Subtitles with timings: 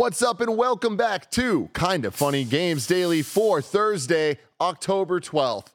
[0.00, 5.74] What's up, and welcome back to Kinda Funny Games Daily for Thursday, October 12th,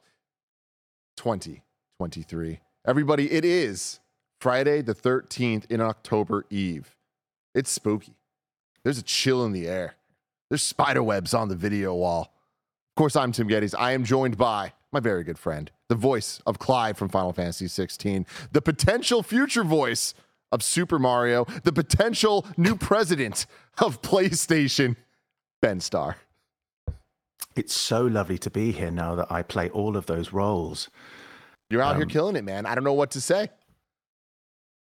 [1.16, 2.58] 2023.
[2.84, 4.00] Everybody, it is
[4.40, 6.96] Friday the 13th in October Eve.
[7.54, 8.16] It's spooky.
[8.82, 9.94] There's a chill in the air.
[10.50, 12.22] There's spider webs on the video wall.
[12.22, 13.76] Of course, I'm Tim Gettys.
[13.78, 17.68] I am joined by my very good friend, the voice of Clive from Final Fantasy
[17.68, 20.14] 16, the potential future voice
[20.52, 23.46] of Super Mario, the potential new president
[23.78, 24.96] of PlayStation,
[25.60, 26.16] Ben Starr.
[27.54, 30.90] It's so lovely to be here now that I play all of those roles.
[31.70, 32.66] You're out Um, here killing it, man.
[32.66, 33.48] I don't know what to say.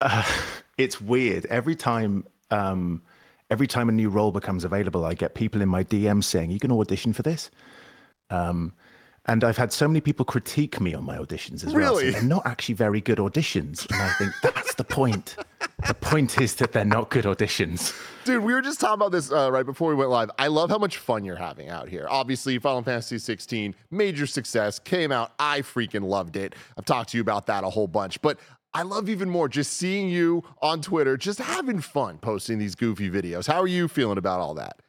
[0.01, 0.25] Uh,
[0.79, 1.45] it's weird.
[1.47, 3.03] Every time, um,
[3.51, 6.59] every time a new role becomes available, I get people in my DM saying, "You
[6.61, 7.51] can audition for this."
[8.31, 8.73] Um,
[9.27, 11.75] and I've had so many people critique me on my auditions as well.
[11.77, 12.11] Really?
[12.11, 14.33] saying They're not actually very good auditions, and I think
[14.73, 15.37] that's the point.
[15.87, 17.95] The point is that they're not good auditions.
[18.25, 20.31] Dude, we were just talking about this uh, right before we went live.
[20.39, 22.07] I love how much fun you're having out here.
[22.09, 25.33] Obviously, Final Fantasy 16, major success, came out.
[25.39, 26.55] I freaking loved it.
[26.79, 28.39] I've talked to you about that a whole bunch, but
[28.73, 33.11] I love even more just seeing you on Twitter, just having fun posting these goofy
[33.11, 33.47] videos.
[33.47, 34.81] How are you feeling about all that?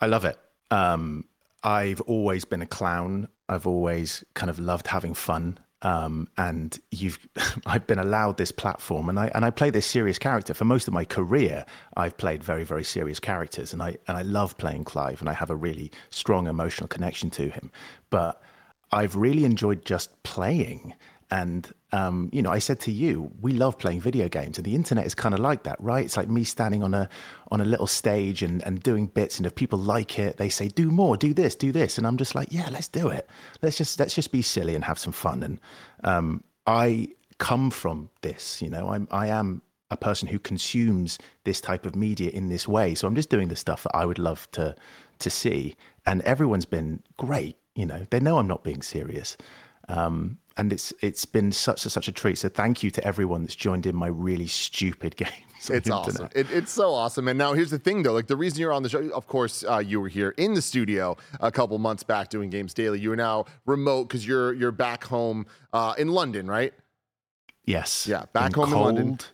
[0.00, 0.38] I love it.
[0.70, 1.24] Um,
[1.62, 3.28] I've always been a clown.
[3.48, 5.58] I've always kind of loved having fun.
[5.82, 7.18] Um, and you've,
[7.66, 10.88] I've been allowed this platform, and I and I play this serious character for most
[10.88, 11.66] of my career.
[11.96, 15.34] I've played very very serious characters, and I and I love playing Clive, and I
[15.34, 17.70] have a really strong emotional connection to him.
[18.10, 18.40] But
[18.92, 20.94] I've really enjoyed just playing.
[21.32, 24.74] And um, you know, I said to you, we love playing video games, and the
[24.74, 26.04] internet is kind of like that, right?
[26.04, 27.08] It's like me standing on a
[27.50, 30.68] on a little stage and and doing bits, and if people like it, they say,
[30.68, 33.30] "Do more, do this, do this," and I'm just like, "Yeah, let's do it.
[33.62, 35.58] Let's just let's just be silly and have some fun." And
[36.04, 41.62] um, I come from this, you know, I'm I am a person who consumes this
[41.62, 44.18] type of media in this way, so I'm just doing the stuff that I would
[44.18, 44.76] love to
[45.20, 47.56] to see, and everyone's been great.
[47.74, 49.38] You know, they know I'm not being serious.
[49.88, 52.38] Um, and it's it's been such a such a treat.
[52.38, 55.70] So thank you to everyone that's joined in my really stupid games.
[55.70, 56.28] It's awesome.
[56.34, 57.28] It, it's so awesome.
[57.28, 58.12] And now here's the thing, though.
[58.12, 60.62] Like the reason you're on the show, of course, uh, you were here in the
[60.62, 62.98] studio a couple months back doing games daily.
[62.98, 66.74] You are now remote because you're you're back home uh, in London, right?
[67.64, 68.06] Yes.
[68.08, 69.06] Yeah, back home in London.
[69.06, 69.28] cold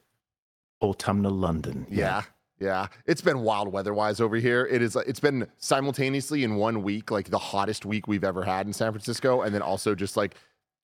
[0.81, 1.87] Autumnal London.
[1.91, 2.23] Yeah.
[2.61, 4.67] Yeah, it's been wild weather-wise over here.
[4.67, 4.97] It is.
[4.97, 8.91] It's been simultaneously in one week, like the hottest week we've ever had in San
[8.91, 10.35] Francisco, and then also just like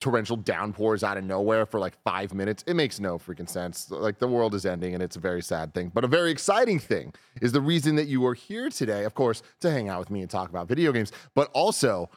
[0.01, 2.63] torrential downpours out of nowhere for like five minutes.
[2.67, 3.89] It makes no freaking sense.
[3.89, 5.91] Like the world is ending, and it's a very sad thing.
[5.93, 9.41] But a very exciting thing is the reason that you are here today, of course,
[9.61, 12.09] to hang out with me and talk about video games, but also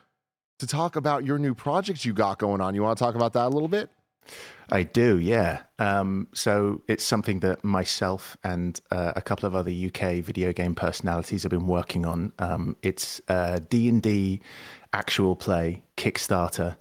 [0.59, 2.75] to talk about your new project you got going on.
[2.75, 3.91] You want to talk about that a little bit?
[4.71, 5.60] I do, yeah.
[5.78, 10.75] Um, so it's something that myself and uh, a couple of other UK video game
[10.75, 12.33] personalities have been working on.
[12.39, 13.22] Um, it's
[13.71, 14.43] D&D
[14.93, 16.77] actual play Kickstarter.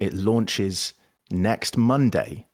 [0.00, 0.94] It launches
[1.30, 2.46] next Monday,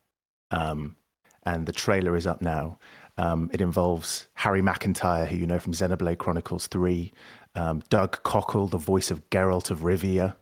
[0.51, 0.97] um,
[1.45, 2.79] and the trailer is up now.
[3.19, 7.13] Um, it involves Harry McEntire, who you know from Xenoblade Chronicles 3,
[7.55, 10.35] um, Doug Cockle, the voice of Geralt of Rivia,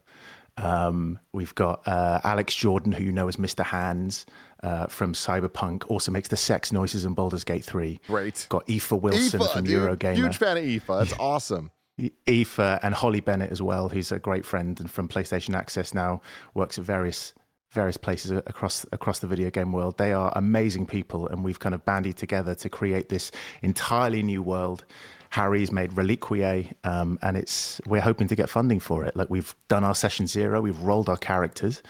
[0.56, 3.64] um, we've got uh, Alex Jordan, who you know as Mr.
[3.64, 4.24] Hands
[4.62, 8.00] uh, from Cyberpunk, also makes the sex noises in Baldur's Gate 3.
[8.06, 8.46] Great.
[8.48, 9.80] Got Aoife Wilson Aoife, from dude.
[9.80, 10.14] Eurogamer.
[10.14, 10.86] Huge fan of Aoife.
[10.86, 11.70] That's awesome.
[11.98, 16.20] Aoife and Holly Bennett as well, who's a great friend and from PlayStation Access now,
[16.54, 17.32] works at various
[17.74, 19.98] various places across across the video game world.
[19.98, 23.30] They are amazing people, and we've kind of bandied together to create this
[23.62, 24.84] entirely new world.
[25.30, 29.16] Harry's made Reliquiae, um, and it's we're hoping to get funding for it.
[29.16, 31.82] Like we've done our session zero, we've rolled our characters,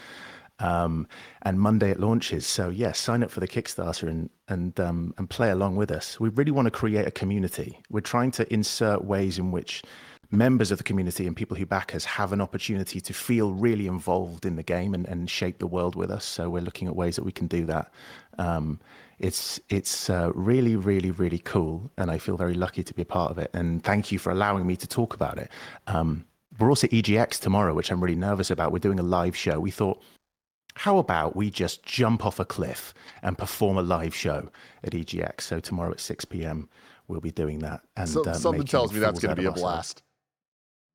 [0.58, 1.06] um,
[1.42, 2.46] and Monday it launches.
[2.46, 6.20] So yes, sign up for the Kickstarter and and um, and play along with us.
[6.20, 7.80] We really want to create a community.
[7.90, 9.82] We're trying to insert ways in which
[10.30, 13.86] members of the community and people who back us have an opportunity to feel really
[13.86, 16.24] involved in the game and, and shape the world with us.
[16.24, 17.92] So we're looking at ways that we can do that.
[18.38, 18.80] Um,
[19.18, 23.06] it's it's uh, really really really cool, and I feel very lucky to be a
[23.06, 23.50] part of it.
[23.54, 25.50] And thank you for allowing me to talk about it.
[25.86, 26.24] Um,
[26.58, 28.72] we're also EGX tomorrow, which I'm really nervous about.
[28.72, 29.58] We're doing a live show.
[29.58, 30.00] We thought,
[30.76, 32.92] how about we just jump off a cliff
[33.22, 34.50] and perform a live show
[34.82, 35.40] at EGX?
[35.42, 36.68] So tomorrow at 6 p.m.
[37.08, 37.80] we'll be doing that.
[37.96, 40.02] And So, uh, something tells me that's going to be a blast.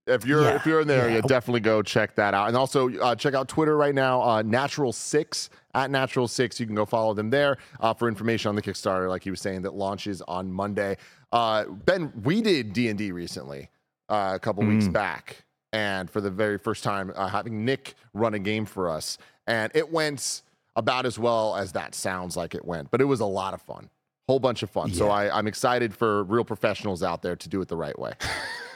[0.08, 1.22] If you're Yeah, if you're in the area, yeah.
[1.22, 2.48] definitely go check that out.
[2.48, 6.60] And also uh, check out Twitter right now, uh, Natural Six at Natural Six.
[6.60, 9.40] You can go follow them there uh, for information on the Kickstarter, like he was
[9.40, 10.98] saying, that launches on Monday.
[11.32, 13.70] Uh, ben, we did D and D recently,
[14.10, 14.94] uh, a couple weeks Mm.
[14.94, 19.20] back, and for the very first time, uh, having Nick run a game for us,
[19.50, 20.44] and it went
[20.76, 22.92] about as well as that sounds like it went.
[22.92, 23.90] But it was a lot of fun,
[24.28, 24.94] whole bunch of fun.
[24.94, 28.14] So I, I'm excited for real professionals out there to do it the right way.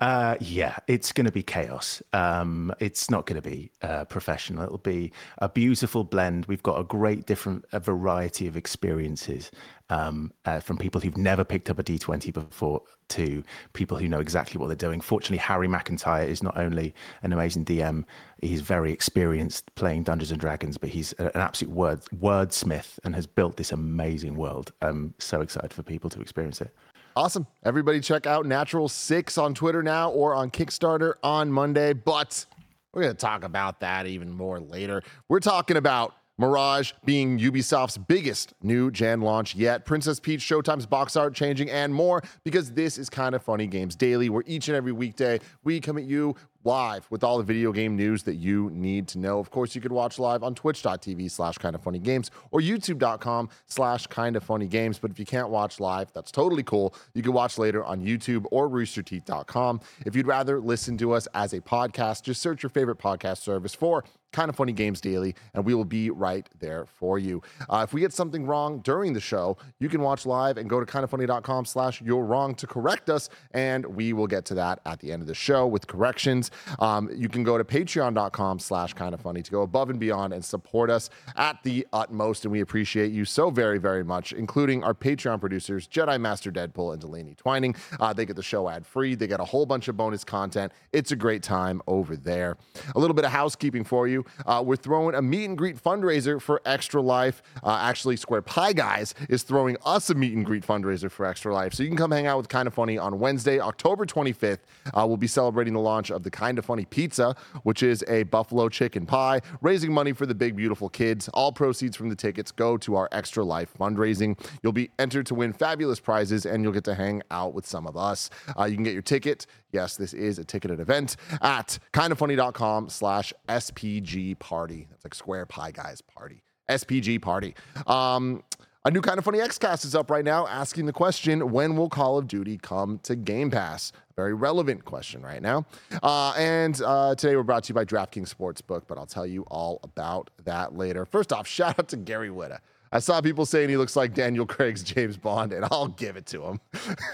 [0.00, 2.02] Uh, yeah, it's going to be chaos.
[2.14, 4.64] Um, it's not going to be uh, professional.
[4.64, 6.46] It'll be a beautiful blend.
[6.46, 9.50] We've got a great different a variety of experiences
[9.90, 13.44] um, uh, from people who've never picked up a D20 before to
[13.74, 15.02] people who know exactly what they're doing.
[15.02, 18.04] Fortunately, Harry McEntire is not only an amazing DM,
[18.40, 23.26] he's very experienced playing Dungeons and Dragons, but he's an absolute word wordsmith and has
[23.26, 24.72] built this amazing world.
[24.80, 26.74] I'm so excited for people to experience it.
[27.16, 27.46] Awesome.
[27.64, 31.92] Everybody check out Natural Six on Twitter now or on Kickstarter on Monday.
[31.92, 32.46] But
[32.92, 35.02] we're going to talk about that even more later.
[35.28, 41.14] We're talking about Mirage being Ubisoft's biggest new gen launch yet, Princess Peach Showtime's box
[41.14, 44.92] art changing, and more because this is kinda funny games daily, where each and every
[44.92, 46.34] weekday we come at you
[46.64, 49.38] live with all the video game news that you need to know.
[49.38, 54.06] Of course, you could watch live on twitch.tv slash kinda funny games or youtube.com slash
[54.06, 54.98] kinda funny games.
[54.98, 56.94] But if you can't watch live, that's totally cool.
[57.14, 59.80] You can watch later on YouTube or roosterteeth.com.
[60.04, 63.74] If you'd rather listen to us as a podcast, just search your favorite podcast service
[63.74, 67.42] for Kinda Funny Games Daily, and we will be right there for you.
[67.68, 70.78] Uh, if we get something wrong during the show, you can watch live and go
[70.78, 75.00] to kindafunny.com slash you're wrong to correct us, and we will get to that at
[75.00, 76.49] the end of the show with corrections.
[76.78, 80.44] Um, you can go to patreon.com slash kinda funny to go above and beyond and
[80.44, 84.94] support us at the utmost, and we appreciate you so very, very much, including our
[84.94, 87.74] Patreon producers, Jedi Master Deadpool and Delaney Twining.
[87.98, 89.14] Uh, they get the show ad free.
[89.14, 90.72] They get a whole bunch of bonus content.
[90.92, 92.56] It's a great time over there.
[92.94, 94.24] A little bit of housekeeping for you.
[94.46, 97.42] Uh, we're throwing a meet and greet fundraiser for Extra Life.
[97.62, 101.52] Uh, actually, Square Pie Guys is throwing us a meet and greet fundraiser for Extra
[101.52, 101.74] Life.
[101.74, 104.58] So you can come hang out with Kinda Funny on Wednesday, October 25th.
[104.92, 107.34] Uh, we'll be celebrating the launch of the Kinda Funny Pizza,
[107.64, 111.28] which is a buffalo chicken pie, raising money for the big, beautiful kids.
[111.34, 114.40] All proceeds from the tickets go to our Extra Life fundraising.
[114.62, 117.86] You'll be entered to win fabulous prizes, and you'll get to hang out with some
[117.86, 118.30] of us.
[118.58, 119.46] Uh, you can get your ticket.
[119.70, 124.86] Yes, this is a ticketed event at kindafunny.com slash SPG party.
[124.90, 126.42] That's like Square Pie Guys party.
[126.70, 127.54] SPG party.
[127.86, 128.42] Um,
[128.82, 132.16] a new kinda funny Xcast is up right now asking the question when will Call
[132.16, 133.92] of Duty come to Game Pass?
[134.20, 135.64] Very relevant question right now.
[136.02, 139.44] Uh, and uh, today we're brought to you by DraftKings Sportsbook, but I'll tell you
[139.44, 141.06] all about that later.
[141.06, 142.58] First off, shout out to Gary Whitta.
[142.92, 146.26] I saw people saying he looks like Daniel Craig's James Bond, and I'll give it
[146.26, 146.60] to him.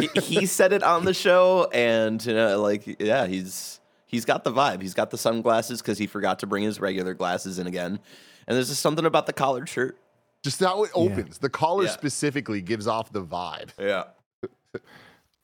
[0.01, 4.43] he, he said it on the show, and you know, like, yeah, he's he's got
[4.43, 4.83] the vibe.
[4.83, 8.01] He's got the sunglasses because he forgot to bring his regular glasses in again.
[8.49, 9.97] And there's just something about the collared shirt.
[10.43, 11.39] Just how it opens.
[11.39, 11.91] The collar Yeah.
[11.91, 13.69] specifically gives off the vibe.
[13.79, 14.05] Yeah.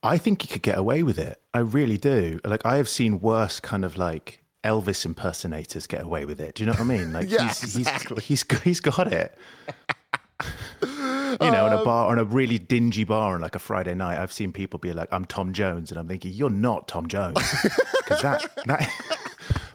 [0.03, 1.41] I think he could get away with it.
[1.55, 2.41] I really do.
[2.45, 6.55] Like I have seen worse kind of like Elvis impersonators get away with it.
[6.57, 7.13] Do you know what I mean?
[7.13, 8.23] Like Yeah, he's, exactly.
[8.23, 9.37] he's he's he's got it.
[10.83, 14.19] you know, in a bar on a really dingy bar on like a Friday night,
[14.19, 17.39] I've seen people be like, "I'm Tom Jones," and I'm thinking, "You're not Tom Jones,"
[17.99, 18.91] because that that.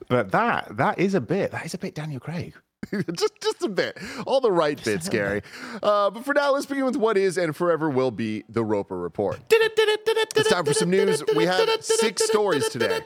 [0.10, 2.54] But that that is a bit that is a bit Daniel Craig.
[3.14, 3.98] just just a bit.
[4.26, 5.42] All the right bits, Gary.
[5.82, 8.98] Uh, but for now, let's begin with what is and forever will be the Roper
[8.98, 9.40] Report.
[9.50, 11.24] It's time for some news.
[11.36, 13.00] We have six stories today.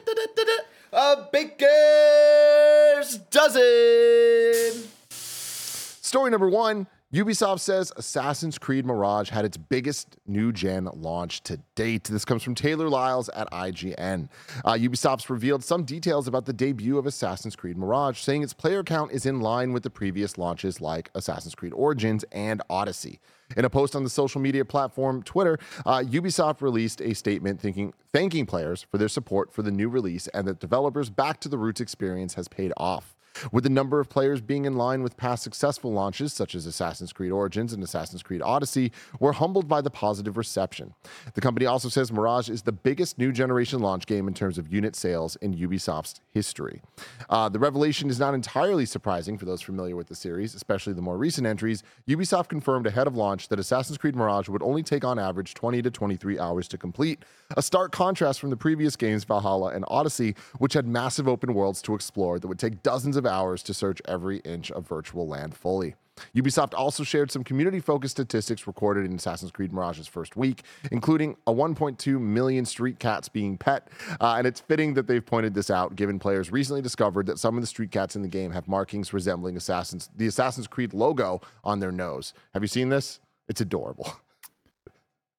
[0.92, 4.88] A baker's dozen.
[5.10, 11.58] Story number one Ubisoft says Assassin's Creed Mirage had its biggest new gen launch to
[11.74, 12.04] date.
[12.04, 14.30] This comes from Taylor Lyles at IGN.
[14.64, 18.82] Uh, Ubisoft's revealed some details about the debut of Assassin's Creed Mirage, saying its player
[18.82, 23.20] count is in line with the previous launches like Assassin's Creed Origins and Odyssey.
[23.58, 27.92] In a post on the social media platform Twitter, uh, Ubisoft released a statement thinking,
[28.10, 31.58] thanking players for their support for the new release and that developers' back to the
[31.58, 33.14] roots experience has paid off.
[33.50, 37.12] With the number of players being in line with past successful launches, such as Assassin's
[37.12, 40.94] Creed Origins and Assassin's Creed Odyssey, we're humbled by the positive reception.
[41.34, 44.72] The company also says Mirage is the biggest new generation launch game in terms of
[44.72, 46.82] unit sales in Ubisoft's history.
[47.28, 51.02] Uh, the revelation is not entirely surprising for those familiar with the series, especially the
[51.02, 51.82] more recent entries.
[52.08, 55.82] Ubisoft confirmed ahead of launch that Assassin's Creed Mirage would only take on average 20
[55.82, 57.24] to 23 hours to complete,
[57.56, 61.82] a stark contrast from the previous games Valhalla and Odyssey, which had massive open worlds
[61.82, 65.54] to explore that would take dozens of hours to search every inch of virtual land
[65.54, 65.94] fully.
[66.36, 71.36] Ubisoft also shared some community focused statistics recorded in Assassin's Creed Mirage's first week, including
[71.46, 73.88] a 1.2 million street cats being pet.
[74.20, 77.56] Uh, and it's fitting that they've pointed this out, given players recently discovered that some
[77.56, 81.40] of the street cats in the game have markings resembling Assassin's, the Assassin's Creed logo
[81.64, 82.34] on their nose.
[82.52, 83.20] Have you seen this?
[83.48, 84.12] It's adorable.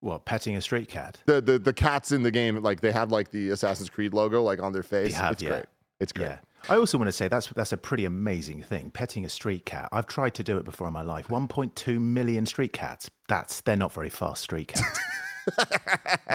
[0.04, 1.18] Well, petting a street cat?
[1.28, 4.44] The, the the cats in the game, like they have like the Assassin's Creed logo
[4.44, 5.14] like on their face.
[5.14, 5.50] have, it's yeah.
[5.50, 5.66] great.
[6.02, 6.26] It's great.
[6.26, 6.38] Yeah.
[6.70, 8.90] I also want to say that's that's a pretty amazing thing.
[8.92, 9.90] Petting a street cat.
[9.92, 11.28] I've tried to do it before in my life.
[11.28, 13.10] 1.2 million street cats.
[13.28, 15.00] That's they're not very fast street cats.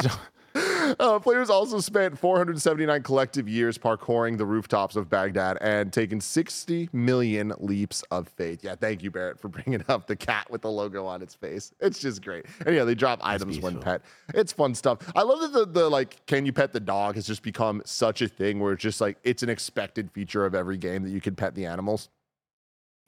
[0.98, 6.88] Uh, players also spent 479 collective years parkouring the rooftops of Baghdad and taken 60
[6.94, 8.64] million leaps of faith.
[8.64, 11.72] Yeah, thank you, Barrett, for bringing up the cat with the logo on its face.
[11.80, 12.46] It's just great.
[12.64, 14.00] And yeah, they drop items when pet.
[14.32, 14.98] It's fun stuff.
[15.14, 18.22] I love that the, the like, can you pet the dog has just become such
[18.22, 21.20] a thing where it's just like, it's an expected feature of every game that you
[21.20, 22.08] can pet the animals.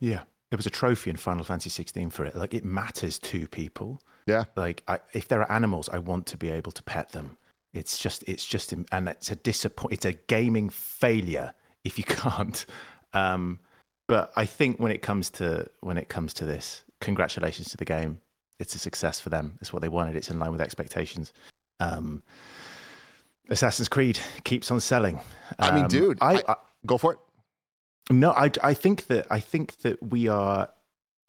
[0.00, 0.20] yeah.
[0.50, 2.34] There was a trophy in Final Fantasy 16 for it.
[2.34, 4.00] Like it matters to people.
[4.26, 4.44] Yeah.
[4.56, 7.36] Like I, if there are animals, I want to be able to pet them.
[7.72, 9.92] It's just, it's just, and it's a disappoint.
[9.94, 11.52] It's a gaming failure
[11.84, 12.64] if you can't.
[13.14, 13.58] Um,
[14.08, 17.84] but I think when it comes to when it comes to this, congratulations to the
[17.84, 18.20] game.
[18.58, 19.56] It's a success for them.
[19.60, 20.16] It's what they wanted.
[20.16, 21.32] It's in line with expectations.
[21.78, 22.22] Um,
[23.48, 25.20] Assassin's Creed keeps on selling.
[25.58, 27.18] I mean, Um, dude, I, I- I Go for it.
[28.10, 30.68] no, I, I think that I think that we are.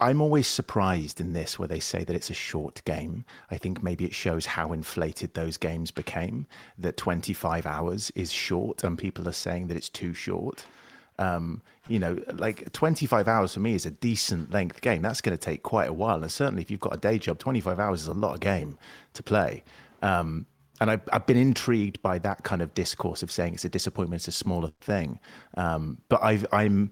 [0.02, 3.24] I'm always surprised in this where they say that it's a short game.
[3.52, 6.48] I think maybe it shows how inflated those games became.
[6.80, 10.66] That 25 hours is short, and people are saying that it's too short.
[11.20, 15.04] Um, you know, like 25 hours for me is a decent length game.
[15.04, 17.38] That's going to take quite a while, and certainly if you've got a day job,
[17.38, 18.80] 25 hours is a lot of game
[19.14, 19.64] to play.
[20.02, 20.48] Um,
[20.80, 24.22] and I've, I've been intrigued by that kind of discourse of saying it's a disappointment,
[24.22, 25.20] it's a smaller thing.
[25.56, 26.90] Um, but I've, I'm,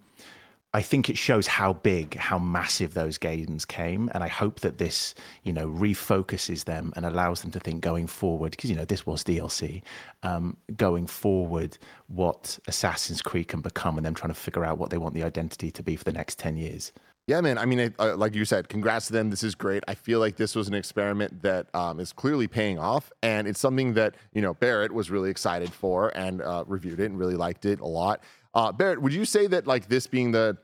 [0.73, 4.77] I think it shows how big, how massive those games came, and I hope that
[4.77, 8.85] this, you know, refocuses them and allows them to think going forward, because you know
[8.85, 9.81] this was DLC,
[10.21, 14.91] um, going forward, what Assassin's Creed can become, and them trying to figure out what
[14.91, 16.91] they want the identity to be for the next ten years.
[17.29, 17.59] Yeah, man.
[17.59, 19.29] I mean, uh, like you said, congrats to them.
[19.29, 19.83] This is great.
[19.87, 23.59] I feel like this was an experiment that um, is clearly paying off, and it's
[23.59, 27.35] something that you know Barrett was really excited for and uh, reviewed it and really
[27.35, 28.21] liked it a lot.
[28.53, 30.57] Uh, Barrett, would you say that like this being the?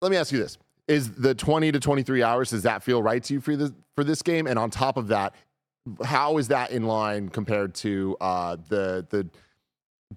[0.00, 2.50] Let me ask you this: Is the twenty to twenty three hours?
[2.50, 4.46] Does that feel right to you for this for this game?
[4.46, 5.34] And on top of that,
[6.04, 9.28] how is that in line compared to uh, the the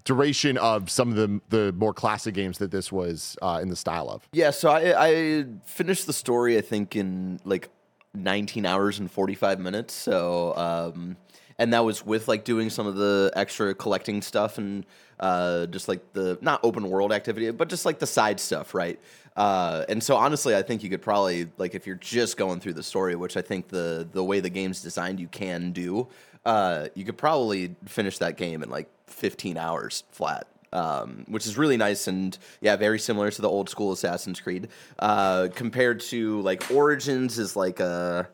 [0.04, 3.76] duration of some of the the more classic games that this was uh, in the
[3.76, 4.26] style of?
[4.32, 7.68] Yeah, so I I finished the story I think in like
[8.14, 9.94] 19 hours and 45 minutes.
[9.94, 11.16] So um
[11.58, 14.84] and that was with like doing some of the extra collecting stuff and
[15.22, 19.00] uh just like the not open world activity, but just like the side stuff, right?
[19.36, 22.74] Uh and so honestly, I think you could probably like if you're just going through
[22.74, 26.08] the story, which I think the the way the game's designed you can do,
[26.44, 31.58] uh you could probably finish that game in like 15 hours flat um, which is
[31.58, 34.68] really nice and yeah, very similar to the old school Assassin's Creed.
[34.98, 38.26] Uh, compared to like Origins is like a,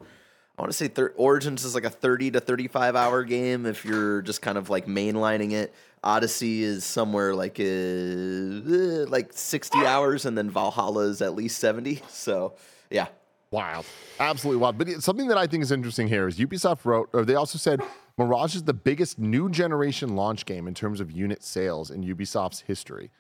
[0.59, 3.85] I want to say thir- Origins is like a thirty to thirty-five hour game if
[3.85, 5.73] you're just kind of like mainlining it.
[6.03, 11.59] Odyssey is somewhere like uh, eh, like sixty hours, and then Valhalla is at least
[11.59, 12.03] seventy.
[12.09, 12.55] So
[12.91, 13.07] yeah,
[13.51, 13.87] Wild,
[14.21, 14.77] absolutely wild.
[14.77, 17.81] But something that I think is interesting here is Ubisoft wrote, or they also said,
[18.19, 22.61] Mirage is the biggest new generation launch game in terms of unit sales in Ubisoft's
[22.61, 23.11] history.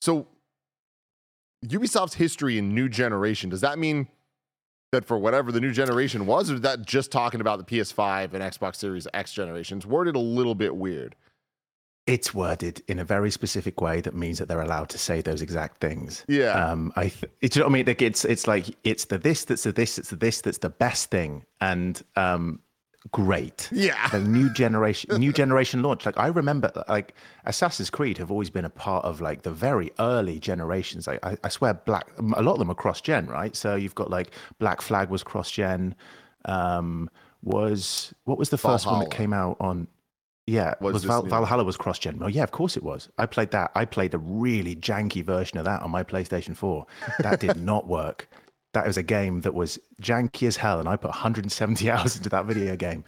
[0.00, 0.26] So,
[1.66, 4.08] Ubisoft's history in new generation does that mean
[4.94, 8.32] that for whatever the new generation was, or is that just talking about the PS5
[8.32, 9.86] and Xbox Series X generations?
[9.86, 11.14] Worded a little bit weird.
[12.06, 15.40] It's worded in a very specific way that means that they're allowed to say those
[15.40, 16.24] exact things.
[16.28, 16.50] Yeah.
[16.50, 19.72] Um, I, th- it's, I mean, like it's it's like it's the this that's the
[19.72, 22.60] this it's the this that's the best thing, and um,
[23.12, 23.68] great.
[23.72, 24.08] Yeah.
[24.08, 26.06] The new generation, new generation launch.
[26.06, 29.90] Like I remember, like Assassin's Creed have always been a part of like the very
[29.98, 31.08] early generations.
[31.08, 32.06] I, I, I swear, Black.
[32.18, 33.54] A lot of them are cross gen, right?
[33.54, 35.94] So you've got like Black Flag was cross gen.
[36.46, 37.08] Um,
[37.42, 39.86] was what was the first one that came out on?
[40.46, 42.18] Yeah, Was was, Val- Valhalla was cross-gen?
[42.22, 43.08] Oh yeah, of course it was.
[43.16, 43.70] I played that.
[43.74, 46.84] I played a really janky version of that on my PlayStation 4.
[47.20, 48.28] That did not work.
[48.74, 52.28] That was a game that was janky as hell, and I put 170 hours into
[52.28, 53.04] that video game.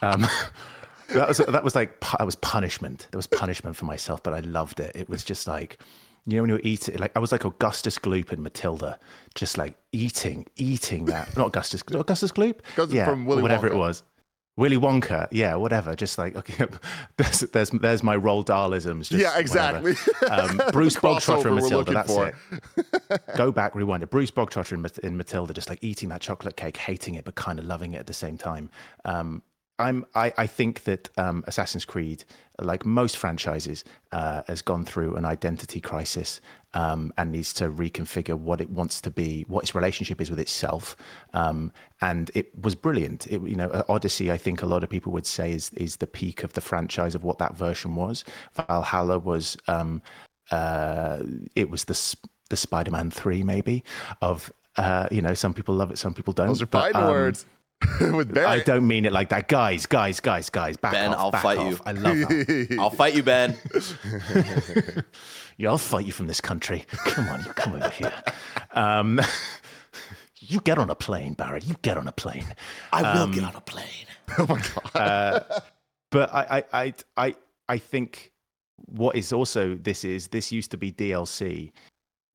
[0.00, 0.26] Um,
[1.08, 3.08] that was that was like that was punishment.
[3.10, 4.92] There was punishment for myself, but I loved it.
[4.94, 5.78] It was just like
[6.26, 8.98] you know when you eat it, like I was like Augustus Gloop in Matilda,
[9.34, 11.36] just like eating, eating that.
[11.36, 12.60] Not Augustus, Augustus Gloop.
[12.74, 14.02] Gus- yeah, whatever it was.
[14.56, 15.94] Willy Wonka, yeah, whatever.
[15.94, 16.66] Just like okay,
[17.16, 19.08] there's there's there's my Roald Dahlisms.
[19.08, 19.94] Just yeah, exactly.
[20.30, 21.92] Um, Bruce Bogtrotter in we're Matilda.
[21.92, 22.28] That's for.
[22.28, 23.22] it.
[23.36, 24.10] Go back, rewind it.
[24.10, 27.58] Bruce Bogtrotter in, in Matilda, just like eating that chocolate cake, hating it, but kind
[27.58, 28.70] of loving it at the same time.
[29.04, 29.42] Um,
[29.78, 32.24] I'm, I, I think that um, Assassin's Creed,
[32.60, 36.40] like most franchises, uh, has gone through an identity crisis
[36.74, 40.40] um, and needs to reconfigure what it wants to be, what its relationship is with
[40.40, 40.96] itself.
[41.34, 43.26] Um, and it was brilliant.
[43.26, 46.06] It, you know, Odyssey, I think a lot of people would say is is the
[46.06, 48.24] peak of the franchise of what that version was.
[48.54, 50.02] Valhalla was um,
[50.50, 51.22] uh,
[51.54, 52.16] it was the
[52.48, 53.82] the Spider-Man three maybe
[54.22, 56.48] of uh, you know some people love it, some people don't.
[56.48, 57.46] Those are fighting um, words
[58.00, 58.48] with Barrett.
[58.48, 60.76] I don't mean it like that, guys, guys, guys, guys.
[60.76, 61.70] Back Ben, off, I'll back fight off.
[61.72, 61.78] you.
[61.86, 62.76] I love that.
[62.80, 63.56] I'll fight you, Ben.
[65.58, 66.84] yeah, I'll fight you from this country.
[67.04, 68.12] Come on, you come over here.
[68.72, 69.20] Um,
[70.40, 71.64] you get on a plane, Barrett.
[71.66, 72.46] You get on a plane.
[72.92, 73.86] I will Um, get on a plane.
[74.38, 74.62] oh my
[74.94, 75.62] god.
[76.10, 77.34] but I, I, I, I,
[77.68, 78.32] I think
[78.86, 81.72] what is also this is this used to be DLC,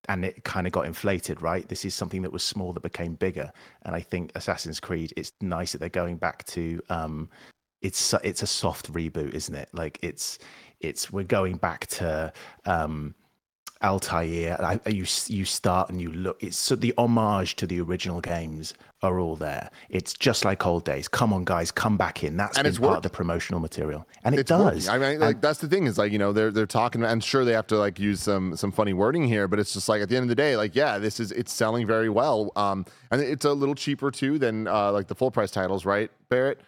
[0.10, 1.68] and it kind of got inflated, right?
[1.68, 3.52] This is something that was small that became bigger,
[3.84, 5.14] and I think Assassin's Creed.
[5.16, 6.82] It's nice that they're going back to.
[6.90, 7.30] Um,
[7.82, 9.70] it's it's a soft reboot, isn't it?
[9.74, 10.40] Like it's
[10.80, 12.34] it's we're going back to.
[12.66, 13.16] Um,
[13.84, 16.42] Altair, I, you you start and you look.
[16.42, 19.72] It's so the homage to the original games are all there.
[19.90, 21.08] It's just like old days.
[21.08, 22.38] Come on, guys, come back in.
[22.38, 24.88] That's And been part of the promotional material, and it it's does.
[24.88, 24.90] working.
[25.04, 27.04] I mean, like that's the thing is like you know they're they're talking.
[27.04, 29.90] I'm sure they have to like use some some funny wording here, but it's just
[29.90, 32.52] like at the end of the day, like yeah, this is it's selling very well.
[32.56, 36.12] Um, and it's a little cheaper too than uh like the full price titles, right,
[36.30, 36.60] Barrett?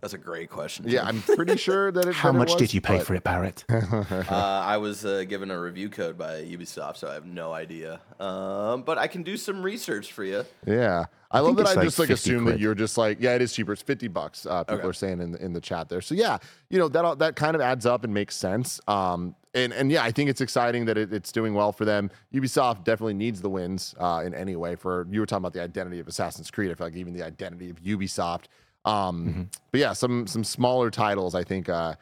[0.00, 0.86] That's a great question.
[0.88, 2.14] Yeah, I'm pretty sure that it.
[2.14, 3.64] How that it much was, did you pay but- for it, Barrett?
[3.70, 8.00] uh, I was uh, given a review code by Ubisoft, so I have no idea.
[8.18, 10.44] Um, but I can do some research for you.
[10.66, 11.62] Yeah, I, love that.
[11.62, 13.72] it's I like just like assume that you're just like, yeah, it is cheaper.
[13.74, 14.46] It's fifty bucks.
[14.46, 14.88] Uh, people Okay.
[14.88, 16.00] are saying in the, in the chat there.
[16.00, 16.38] So yeah,
[16.70, 18.80] you know that all- that kind of adds up and makes sense.
[18.88, 22.10] Um, and and yeah, I think it's exciting that it, it's doing well for them.
[22.32, 24.76] Ubisoft definitely needs the wins uh, in any way.
[24.76, 26.70] For you were talking about the identity of Assassin's Creed.
[26.70, 28.44] I feel like even the identity of Ubisoft.
[28.84, 29.42] Um, Mm-hmm.
[29.72, 31.94] But yeah, some some smaller titles I think uh,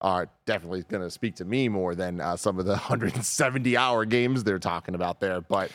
[0.00, 4.04] are definitely going to speak to me more than uh, some of the 170 hour
[4.04, 5.40] games they're talking about there.
[5.40, 5.70] But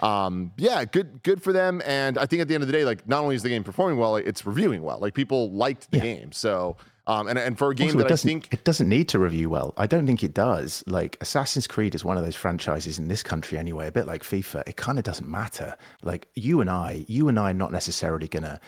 [0.00, 1.80] um, yeah, good good for them.
[1.86, 3.64] And I think at the end of the day, like not only is the game
[3.64, 4.98] performing well, it's reviewing well.
[4.98, 6.02] Like people liked the Yeah.
[6.02, 6.32] game.
[6.32, 6.76] So
[7.08, 9.50] um, and and for a game Also, that I think it doesn't need to review
[9.50, 9.74] well.
[9.76, 10.84] I don't think it does.
[10.86, 14.22] Like Assassin's Creed is one of those franchises in this country anyway, a bit like
[14.22, 14.62] FIFA.
[14.68, 15.76] It kind of doesn't matter.
[16.02, 18.60] Like you and I, you and I are not necessarily gonna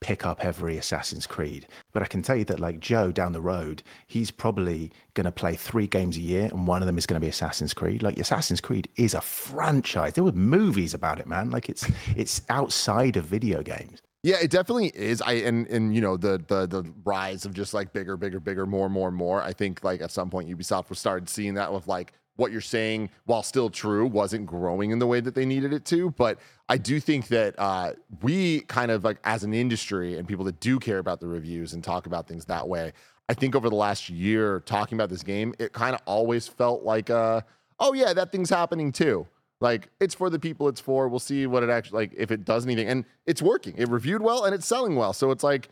[0.00, 3.40] pick up every Assassin's Creed, but I can tell you that like Joe down the
[3.40, 7.20] road, he's probably gonna play three games a year, and one of them is gonna
[7.20, 8.02] be Assassin's Creed.
[8.02, 10.12] Like Assassin's Creed is a franchise.
[10.12, 11.50] There were movies about it, man.
[11.50, 14.00] Like it's it's outside of video games.
[14.22, 15.22] Yeah, it definitely is.
[15.22, 18.66] I and and you know the the the rise of just like bigger, bigger, bigger,
[18.66, 19.42] more, more, more.
[19.42, 23.10] I think like at some point Ubisoft started seeing that with like what you're saying,
[23.24, 26.10] while still true, wasn't growing in the way that they needed it to.
[26.10, 30.44] But I do think that uh, we kind of like as an industry and people
[30.44, 32.92] that do care about the reviews and talk about things that way.
[33.28, 36.84] I think over the last year talking about this game, it kind of always felt
[36.84, 37.40] like, uh,
[37.80, 39.26] oh yeah, that thing's happening too.
[39.60, 41.08] Like it's for the people it's for.
[41.08, 42.88] We'll see what it actually like if it does anything.
[42.88, 43.74] And it's working.
[43.76, 45.12] It reviewed well and it's selling well.
[45.12, 45.70] So it's like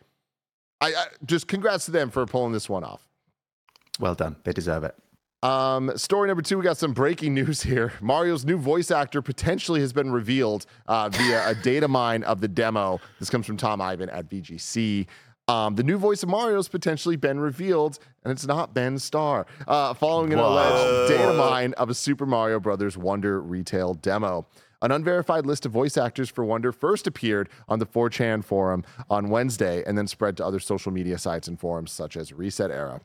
[0.81, 3.07] I, I just congrats to them for pulling this one off.
[4.01, 4.37] Well done.
[4.45, 4.97] They deserve it.
[5.45, 7.93] Um, story number two, we got some breaking news here.
[8.01, 12.49] Mario's new voice actor potentially has been revealed uh, via a data mine of the
[12.49, 12.99] demo.
[13.21, 15.07] This comes from Tom Ivan at VGC.
[15.47, 19.47] Um, the new voice of Mario has potentially been revealed, and it's not Ben Starr,
[19.69, 24.47] uh, following an alleged data mine of a Super Mario Brothers Wonder retail demo.
[24.81, 29.29] An unverified list of voice actors for Wonder first appeared on the 4chan forum on
[29.29, 33.03] Wednesday and then spread to other social media sites and forums such as Reset Era.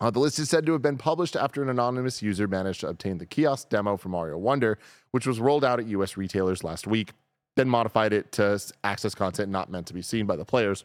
[0.00, 2.88] Uh, the list is said to have been published after an anonymous user managed to
[2.88, 4.78] obtain the kiosk demo for Mario Wonder,
[5.12, 7.12] which was rolled out at US retailers last week,
[7.56, 10.84] then modified it to access content not meant to be seen by the players.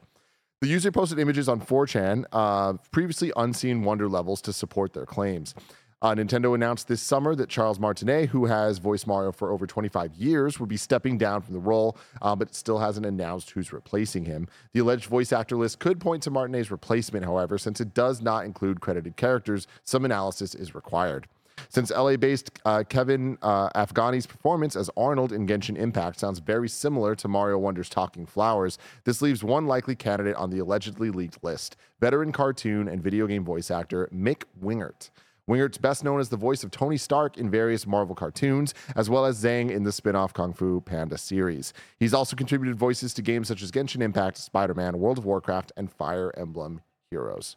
[0.62, 5.56] The user posted images on 4chan of previously unseen Wonder levels to support their claims.
[6.02, 10.16] Uh, Nintendo announced this summer that Charles Martinet, who has voiced Mario for over 25
[10.16, 14.24] years, would be stepping down from the role, uh, but still hasn't announced who's replacing
[14.24, 14.48] him.
[14.72, 18.46] The alleged voice actor list could point to Martinet's replacement, however, since it does not
[18.46, 21.28] include credited characters, some analysis is required.
[21.68, 26.70] Since LA based uh, Kevin uh, Afghani's performance as Arnold in Genshin Impact sounds very
[26.70, 31.44] similar to Mario Wonder's Talking Flowers, this leaves one likely candidate on the allegedly leaked
[31.44, 35.10] list veteran cartoon and video game voice actor Mick Wingert.
[35.50, 39.26] Wingert's best known as the voice of Tony Stark in various Marvel cartoons, as well
[39.26, 41.74] as Zhang in the spin off Kung Fu Panda series.
[42.00, 45.72] He's also contributed voices to games such as Genshin Impact, Spider Man, World of Warcraft,
[45.76, 47.56] and Fire Emblem Heroes.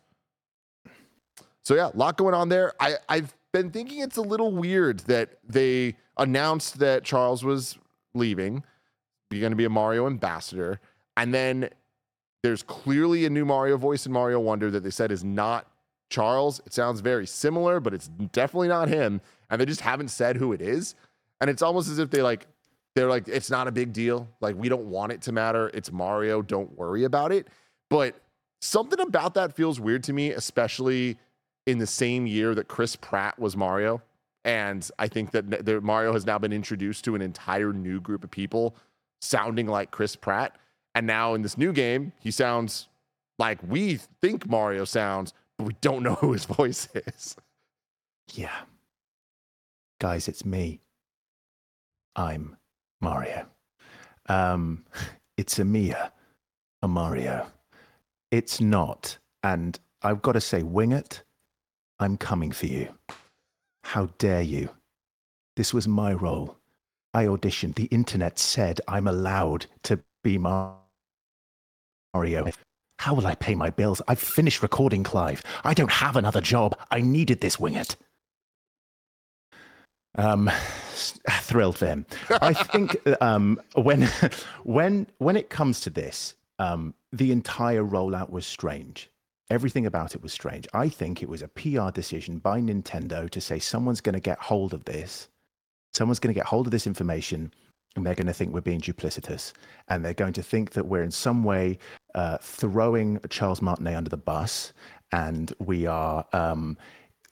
[1.63, 2.73] So, yeah, a lot going on there.
[2.81, 7.79] I, I've been thinking it's a little weird that they announced that Charles was
[8.15, 8.65] leaving,
[9.31, 10.81] going to be a Mario ambassador,
[11.17, 11.69] and then
[12.43, 15.67] there's clearly a new Mario voice in Mario Wonder that they said is not
[16.13, 16.61] Charles.
[16.65, 19.21] It sounds very similar, but it's definitely not him.
[19.51, 20.95] And they just haven't said who it is.
[21.41, 22.47] And it's almost as if they like,
[22.95, 24.29] they're like, it's not a big deal.
[24.41, 25.71] Like, we don't want it to matter.
[25.75, 26.43] It's Mario.
[26.43, 27.49] Don't worry about it.
[27.91, 28.21] But
[28.61, 31.19] something about that feels weird to me, especially
[31.67, 34.03] in the same year that Chris Pratt was Mario.
[34.45, 38.31] And I think that Mario has now been introduced to an entire new group of
[38.31, 38.77] people
[39.21, 40.57] sounding like Chris Pratt.
[40.95, 42.89] And now in this new game, he sounds
[43.39, 47.37] like we think Mario sounds, but we don't know who his voice is.
[48.33, 48.61] Yeah.
[50.01, 50.81] Guys, it's me.
[52.17, 52.57] I'm
[53.01, 53.47] Mario.
[54.29, 54.85] Um,
[55.37, 56.13] it's a Mia,
[56.83, 57.47] a Mario.
[58.31, 59.19] It's not.
[59.43, 61.23] And I've got to say, Wingert.
[61.99, 62.89] I'm coming for you.
[63.85, 64.71] How dare you?
[65.57, 66.57] This was my role.
[67.15, 67.75] I auditioned.
[67.75, 70.81] The internet said I'm allowed to be Mario.
[73.03, 74.01] How will I pay my bills?
[74.07, 75.43] I've finished recording Clive.
[75.65, 76.79] I don't have another job.
[76.93, 77.97] I needed this Wingert.
[80.15, 80.49] Um,
[80.95, 82.07] thrilled for him.
[82.31, 84.03] I think um, when
[84.63, 89.11] when when it comes to this, um, the entire rollout was strange.
[89.51, 90.69] Everything about it was strange.
[90.73, 94.39] I think it was a PR decision by Nintendo to say someone's going to get
[94.39, 95.29] hold of this.
[95.93, 97.53] Someone's going to get hold of this information
[97.97, 99.53] and they're going to think we're being duplicitous
[99.89, 101.79] and they're going to think that we're in some way
[102.15, 104.73] uh, throwing Charles Martinet under the bus
[105.13, 106.77] and we are um,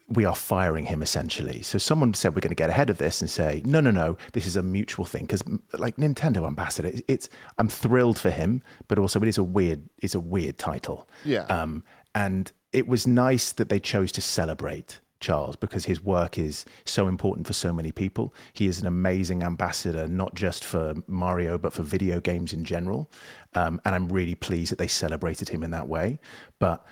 [0.08, 1.62] we are firing him essentially.
[1.62, 4.16] So someone said we're going to get ahead of this and say no no no
[4.32, 5.42] this is a mutual thing because
[5.78, 10.14] like Nintendo ambassador it's I'm thrilled for him but also it is a weird it's
[10.14, 11.08] a weird title.
[11.24, 11.44] Yeah.
[11.44, 16.64] Um, and it was nice that they chose to celebrate Charles because his work is
[16.86, 18.34] so important for so many people.
[18.54, 23.10] He is an amazing ambassador, not just for Mario, but for video games in general.
[23.54, 26.18] Um, and I'm really pleased that they celebrated him in that way.
[26.58, 26.84] But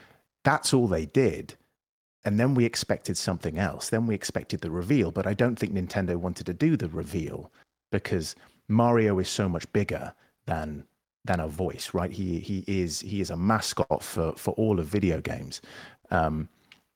[0.45, 1.55] that's all they did.
[2.25, 3.89] And then we expected something else.
[3.89, 5.11] Then we expected the reveal.
[5.11, 7.51] But I don't think Nintendo wanted to do the reveal
[7.91, 8.37] because
[8.69, 10.13] Mario is so much bigger
[10.47, 10.85] than
[11.25, 12.11] than a voice, right?
[12.11, 15.61] He he is he is a mascot for for all of video games.
[16.11, 16.49] Um,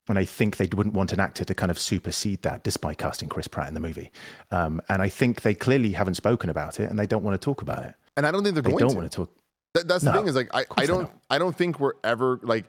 [0.09, 3.29] and I think they wouldn't want an actor to kind of supersede that, despite casting
[3.29, 4.11] Chris Pratt in the movie.
[4.51, 7.43] Um, and I think they clearly haven't spoken about it, and they don't want to
[7.43, 7.95] talk about it.
[8.17, 8.97] And I don't think they're they going don't to.
[8.97, 9.29] want to talk.
[9.73, 11.93] That, that's no, the thing is like I, I don't, don't I don't think we're
[12.03, 12.65] ever like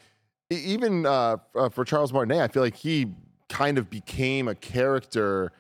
[0.51, 2.41] even uh, uh, for Charles Martinet.
[2.41, 3.13] I feel like he
[3.49, 5.53] kind of became a character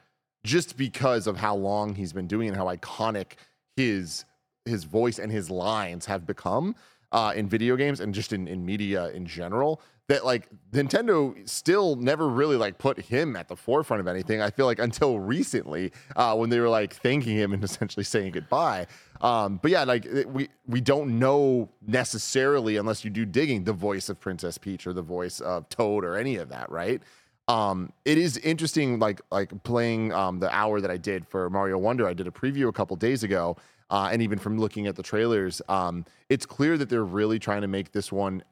[0.45, 3.33] just because of how long he's been doing and how iconic
[3.77, 4.25] his
[4.65, 6.75] his voice and his lines have become
[7.13, 11.97] uh, in video games and just in, in media in general that like Nintendo still
[11.97, 14.43] never really like put him at the forefront of anything.
[14.43, 18.33] I feel like until recently, uh, when they were like thanking him and essentially saying
[18.33, 18.87] goodbye.
[19.21, 24.09] Um, but yeah, like we we don't know necessarily unless you do digging the voice
[24.09, 27.03] of Princess Peach or the voice of Toad or any of that, right?
[27.47, 31.79] Um, it is interesting, like like playing um, the hour that I did for Mario
[31.79, 32.07] Wonder.
[32.07, 33.57] I did a preview a couple days ago,
[33.91, 37.63] uh, and even from looking at the trailers, um, it's clear that they're really trying
[37.63, 38.43] to make this one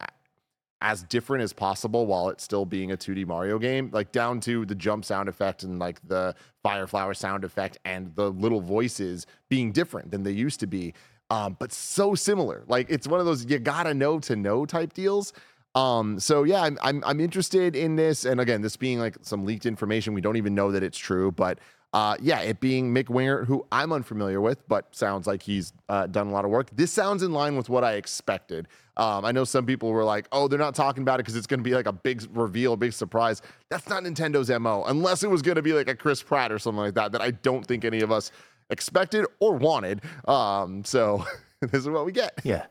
[0.83, 4.67] as different as possible while it's still being a 2D Mario game, like down to
[4.67, 9.25] the jump sound effect and like the fire flower sound effect and the little voices
[9.49, 10.93] being different than they used to be.
[11.31, 12.65] Um, but so similar.
[12.67, 15.33] Like it's one of those you gotta know to know type deals.
[15.77, 19.47] Um, so yeah, I'm, I'm I'm interested in this, and again, this being like some
[19.47, 21.61] leaked information, we don't even know that it's true, but
[21.95, 26.07] uh, yeah, it being Mick Wingert, who I'm unfamiliar with, but sounds like he's uh,
[26.07, 26.71] done a lot of work.
[26.75, 28.67] This sounds in line with what I expected.
[28.97, 31.47] Um, I know some people were like, "Oh, they're not talking about it because it's
[31.47, 35.23] going to be like a big reveal, a big surprise." That's not Nintendo's mo, unless
[35.23, 37.13] it was going to be like a Chris Pratt or something like that.
[37.13, 38.31] That I don't think any of us
[38.71, 40.03] expected or wanted.
[40.27, 41.25] Um, so
[41.61, 42.39] this is what we get.
[42.45, 42.67] Yeah.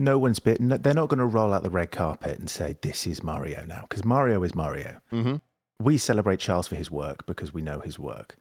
[0.00, 0.68] No one's bitten.
[0.68, 3.80] They're not going to roll out the red carpet and say, "This is Mario now,"
[3.88, 5.00] because Mario is Mario.
[5.12, 5.36] Mm-hmm.
[5.80, 8.36] we celebrate Charles for his work because we know his work.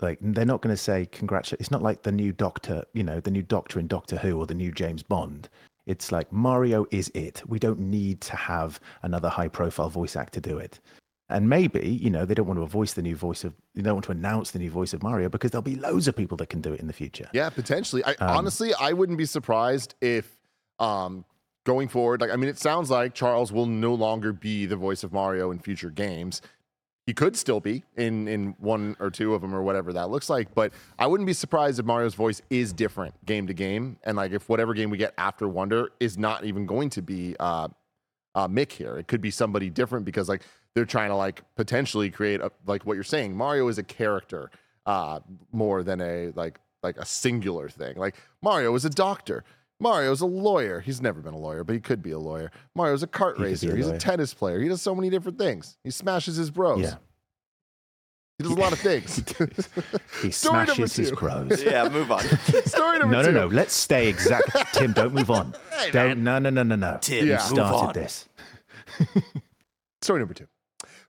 [0.00, 1.60] Like they're not going to say congratulate.
[1.60, 4.46] It's not like the new Doctor, you know, the new Doctor in Doctor Who or
[4.46, 5.48] the new James Bond.
[5.86, 7.42] It's like Mario is it.
[7.46, 10.80] We don't need to have another high-profile voice actor to do it.
[11.28, 13.94] And maybe, you know, they don't want to voice the new voice of, they don't
[13.94, 16.48] want to announce the new voice of Mario because there'll be loads of people that
[16.48, 17.28] can do it in the future.
[17.32, 18.04] Yeah, potentially.
[18.04, 20.38] I Um, honestly, I wouldn't be surprised if
[20.78, 21.24] um
[21.64, 25.02] going forward, like I mean, it sounds like Charles will no longer be the voice
[25.02, 26.42] of Mario in future games.
[27.06, 30.30] He could still be in in one or two of them or whatever that looks
[30.30, 34.16] like, but I wouldn't be surprised if Mario's voice is different game to game, and
[34.16, 37.68] like if whatever game we get after Wonder is not even going to be uh,
[38.34, 38.96] uh Mick here.
[38.96, 42.86] It could be somebody different because like they're trying to like potentially create a, like
[42.86, 43.36] what you're saying.
[43.36, 44.50] Mario is a character
[44.86, 45.20] uh
[45.52, 47.96] more than a like like a singular thing.
[47.96, 49.44] Like Mario is a doctor.
[49.84, 50.80] Mario's a lawyer.
[50.80, 52.50] He's never been a lawyer, but he could be a lawyer.
[52.74, 53.72] Mario's a kart He racer.
[53.72, 54.58] a He's a tennis player.
[54.58, 55.76] He does so many different things.
[55.84, 56.80] He smashes his bros.
[56.80, 56.94] Yeah.
[58.38, 59.16] He does a lot of things.
[60.22, 61.16] He Story number smashes his two.
[61.16, 61.62] crows.
[61.62, 62.20] yeah, move on.
[62.64, 63.32] Story number No, no, two.
[63.34, 63.46] no.
[63.46, 64.50] Let's stay exact.
[64.72, 65.54] Tim, don't move on.
[65.92, 66.24] don't.
[66.24, 66.98] No, no, no, no, no.
[67.02, 67.36] Tim, you Yeah.
[67.36, 67.92] move started on.
[67.92, 68.26] this.
[70.02, 70.46] Story number two.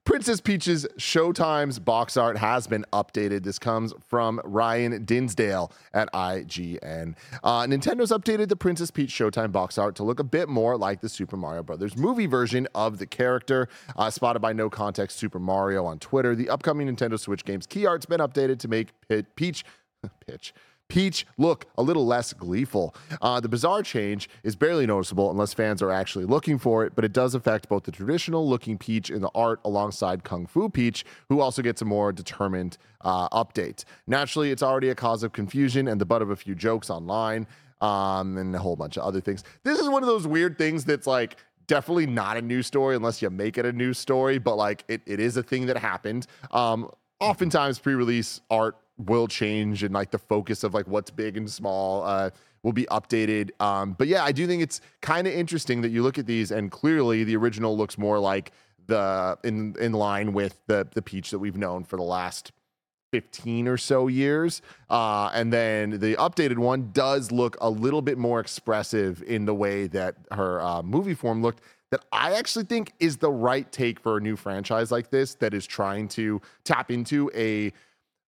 [0.06, 3.44] Princess Peach's Showtime's box art has been updated.
[3.44, 7.16] This comes from Ryan Dinsdale at IGN.
[7.44, 11.02] Uh, Nintendo's updated the Princess Peach Showtime box art to look a bit more like
[11.02, 13.68] the Super Mario Brothers movie version of the character.
[13.98, 17.88] Uh, spotted by No Context Super Mario on Twitter, the upcoming Nintendo Switch game's key
[17.88, 19.66] art's been updated to make Pe- Peach
[20.28, 20.54] pitch.
[20.88, 22.96] Peach look a little less gleeful.
[23.22, 27.04] Uh, the bizarre change is barely noticeable unless fans are actually looking for it, but
[27.04, 31.04] it does affect both the traditional looking Peach in the art alongside Kung Fu Peach,
[31.30, 33.84] who also gets a more determined uh, update.
[34.08, 37.48] Naturally, it's already a cause of confusion and the butt of a few jokes online
[37.82, 39.44] um, and a whole bunch of other things.
[39.64, 43.22] This is one of those weird things that's like, definitely not a news story unless
[43.22, 46.28] you make it a news story, but like it, it is a thing that happened.
[46.52, 51.50] Um, oftentimes pre-release art will change and like the focus of like what's big and
[51.50, 52.30] small uh,
[52.64, 53.50] will be updated.
[53.62, 56.52] Um, but yeah, I do think it's kind of interesting that you look at these
[56.52, 58.52] and clearly the original looks more like
[58.88, 62.52] the in in line with the the peach that we've known for the last
[63.12, 64.62] 15 or so years.
[64.90, 69.56] Uh, and then the updated one does look a little bit more expressive in the
[69.56, 71.62] way that her uh, movie form looked.
[71.92, 75.54] That I actually think is the right take for a new franchise like this that
[75.54, 77.72] is trying to tap into a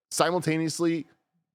[0.09, 1.05] simultaneously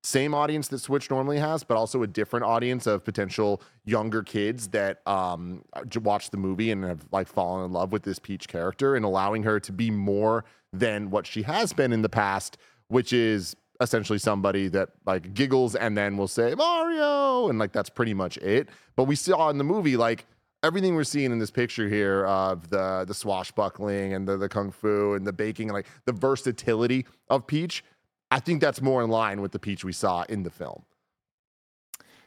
[0.05, 4.69] same audience that Switch normally has, but also a different audience of potential younger kids
[4.69, 5.65] that um,
[6.03, 9.45] watch the movie and have like fallen in love with this Peach character and allowing
[9.45, 14.19] her to be more than what she has been in the past, which is essentially
[14.19, 18.69] somebody that like giggles and then will say Mario and like that's pretty much it.
[18.97, 20.27] But we saw in the movie like
[20.63, 24.71] everything we're seeing in this picture here of the the swashbuckling and the, the kung
[24.71, 27.85] fu and the baking and like the versatility of Peach,
[28.33, 30.85] I think that's more in line with the Peach we saw in the film.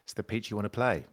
[0.03, 1.05] It's the Peach you want to play.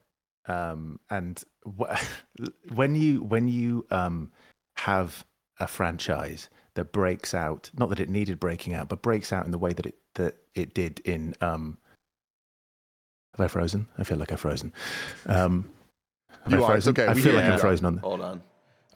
[0.47, 1.43] Um, and
[1.79, 1.99] wh-
[2.75, 4.31] when you when you um,
[4.77, 5.25] have
[5.61, 9.51] a franchise that breaks out, not that it needed breaking out, but breaks out in
[9.51, 11.35] the way that it that it did in.
[11.41, 11.79] Um,
[13.37, 13.89] have I frozen?
[13.97, 14.75] I feel like I've frozen.
[15.27, 15.71] Um,
[16.49, 17.95] You I are, it's okay, I we feel can like I'm frozen on.
[17.95, 18.43] The, Hold on.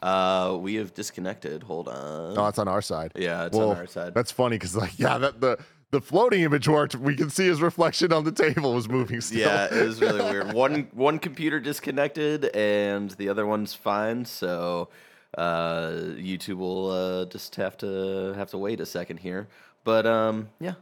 [0.02, 1.62] Uh, we have disconnected.
[1.62, 2.35] Hold on.
[2.35, 3.12] No, it's on our side.
[3.16, 4.12] yeah, it's Well, on our side.
[4.12, 5.59] That's funny because like yeah, that the
[5.90, 6.94] the floating image worked.
[6.96, 9.40] We can see his reflection on the table was moving still.
[9.40, 10.53] Yeah, it was really weird.
[10.53, 14.25] One one computer disconnected and the other one's fine.
[14.25, 14.88] So
[15.37, 19.49] uh, YouTube will uh, just have to have to wait a second here.
[19.85, 20.75] But um, yeah,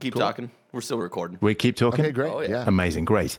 [0.00, 0.50] keep talking.
[0.72, 1.38] We're still recording.
[1.42, 2.04] we keep talking.
[2.04, 2.32] Okay, great.
[2.32, 2.48] Oh, yeah.
[2.48, 2.64] yeah.
[2.66, 3.38] Amazing, great.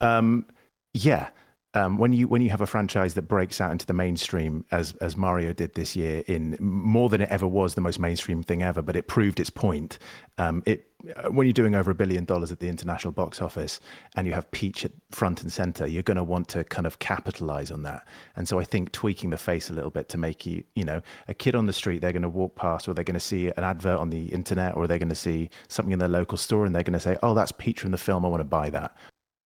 [0.00, 0.46] Um,
[0.94, 1.30] yeah,
[1.74, 4.94] um, when you when you have a franchise that breaks out into the mainstream, as
[5.02, 8.62] as Mario did this year, in more than it ever was the most mainstream thing
[8.62, 9.98] ever, but it proved its point.
[10.38, 13.80] Um, it uh, when you're doing over a billion dollars at the international box office,
[14.16, 17.00] and you have Peach at front and center, you're going to want to kind of
[17.00, 18.08] capitalize on that.
[18.36, 21.02] And so I think tweaking the face a little bit to make you, you know,
[21.28, 23.48] a kid on the street, they're going to walk past, or they're going to see
[23.48, 26.64] an advert on the internet, or they're going to see something in their local store,
[26.64, 28.24] and they're going to say, "Oh, that's Peach from the film.
[28.24, 28.96] I want to buy that."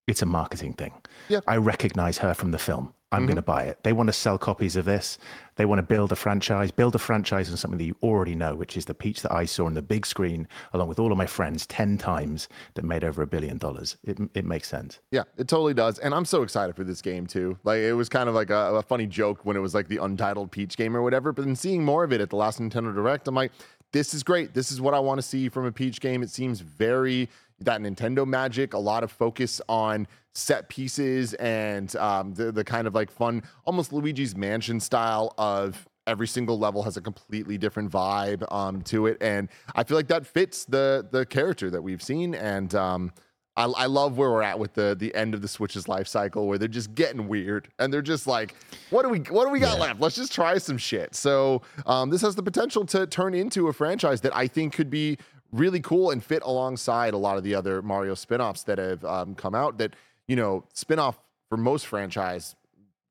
[0.06, 0.92] It's a marketing thing.
[1.28, 1.40] Yeah.
[1.46, 2.94] I recognize her from the film.
[3.12, 3.26] I'm mm-hmm.
[3.26, 3.78] going to buy it.
[3.82, 5.18] They want to sell copies of this.
[5.56, 8.54] They want to build a franchise, build a franchise on something that you already know,
[8.54, 11.18] which is the Peach that I saw on the big screen along with all of
[11.18, 13.98] my friends 10 times that made over a billion dollars.
[14.02, 14.98] It, it makes sense.
[15.10, 15.98] Yeah, it totally does.
[15.98, 17.58] And I'm so excited for this game too.
[17.64, 19.98] Like it was kind of like a, a funny joke when it was like the
[19.98, 21.32] untitled Peach game or whatever.
[21.32, 23.52] But then seeing more of it at the last Nintendo Direct, I'm like,
[23.92, 24.54] this is great.
[24.54, 26.22] This is what I want to see from a Peach game.
[26.22, 27.28] It seems very
[27.64, 32.86] that Nintendo magic, a lot of focus on set pieces and um, the, the kind
[32.86, 37.90] of like fun, almost Luigi's Mansion style of every single level has a completely different
[37.90, 42.02] vibe um, to it, and I feel like that fits the the character that we've
[42.02, 42.34] seen.
[42.34, 43.12] And um,
[43.56, 46.48] I, I love where we're at with the the end of the Switch's life cycle,
[46.48, 48.54] where they're just getting weird, and they're just like,
[48.90, 49.84] "What do we what do we got Yeah.
[49.84, 50.00] left?
[50.00, 53.72] Let's just try some shit." So um, this has the potential to turn into a
[53.72, 55.18] franchise that I think could be
[55.52, 59.34] really cool and fit alongside a lot of the other Mario spin-offs that have um,
[59.34, 59.78] come out.
[59.78, 59.94] That
[60.26, 62.56] you know, spin-off for most franchise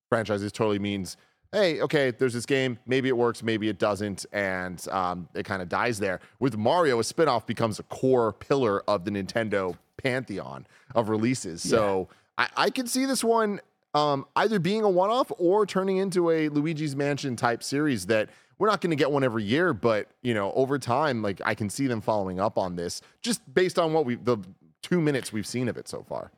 [0.10, 1.18] franchises totally means
[1.54, 2.80] hey, okay, there's this game.
[2.86, 6.22] Maybe it works, maybe it doesn't, and um, it kind of dies there.
[6.40, 11.62] With Mario, a spinoff becomes a core pillar of the Nintendo pantheon of releases.
[11.62, 13.60] So I, I can see this one
[13.94, 18.30] um, either being a one-off or turning into a Luigi's Mansion type series that
[18.62, 21.56] we're not going to get one every year, but you know, over time, like I
[21.56, 24.38] can see them following up on this just based on what we the
[24.84, 26.30] two minutes we've seen of it so far.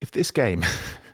[0.00, 0.64] If this game,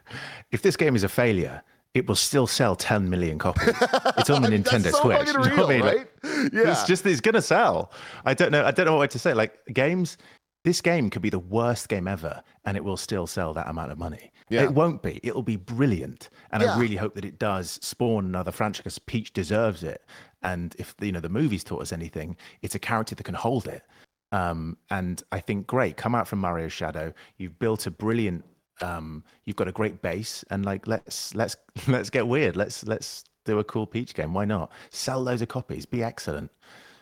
[0.51, 1.61] if this game is a failure,
[1.93, 3.75] it will still sell 10 million copies.
[4.17, 5.29] It's on the Nintendo so Switch.
[5.29, 5.81] fucking you know I real, mean?
[5.81, 6.11] Like,
[6.51, 6.71] yeah.
[6.71, 7.91] It's just it's gonna sell.
[8.25, 8.65] I don't know.
[8.65, 9.35] I don't know what to say.
[9.35, 10.17] Like games,
[10.63, 13.91] this game could be the worst game ever, and it will still sell that amount
[13.91, 14.31] of money.
[14.49, 14.63] Yeah.
[14.63, 15.19] It won't be.
[15.23, 16.75] It'll be brilliant, and Yeah.
[16.75, 18.83] I really hope that it does spawn another franchise.
[18.83, 20.03] Because Peach deserves it,
[20.41, 23.67] and if you know the movies taught us anything, it's a character that can hold
[23.67, 23.83] it.
[24.31, 25.95] Um, and I think great.
[25.95, 27.13] Come out from Mario Shadow.
[27.37, 28.43] You've built a brilliant.
[28.81, 31.55] Um, you've got a great base, and like let's let's
[31.87, 32.55] let's get weird.
[32.55, 34.33] Let's let's do a cool Peach game.
[34.33, 34.71] Why not?
[34.89, 35.85] Sell loads of copies.
[35.85, 36.51] Be excellent.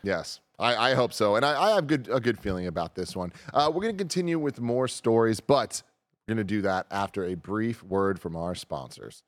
[0.04, 3.16] Yes, I, I hope so, and I, I have good a good feeling about this
[3.16, 3.34] one.
[3.54, 5.84] Uh, we're going to continue with more stories, but
[6.28, 9.24] we're going to do that after a brief word from our sponsors.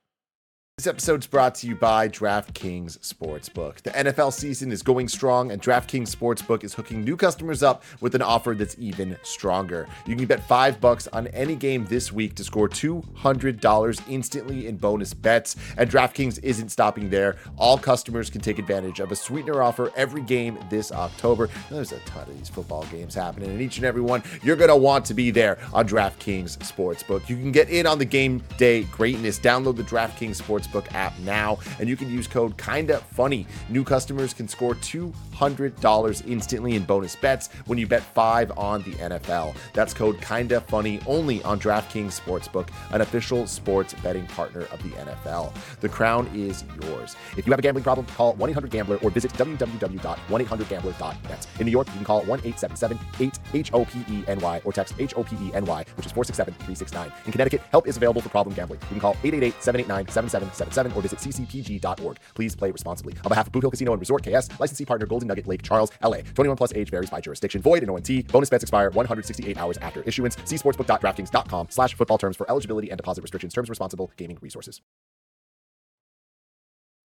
[0.77, 3.81] This episode's brought to you by DraftKings Sportsbook.
[3.81, 8.13] The NFL season is going strong, and DraftKings Sportsbook is hooking new customers up with
[8.13, 9.87] an offer that's even stronger.
[10.05, 14.77] You can bet five bucks on any game this week to score $200 instantly in
[14.77, 15.55] bonus bets.
[15.77, 17.37] And DraftKings isn't stopping there.
[17.57, 21.49] All customers can take advantage of a sweetener offer every game this October.
[21.71, 24.69] There's a ton of these football games happening, and each and every one you're going
[24.69, 27.27] to want to be there on DraftKings Sportsbook.
[27.27, 29.39] You can get in on the game day greatness.
[29.39, 33.45] Download the DraftKings Sportsbook app now, and you can use code Kinda Funny.
[33.69, 38.93] New customers can score $200 instantly in bonus bets when you bet five on the
[38.93, 39.55] NFL.
[39.73, 44.89] That's code Kinda Funny only on DraftKings Sportsbook, an official sports betting partner of the
[44.89, 45.53] NFL.
[45.81, 47.15] The crown is yours.
[47.35, 51.47] If you have a gambling problem, call 1 800 Gambler or visit www.1800Gambler.net.
[51.59, 54.61] In New York, you can call 1 877 8 H O P E N Y
[54.63, 57.11] or text H O P E N Y, which is 467 369.
[57.25, 58.79] In Connecticut, help is available for problem gambling.
[58.83, 62.17] You can call 888 789 7777 or visit ccpg.org.
[62.33, 63.13] Please play responsibly.
[63.23, 65.91] On behalf of Boot Hill Casino and Resort KS, licensee partner Golden Nugget Lake Charles,
[66.03, 66.17] LA.
[66.33, 67.61] 21 plus age varies by jurisdiction.
[67.61, 68.27] Void in ONT.
[68.27, 70.37] Bonus bets expire 168 hours after issuance.
[70.45, 73.53] See sportsbook.draftkings.com slash football terms for eligibility and deposit restrictions.
[73.53, 74.81] Terms responsible gaming resources.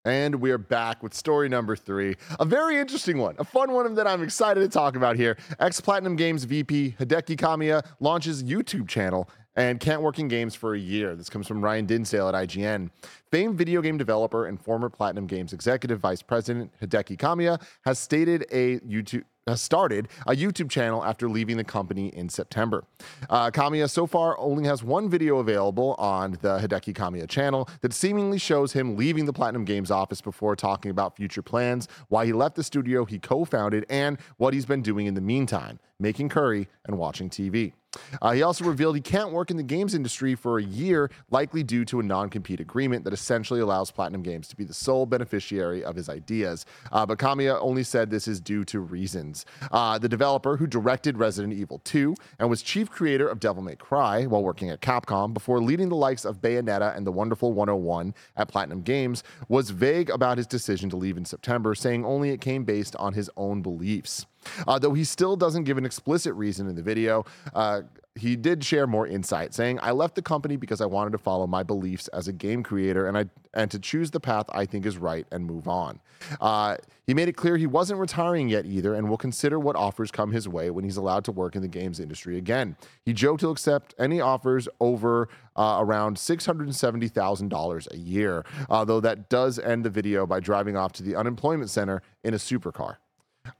[0.05, 2.17] And we're back with story number three.
[2.41, 5.37] A very interesting one, a fun one that I'm excited to talk about here.
[5.61, 10.75] Ex Platinum Games VP Hideki Kamiya launches YouTube channel and can't work in games for
[10.75, 11.17] a year.
[11.17, 12.91] This comes from Ryan Dinsdale at IGN.
[13.31, 18.47] Famed video game developer and former Platinum Games executive vice president Hideki Kamiya has stated
[18.53, 22.85] a YouTube has started a YouTube channel after leaving the company in September.
[23.31, 27.93] Uh, Kamiya so far only has one video available on the Hideki Kamiya channel that
[27.93, 32.33] seemingly shows him leaving the Platinum Games office before talking about future plans, why he
[32.33, 36.29] left the studio he co founded, and what he's been doing in the meantime making
[36.29, 37.73] curry and watching TV.
[38.21, 41.63] Uh, he also revealed he can't work in the games industry for a year, likely
[41.63, 45.07] due to a non compete agreement that essentially allows Platinum Games to be the sole
[45.07, 46.67] beneficiary of his ideas.
[46.93, 49.47] Uh, but Kamiya only said this is due to reasons.
[49.73, 53.77] Uh, the developer who directed Resident Evil 2 and was chief creator of Devil May
[53.77, 58.15] Cry while working at Capcom before leading the likes of Bayonetta and The Wonderful 101
[58.37, 62.41] at Platinum Games was vague about his decision to leave in September, saying only it
[62.41, 64.27] came based on his own beliefs.
[64.67, 67.83] Uh, though he still doesn't give an explicit reason in the video, uh,
[68.15, 71.47] he did share more insight, saying, "I left the company because I wanted to follow
[71.47, 74.87] my beliefs as a game creator and I and to choose the path I think
[74.87, 76.01] is right and move on."
[76.41, 80.11] Uh, he made it clear he wasn't retiring yet either, and will consider what offers
[80.11, 82.77] come his way when he's allowed to work in the games industry again.
[83.05, 87.87] He joked he'll accept any offers over uh, around six hundred and seventy thousand dollars
[87.93, 91.71] a year, uh, though that does end the video by driving off to the unemployment
[91.71, 92.97] center in a supercar.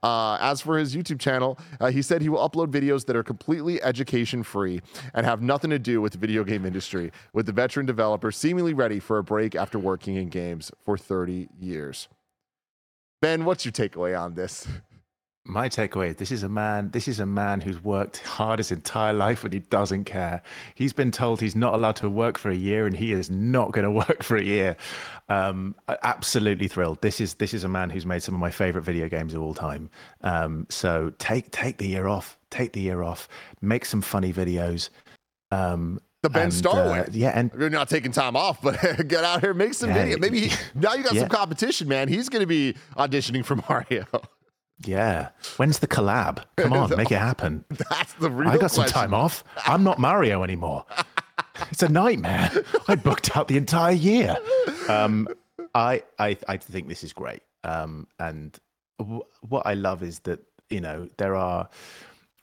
[0.03, 3.23] Uh, as for his YouTube channel, uh, he said he will upload videos that are
[3.23, 4.81] completely education free
[5.13, 8.73] and have nothing to do with the video game industry, with the veteran developer seemingly
[8.73, 12.07] ready for a break after working in games for 30 years.
[13.21, 14.67] Ben, what's your takeaway on this?
[15.49, 18.71] My takeaway is this is a man this is a man who's worked hard his
[18.71, 20.41] entire life and he doesn't care
[20.75, 23.71] he's been told he's not allowed to work for a year and he is not
[23.71, 24.77] going to work for a year
[25.29, 28.83] um, absolutely thrilled this is this is a man who's made some of my favorite
[28.83, 29.89] video games of all time
[30.21, 33.27] um, so take take the year off take the year off
[33.61, 34.89] make some funny videos
[35.51, 37.05] um, the Ben Starr uh.
[37.11, 38.77] Yeah, and you're not taking time off, but
[39.07, 40.17] get out here, make some yeah, video.
[40.17, 41.21] Maybe he, now you got yeah.
[41.21, 42.09] some competition, man.
[42.09, 44.05] He's going to be auditioning for Mario.
[44.85, 45.29] Yeah.
[45.57, 46.43] When's the collab?
[46.57, 47.65] Come on, make it happen.
[47.89, 48.87] That's the real I got question.
[48.87, 49.43] some time off.
[49.65, 50.85] I'm not Mario anymore.
[51.71, 52.51] it's a nightmare.
[52.87, 54.37] I booked out the entire year.
[54.87, 55.27] Um,
[55.75, 57.41] I, I, I think this is great.
[57.63, 58.57] Um, and
[58.99, 61.67] w- what I love is that, you know, there are,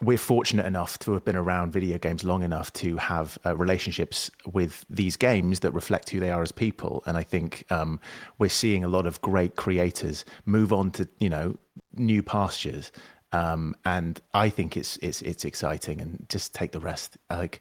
[0.03, 4.31] we're fortunate enough to have been around video games long enough to have uh, relationships
[4.53, 7.03] with these games that reflect who they are as people.
[7.07, 7.99] And I think um,
[8.39, 11.57] we're seeing a lot of great creators move on to, you know,
[11.95, 12.93] new pastures.
[13.33, 17.19] Um, and I think it's it's it's exciting, and just take the rest.
[17.29, 17.61] Like,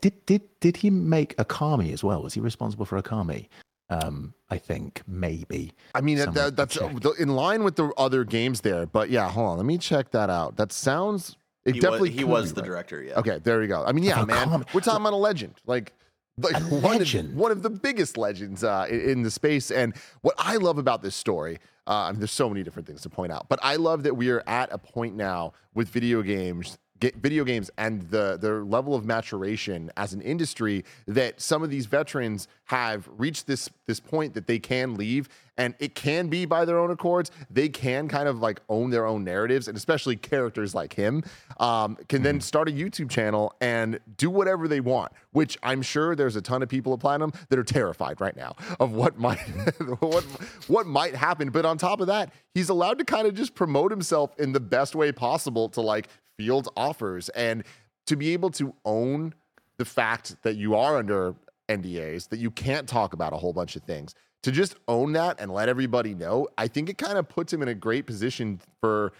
[0.00, 2.22] did did did he make Okami as well?
[2.22, 3.48] Was he responsible for Okami?
[3.88, 5.72] Um, I think maybe.
[5.94, 6.76] I mean, that, that, that's
[7.18, 8.84] in line with the other games there.
[8.84, 10.56] But yeah, hold on, let me check that out.
[10.56, 11.36] That sounds.
[11.66, 12.66] It he definitely was, he was the right?
[12.68, 13.02] director.
[13.02, 13.18] Yeah.
[13.18, 13.84] Okay, there you go.
[13.84, 15.54] I mean, yeah, man, we're talking about a legend.
[15.66, 15.92] Like
[16.38, 19.70] like one of, one of, the biggest legends uh, in, in, the space.
[19.70, 23.00] And what I love about this story, uh, I mean, there's so many different things
[23.02, 26.20] to point out, but I love that we are at a point now with video
[26.22, 31.70] games video games and the their level of maturation as an industry that some of
[31.70, 35.28] these veterans have reached this this point that they can leave.
[35.58, 37.30] And it can be by their own accords.
[37.50, 41.22] They can kind of like own their own narratives and especially characters like him
[41.58, 42.40] um, can then mm-hmm.
[42.40, 46.62] start a youtube channel and do whatever they want which i'm sure there's a ton
[46.62, 49.38] of people at platinum that are terrified right now of what might
[50.00, 50.24] what
[50.66, 51.50] what might happen.
[51.50, 54.60] But on top of that he's allowed to kind of just promote himself in the
[54.60, 57.64] best way possible to like field offers and
[58.06, 59.34] to be able to own
[59.78, 61.34] the fact that you are under
[61.68, 65.40] NDAs, that you can't talk about a whole bunch of things, to just own that
[65.40, 68.60] and let everybody know, I think it kind of puts him in a great position
[68.80, 69.12] for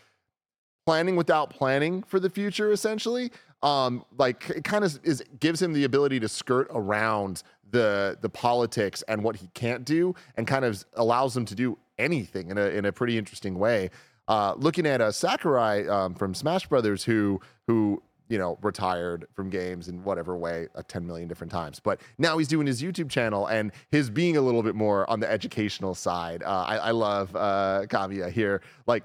[0.87, 3.33] planning without planning for the future, essentially.
[3.62, 8.29] Um, like it kind of is gives him the ability to skirt around the the
[8.29, 12.59] politics and what he can't do, and kind of allows him to do anything in
[12.59, 13.91] a in a pretty interesting way.
[14.29, 19.27] Uh, looking at a uh, Sakurai um, from Smash Brothers, who who you know retired
[19.35, 22.83] from games in whatever way, uh, 10 million different times, but now he's doing his
[22.83, 26.43] YouTube channel and his being a little bit more on the educational side.
[26.43, 29.05] Uh, I, I, love uh, Kamiya here, like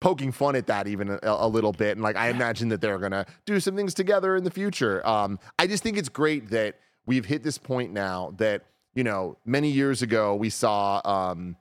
[0.00, 2.98] poking fun at that even a, a, little bit, and like I imagine that they're
[2.98, 5.06] gonna do some things together in the future.
[5.06, 8.62] Um, I just think it's great that we've hit this point now that
[8.94, 11.02] you know many years ago we saw.
[11.04, 11.56] Um,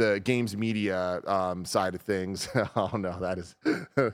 [0.00, 2.48] the games media um, side of things.
[2.76, 3.54] oh no, that is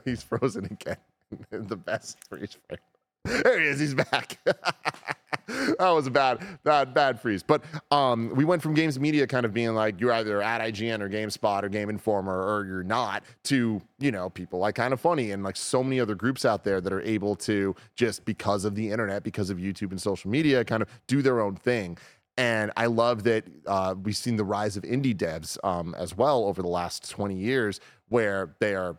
[0.05, 0.97] he's frozen again.
[1.51, 2.79] the best freeze frame.
[3.25, 3.81] There he is.
[3.81, 4.39] He's back.
[4.45, 7.43] that was a bad, bad, bad freeze.
[7.43, 11.01] But um, we went from games media kind of being like you're either at IGN
[11.01, 15.33] or GameSpot or Game Informer or you're not to you know people like Kinda Funny
[15.33, 18.75] and like so many other groups out there that are able to just because of
[18.75, 21.99] the internet, because of YouTube and social media, kind of do their own thing.
[22.37, 26.45] And I love that uh, we've seen the rise of indie devs um, as well
[26.45, 28.97] over the last 20 years, where they are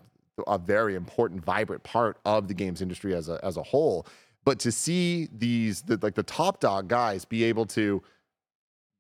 [0.48, 4.08] a very important, vibrant part of the games industry as a as a whole.
[4.44, 8.02] But to see these the, like the top dog guys be able to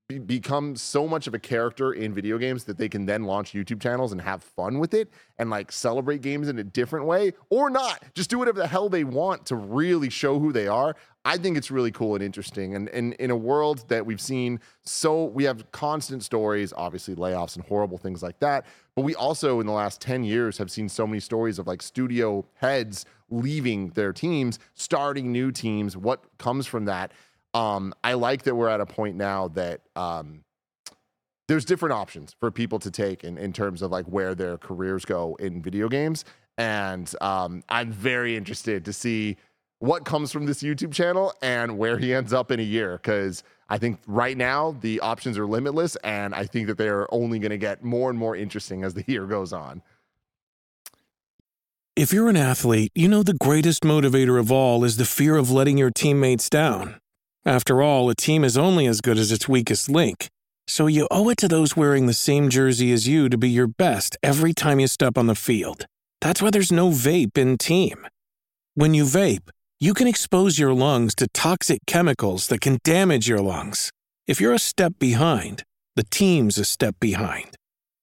[0.07, 3.53] be, become so much of a character in video games that they can then launch
[3.53, 7.33] YouTube channels and have fun with it and like celebrate games in a different way
[7.49, 8.03] or not.
[8.13, 10.95] Just do whatever the hell they want to really show who they are.
[11.25, 12.73] I think it's really cool and interesting.
[12.75, 17.57] And, and in a world that we've seen so we have constant stories, obviously layoffs
[17.57, 18.65] and horrible things like that.
[18.95, 21.81] But we also in the last 10 years have seen so many stories of like
[21.81, 27.11] studio heads leaving their teams, starting new teams, what comes from that.
[27.57, 30.43] Um, I like that we're at a point now that um,
[31.47, 35.05] there's different options for people to take in, in terms of like where their careers
[35.05, 36.23] go in video games.
[36.59, 39.37] And um, I'm very interested to see
[39.79, 42.97] what comes from this YouTube channel and where he ends up in a year.
[42.97, 45.95] Because I think right now the options are limitless.
[45.97, 49.03] And I think that they're only going to get more and more interesting as the
[49.07, 49.81] year goes on.
[51.95, 55.49] If you're an athlete, you know the greatest motivator of all is the fear of
[55.49, 56.99] letting your teammates down.
[57.47, 60.27] After all, a team is only as good as its weakest link.
[60.67, 63.67] So you owe it to those wearing the same jersey as you to be your
[63.67, 65.85] best every time you step on the field.
[66.19, 68.05] That's why there's no vape in team.
[68.73, 73.39] When you vape, you can expose your lungs to toxic chemicals that can damage your
[73.39, 73.91] lungs.
[74.27, 75.63] If you're a step behind,
[75.95, 77.55] the team's a step behind.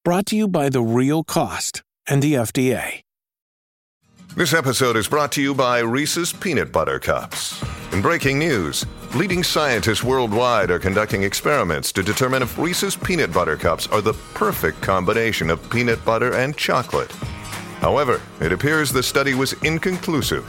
[0.07, 3.03] Brought to you by The Real Cost and the FDA.
[4.36, 7.62] This episode is brought to you by Reese's Peanut Butter Cups.
[7.92, 8.84] In breaking news,
[9.15, 14.12] leading scientists worldwide are conducting experiments to determine if Reese's Peanut Butter Cups are the
[14.35, 17.12] perfect combination of peanut butter and chocolate.
[17.79, 20.45] However, it appears the study was inconclusive,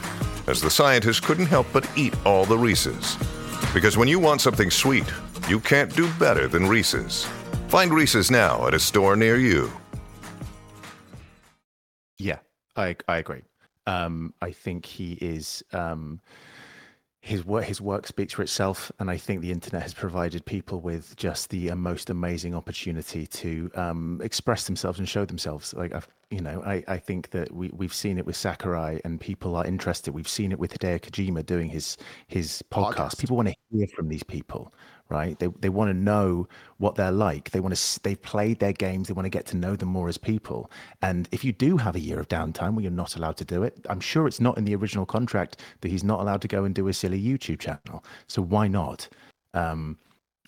[0.50, 3.18] as the scientists couldn't help but eat all the Reese's.
[3.72, 5.06] Because when you want something sweet,
[5.48, 7.26] you can't do better than Reese's.
[7.68, 9.72] Find Reese's now at a store near you.
[12.18, 12.40] Yeah,
[12.76, 13.44] I I agree.
[13.86, 15.64] Um, I think he is.
[15.72, 16.20] Um,
[17.26, 20.80] his work his work speaks for itself, and I think the internet has provided people
[20.80, 25.74] with just the uh, most amazing opportunity to um, express themselves and show themselves.
[25.74, 29.20] Like I've, you know, I, I think that we we've seen it with Sakurai, and
[29.20, 30.14] people are interested.
[30.14, 31.98] We've seen it with Hideo Kojima doing his
[32.28, 32.94] his podcast.
[32.94, 33.20] Podcast.
[33.20, 34.72] People want to hear from these people,
[35.10, 35.38] right?
[35.40, 36.48] They they want to know
[36.78, 37.52] what they're like.
[37.52, 39.08] They want to they've played their games.
[39.08, 40.72] They want to get to know them more as people.
[41.02, 43.64] And if you do have a year of downtime where you're not allowed to do
[43.64, 46.64] it, I'm sure it's not in the original contract that he's not allowed to go
[46.64, 48.04] and do a silly YouTube channel.
[48.28, 49.08] So why not?
[49.54, 49.98] Um,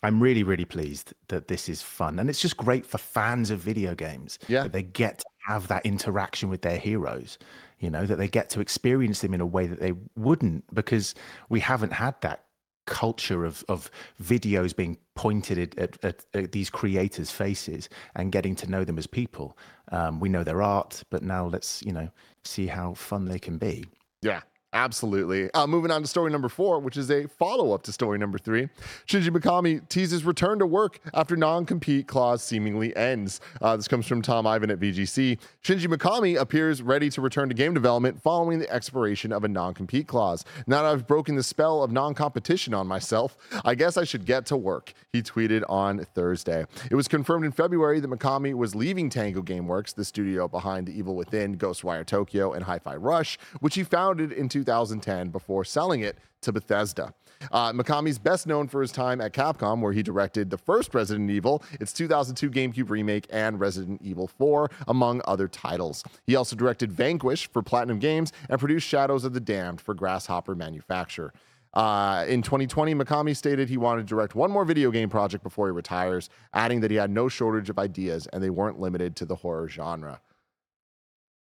[0.04, 2.20] I'm really, really pleased that this is fun.
[2.20, 4.64] And it's just great for fans of video games Yeah.
[4.64, 7.40] that they get to have that interaction with their heroes,
[7.80, 11.16] you know, that they get to experience them in a way that they wouldn't because
[11.50, 12.44] we haven't had that
[12.88, 18.68] culture of, of videos being pointed at, at, at, these creators' faces and getting to
[18.68, 19.56] know them as people.
[19.92, 22.10] Um, we know their art, but now let's, you know,
[22.44, 23.86] see how fun they can be.
[24.22, 24.42] Yeah,
[24.78, 25.52] absolutely.
[25.54, 28.38] Uh, moving on to story number four, which is a follow up to story number
[28.38, 28.70] three.
[29.08, 33.42] Shinji Mikami teases return to work after non compete clause seemingly ends.
[33.62, 35.40] Uh, this comes from Tom Ivan at VGC.
[35.64, 39.74] Shinji Mikami appears ready to return to game development following the expiration of a non
[39.74, 40.46] compete clause.
[40.68, 44.26] Now that I've broken the spell of non competition on myself, I guess I should
[44.26, 46.66] get to work, he tweeted on Thursday.
[46.92, 50.98] It was confirmed in February that Mikami was leaving Tango Gameworks, the studio behind The
[50.98, 56.02] Evil Within, Ghostwire Tokyo, and Hi Fi Rush, which he founded in 2010 before selling
[56.02, 57.14] it to Bethesda.
[57.52, 61.30] Uh, Mikami's best known for his time at Capcom, where he directed the first Resident
[61.30, 66.04] Evil, its 2002 GameCube remake, and Resident Evil 4, among other titles.
[66.26, 70.56] He also directed Vanquish for Platinum Games and produced Shadows of the Damned for Grasshopper
[70.56, 71.32] Manufacture.
[71.74, 75.68] Uh, in 2020, Mikami stated he wanted to direct one more video game project before
[75.68, 79.26] he retires, adding that he had no shortage of ideas and they weren't limited to
[79.26, 80.20] the horror genre.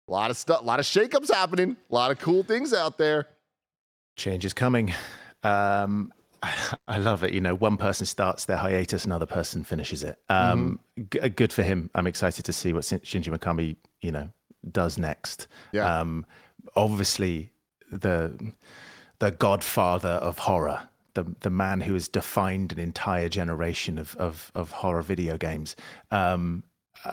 [0.08, 2.96] A lot of stuff, a lot of shakeups happening, a lot of cool things out
[2.96, 3.28] there.
[4.16, 4.94] Change is coming.
[5.42, 6.12] Um,
[6.88, 7.32] I love it.
[7.34, 10.18] You know, one person starts their hiatus, another person finishes it.
[10.28, 10.80] Um,
[11.10, 11.90] g- good for him.
[11.94, 14.30] I'm excited to see what Shin- Shinji Mikami, you know,
[14.72, 15.46] does next.
[15.72, 16.00] Yeah.
[16.00, 16.24] Um,
[16.74, 17.50] obviously,
[17.90, 18.52] the
[19.18, 24.50] the godfather of horror, the the man who has defined an entire generation of of,
[24.54, 25.76] of horror video games,
[26.10, 26.62] um,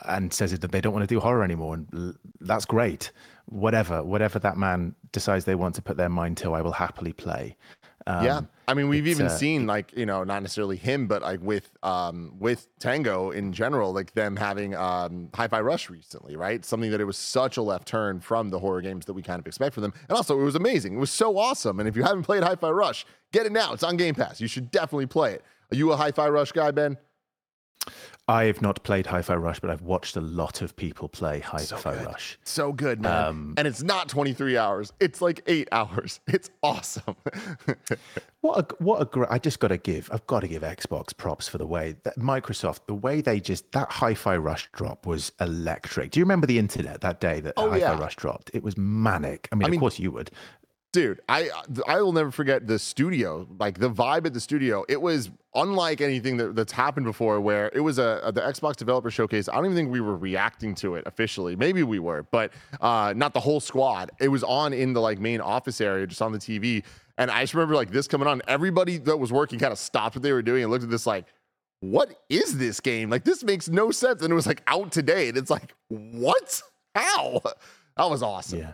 [0.07, 3.11] and says that they don't want to do horror anymore, and that's great.
[3.45, 7.13] Whatever, whatever that man decides they want to put their mind to, I will happily
[7.13, 7.55] play.
[8.07, 11.23] Um, yeah, I mean, we've even uh, seen like you know, not necessarily him, but
[11.23, 16.63] like with um with Tango in general, like them having um Hi-Fi Rush recently, right?
[16.63, 19.39] Something that it was such a left turn from the horror games that we kind
[19.39, 20.95] of expect from them, and also it was amazing.
[20.95, 21.79] It was so awesome.
[21.79, 23.73] And if you haven't played Hi-Fi Rush, get it now.
[23.73, 24.39] It's on Game Pass.
[24.39, 25.43] You should definitely play it.
[25.71, 26.97] Are you a Hi-Fi Rush guy, Ben?
[28.27, 31.93] I have not played Hi-Fi Rush, but I've watched a lot of people play Hi-Fi
[31.95, 32.05] good.
[32.07, 32.39] Rush.
[32.43, 33.25] So good, man.
[33.27, 34.91] Um, and it's not 23 hours.
[34.99, 36.19] It's like eight hours.
[36.27, 37.15] It's awesome.
[38.41, 39.27] What a what a great!
[39.31, 40.07] I just got to give.
[40.13, 43.71] I've got to give Xbox props for the way that Microsoft, the way they just
[43.71, 46.11] that Hi-Fi Rush drop was electric.
[46.11, 47.97] Do you remember the internet that day that Oh, Hi-Fi yeah.
[47.99, 48.51] Rush dropped?
[48.53, 49.47] It was manic.
[49.51, 50.29] I mean, I mean- of course you would.
[50.95, 51.49] Dude i
[51.87, 54.85] i will never forget the studio like the vibe at the studio.
[54.87, 59.11] It was unlike anything that, that's happened before where it was a, the xbox developer
[59.11, 61.55] showcase i don't even think we were reacting to it officially.
[61.55, 64.11] Maybe we were but uh not the whole squad.
[64.19, 66.83] It was on in the like main office area just on the tv
[67.17, 68.41] and i just remember like this coming on.
[68.47, 71.05] Everybody that was working kind of stopped what they were doing and looked at this
[71.05, 71.25] like
[71.81, 73.09] what is this game?
[73.09, 74.21] Like this makes no sense.
[74.21, 75.27] And it was like out today.
[75.27, 76.61] And it's like what?
[76.95, 77.41] How?
[77.97, 78.59] That was awesome.
[78.59, 78.73] Yeah.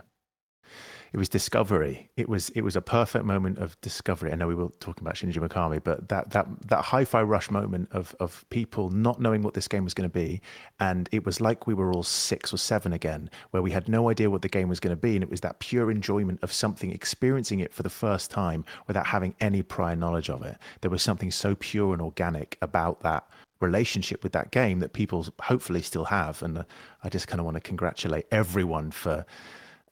[1.12, 2.08] It was discovery.
[2.16, 4.32] It was it was a perfect moment of discovery.
[4.32, 7.90] I know we were talking about Shinji Mikami, but that that that hi-fi rush moment
[7.92, 10.40] of of people not knowing what this game was going to be,
[10.80, 14.08] and it was like we were all six or seven again, where we had no
[14.08, 16.50] idea what the game was going to be, and it was that pure enjoyment of
[16.50, 20.56] something, experiencing it for the first time without having any prior knowledge of it.
[20.80, 23.28] There was something so pure and organic about that
[23.60, 26.64] relationship with that game that people hopefully still have, and uh,
[27.04, 29.26] I just kind of want to congratulate everyone for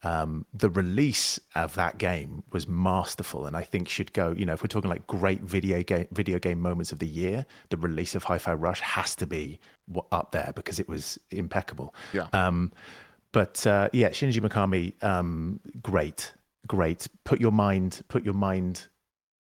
[0.02, 4.54] um, the release of that game was masterful and I think should go, you know,
[4.54, 8.14] if we're talking like great video game video game moments of the year, the release
[8.14, 9.60] of Hi-Fi Rush has to be
[10.10, 11.94] up there because it was impeccable.
[12.12, 12.28] Yeah.
[12.32, 12.72] Um,
[13.32, 16.32] but uh, yeah, Shinji Mikami, um, great,
[16.66, 17.06] great.
[17.24, 18.86] Put your mind, put your mind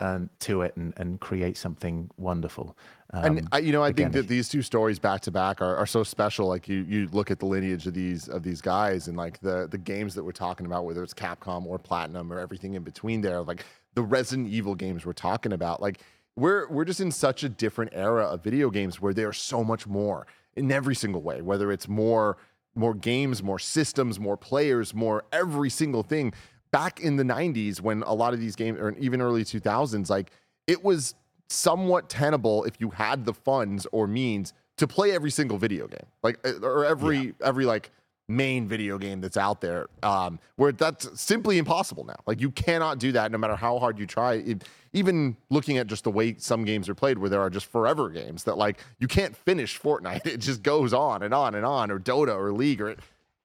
[0.00, 2.76] um, to it, and, and create something wonderful.
[3.12, 5.60] Um, and I, you know, I again, think that these two stories back to back
[5.60, 6.46] are, are so special.
[6.46, 9.68] Like you, you look at the lineage of these of these guys, and like the
[9.70, 13.20] the games that we're talking about, whether it's Capcom or Platinum or everything in between
[13.20, 16.00] there, like the Resident Evil games we're talking about, like
[16.36, 19.64] we're we're just in such a different era of video games where they are so
[19.64, 21.42] much more in every single way.
[21.42, 22.36] Whether it's more
[22.74, 26.32] more games, more systems, more players, more every single thing.
[26.72, 30.30] Back in the 90s, when a lot of these games, or even early 2000s, like
[30.66, 31.14] it was
[31.48, 36.06] somewhat tenable if you had the funds or means to play every single video game,
[36.22, 37.32] like uh, or every yeah.
[37.42, 37.90] every like
[38.28, 39.88] main video game that's out there.
[40.02, 42.16] Um, where that's simply impossible now.
[42.26, 44.34] Like you cannot do that no matter how hard you try.
[44.34, 47.66] It, even looking at just the way some games are played, where there are just
[47.66, 50.26] forever games that like you can't finish Fortnite.
[50.30, 52.96] It just goes on and on and on, or Dota or League or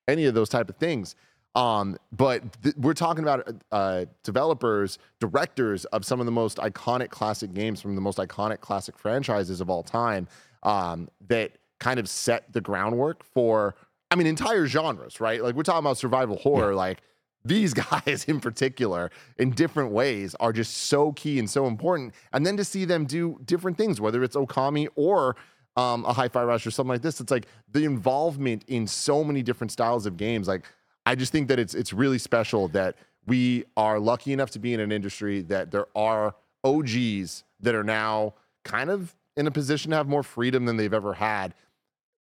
[0.08, 1.16] any of those type of things.
[1.56, 7.10] Um, but th- we're talking about uh, developers, directors of some of the most iconic
[7.10, 10.28] classic games from the most iconic classic franchises of all time
[10.64, 13.76] um, that kind of set the groundwork for,
[14.12, 15.42] I mean, entire genres, right?
[15.42, 16.78] Like we're talking about survival horror, yeah.
[16.78, 17.02] like
[17.46, 22.14] these guys in particular in different ways are just so key and so important.
[22.34, 25.36] And then to see them do different things, whether it's Okami or
[25.78, 29.44] um, a Hi-Fi Rush or something like this, it's like the involvement in so many
[29.44, 30.48] different styles of games.
[30.48, 30.66] Like
[31.06, 32.96] I just think that it's it's really special that
[33.28, 37.84] we are lucky enough to be in an industry that there are OGs that are
[37.84, 38.34] now
[38.64, 41.54] kind of in a position to have more freedom than they've ever had.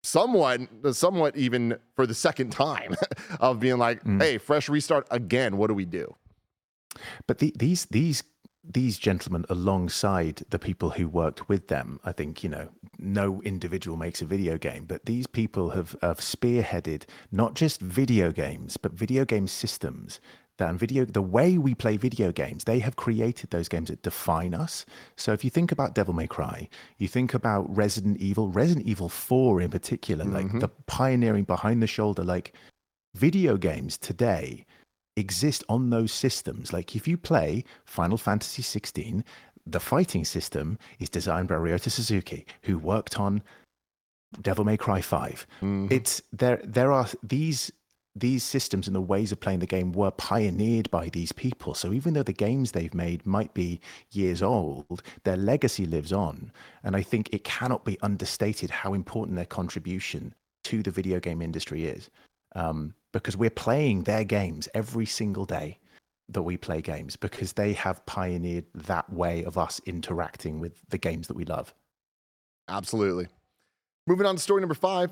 [0.02, 0.60] Somewhat,
[0.92, 2.94] somewhat even for the second time
[3.40, 4.20] of being like, mm.
[4.20, 5.56] hey, fresh restart again.
[5.58, 6.14] What do we do?
[7.26, 8.22] But the, these these
[8.62, 13.96] these gentlemen alongside the people who worked with them i think you know no individual
[13.96, 18.92] makes a video game but these people have, have spearheaded not just video games but
[18.92, 20.20] video game systems
[20.58, 24.54] that video the way we play video games they have created those games that define
[24.54, 24.84] us
[25.16, 29.08] so if you think about devil may cry you think about resident evil resident evil
[29.08, 30.34] 4 in particular mm-hmm.
[30.34, 32.54] like the pioneering behind the shoulder like
[33.14, 34.66] video games today
[35.16, 36.72] exist on those systems.
[36.72, 39.24] Like if you play Final Fantasy 16,
[39.66, 43.42] the fighting system is designed by Ryota Suzuki, who worked on
[44.40, 45.46] Devil May Cry 5.
[45.56, 45.86] Mm-hmm.
[45.90, 47.72] It's there there are these
[48.16, 51.74] these systems and the ways of playing the game were pioneered by these people.
[51.74, 53.80] So even though the games they've made might be
[54.10, 56.50] years old, their legacy lives on.
[56.82, 60.34] And I think it cannot be understated how important their contribution
[60.64, 62.10] to the video game industry is.
[62.54, 65.78] Um, because we're playing their games every single day
[66.28, 70.98] that we play games because they have pioneered that way of us interacting with the
[70.98, 71.74] games that we love.
[72.68, 73.26] Absolutely.
[74.06, 75.10] Moving on to story number five.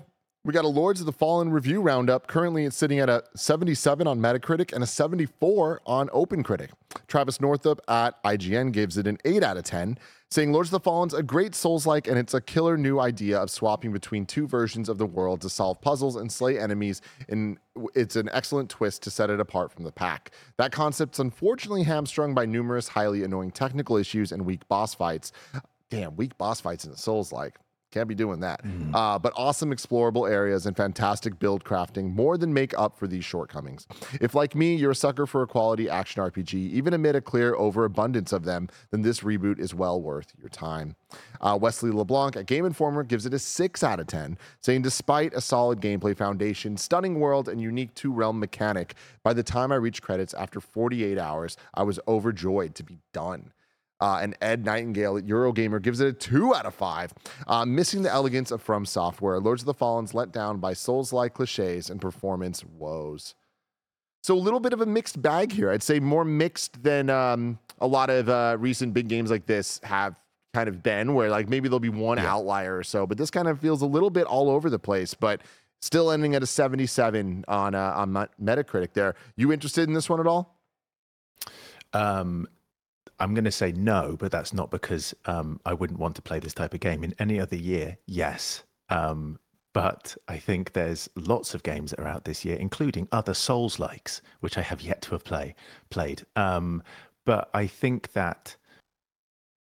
[0.49, 2.27] We got a Lords of the Fallen review roundup.
[2.27, 6.71] Currently, it's sitting at a 77 on Metacritic and a 74 on OpenCritic.
[7.07, 9.99] Travis Northup at IGN gives it an 8 out of 10,
[10.31, 13.39] saying Lords of the Fallen's a great Souls like, and it's a killer new idea
[13.39, 17.03] of swapping between two versions of the world to solve puzzles and slay enemies.
[17.29, 17.59] And
[17.95, 20.31] it's an excellent twist to set it apart from the pack.
[20.57, 25.31] That concept's unfortunately hamstrung by numerous highly annoying technical issues and weak boss fights.
[25.91, 27.59] Damn, weak boss fights in the Souls like.
[27.91, 28.63] Can't be doing that.
[28.65, 28.95] Mm.
[28.95, 33.25] Uh, but awesome explorable areas and fantastic build crafting more than make up for these
[33.25, 33.87] shortcomings.
[34.21, 37.55] If, like me, you're a sucker for a quality action RPG, even amid a clear
[37.55, 40.97] overabundance of them, then this reboot is well worth your time.
[41.41, 45.33] Uh, Wesley LeBlanc at Game Informer gives it a 6 out of 10, saying, Despite
[45.33, 49.77] a solid gameplay foundation, stunning world, and unique two realm mechanic, by the time I
[49.77, 53.53] reached credits after 48 hours, I was overjoyed to be done.
[54.01, 57.13] Uh, and Ed Nightingale at Eurogamer gives it a two out of five,
[57.47, 59.41] uh, missing the elegance of From Software.
[59.41, 63.35] Lords of the Fallen's let down by Souls-like cliches and performance woes.
[64.23, 65.71] So a little bit of a mixed bag here.
[65.71, 69.81] I'd say more mixed than um, a lot of uh, recent big games like this
[69.83, 70.17] have
[70.55, 72.33] kind of been, where like maybe there'll be one yeah.
[72.33, 75.15] outlier or so, but this kind of feels a little bit all over the place.
[75.15, 75.43] But
[75.81, 78.93] still ending at a 77 on uh, on Metacritic.
[78.93, 80.57] There, you interested in this one at all?
[81.93, 82.49] Um,
[83.21, 86.39] I'm going to say no, but that's not because um, I wouldn't want to play
[86.39, 87.03] this type of game.
[87.03, 88.63] In any other year, yes.
[88.91, 89.39] Um,
[89.75, 93.79] but I think there's lots of games that are out this year, including other Souls
[93.79, 95.55] likes, which I have yet to have play,
[95.91, 96.25] played.
[96.37, 96.83] Um,
[97.27, 98.57] but I think that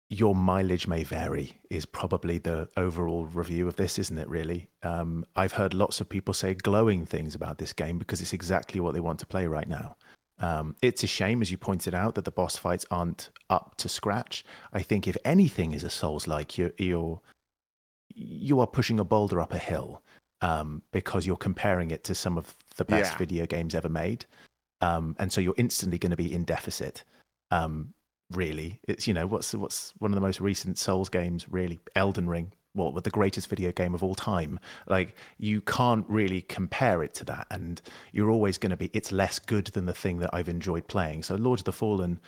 [0.08, 4.28] your mileage may vary is probably the overall review of this, isn't it?
[4.28, 8.34] Really, um, I've heard lots of people say glowing things about this game because it's
[8.34, 9.96] exactly what they want to play right now.
[10.38, 13.88] Um, it's a shame, as you pointed out, that the boss fights aren't up to
[13.88, 14.44] scratch.
[14.72, 17.20] I think if anything is a Souls like, you're, you're
[18.14, 20.02] you are pushing a boulder up a hill.
[20.42, 23.18] um, because you're comparing it to some of the best Yeah.
[23.18, 24.26] video games ever made,
[24.80, 27.04] um, and so you're instantly going to be in deficit.
[27.52, 27.94] Um,
[28.32, 32.28] really, it's you know what's what's one of the most recent Souls games, really, Elden
[32.28, 32.52] Ring.
[32.74, 34.58] What with the greatest video game of all time?
[34.86, 37.80] Like you can't really compare it to that, and
[38.12, 38.90] you're always going to be.
[38.92, 41.22] It's less good than the thing that I've enjoyed playing.
[41.22, 42.18] So Lord of the Fallen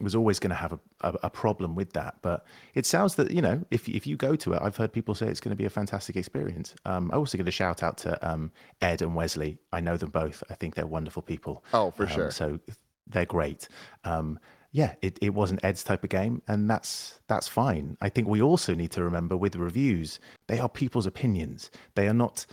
[0.00, 2.16] was always going to have a, a, a problem with that.
[2.20, 2.44] But
[2.74, 5.26] it sounds that you know if if you go to it, I've heard people say
[5.28, 6.74] it's going to be a fantastic experience.
[6.84, 8.50] Um, I'm also going to shout out to um,
[8.82, 9.56] Ed and Wesley.
[9.72, 10.42] I know them both.
[10.50, 11.64] I think they're wonderful people.
[11.72, 12.30] Oh, for Um, sure.
[12.30, 12.58] So
[13.06, 13.68] they're great.
[14.04, 14.38] Um,
[14.74, 17.96] yeah, it, it wasn't Ed's type of game, and that's that's fine.
[18.00, 20.18] I think we also need to remember with reviews,
[20.48, 21.70] they are people's opinions.
[21.94, 22.44] They are not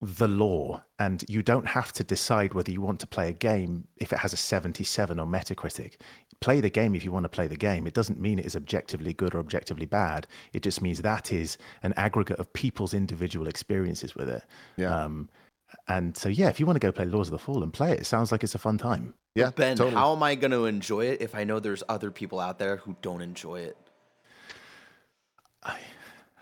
[0.00, 3.86] the law, and you don't have to decide whether you want to play a game
[3.98, 5.96] if it has a 77 on Metacritic.
[6.40, 7.86] Play the game if you want to play the game.
[7.86, 10.26] It doesn't mean it is objectively good or objectively bad.
[10.54, 14.44] It just means that is an aggregate of people's individual experiences with it.
[14.78, 14.98] Yeah.
[14.98, 15.28] Um,
[15.88, 18.00] and so, yeah, if you want to go play Lords of the Fallen, play it.
[18.00, 19.12] It sounds like it's a fun time.
[19.34, 19.96] Yeah, Ben, totally.
[19.96, 22.76] how am I going to enjoy it if I know there's other people out there
[22.76, 23.76] who don't enjoy it?
[25.62, 25.78] I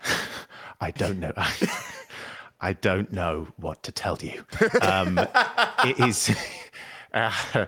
[0.81, 1.33] I don't know.
[2.61, 4.45] I don't know what to tell you.
[4.81, 5.17] Um,
[5.85, 6.35] it is.
[7.13, 7.65] Uh,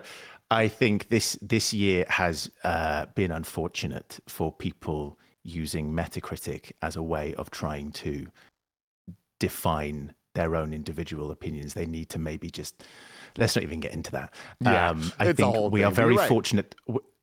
[0.50, 7.02] I think this this year has uh, been unfortunate for people using Metacritic as a
[7.02, 8.26] way of trying to
[9.40, 11.74] define their own individual opinions.
[11.74, 12.84] They need to maybe just
[13.38, 14.34] let's not even get into that.
[14.60, 16.28] Yeah, um, I think we are thing, but very right.
[16.28, 16.74] fortunate.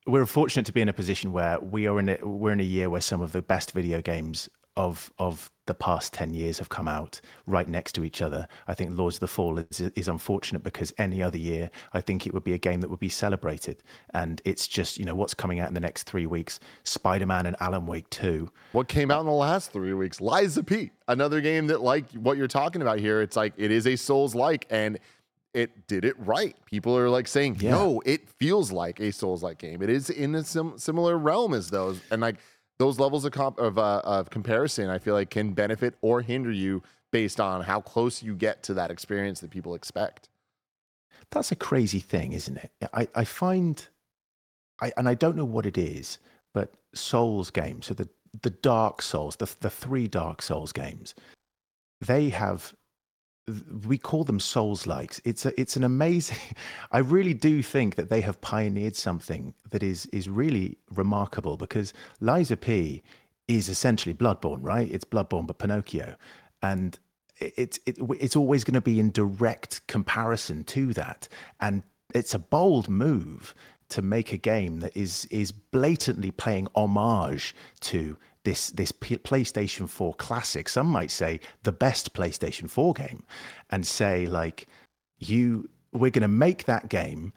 [0.05, 2.64] We're fortunate to be in a position where we are in a we're in a
[2.64, 6.68] year where some of the best video games of of the past 10 years have
[6.68, 8.47] come out right next to each other.
[8.68, 12.28] I think Lords of the Fall is, is unfortunate because any other year, I think
[12.28, 13.82] it would be a game that would be celebrated.
[14.14, 17.45] And it's just, you know, what's coming out in the next three weeks Spider Man
[17.45, 18.49] and Alan Wake 2.
[18.74, 20.20] What came out in the last three weeks?
[20.20, 20.91] Lies of P.
[21.07, 24.36] Another game that, like what you're talking about here, it's like it is a Souls
[24.36, 24.99] like, and
[25.54, 26.56] it did it right.
[26.66, 27.72] People are like saying, Yeah.
[27.72, 29.82] "No, it feels like a Souls like game.
[29.82, 32.38] It is in a sim- similar realm as those." And like
[32.80, 36.51] those levels of comp- of, uh, of comparison, I feel like can benefit or hinder
[36.51, 36.82] you
[37.12, 40.30] based on how close you get to that experience that people expect.
[41.30, 42.72] That's a crazy thing, isn't it?
[42.93, 43.88] I, I find,
[44.82, 46.18] I, and I don't know what it is,
[46.54, 48.10] but Souls games, so the,
[48.41, 51.14] the Dark Souls, the, the three Dark Souls games,
[52.01, 52.74] they have,
[53.85, 55.21] we call them Souls likes.
[55.25, 56.37] It's, a, it's an amazing,
[56.91, 61.93] I really do think that they have pioneered something that is, is really remarkable because
[62.21, 63.03] Lies of P
[63.47, 64.89] is essentially Bloodborne, right?
[64.91, 66.15] It's Bloodborne, but Pinocchio.
[66.61, 66.97] And
[67.39, 71.27] it- it's it, it's always going to be in direct comparison to that
[71.59, 71.83] and
[72.13, 73.53] it's a bold move
[73.89, 79.89] to make a game that is is blatantly playing homage to this this P- PlayStation
[79.89, 83.23] 4 classic some might say the best PlayStation 4 game
[83.69, 84.67] and say like
[85.19, 87.33] you we're going to make that game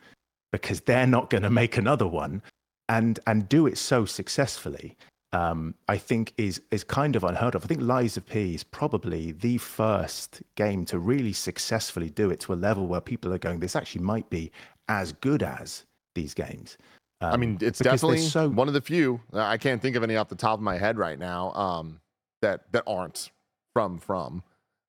[0.52, 2.42] because they're not going to make another one
[2.88, 4.96] and and do it so successfully
[5.32, 7.64] um, I think is is kind of unheard of.
[7.64, 12.40] I think Lies of P is probably the first game to really successfully do it
[12.40, 14.50] to a level where people are going, this actually might be
[14.88, 15.84] as good as
[16.14, 16.78] these games.
[17.21, 19.21] I Um, mean, it's definitely so one of the few.
[19.33, 22.01] I can't think of any off the top of my head right now um,
[22.43, 23.31] that that aren't
[23.73, 24.43] from from.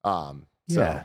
[0.04, 1.04] Um, so, yeah.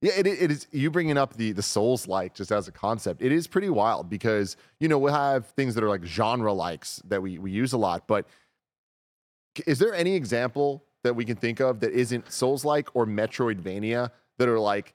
[0.00, 0.66] Yeah, it, it is.
[0.70, 4.10] You bringing up the the Souls like just as a concept, it is pretty wild
[4.10, 7.72] because you know we'll have things that are like genre likes that we we use
[7.72, 8.06] a lot.
[8.06, 8.26] But
[9.66, 14.10] is there any example that we can think of that isn't Souls like or Metroidvania
[14.38, 14.92] that are like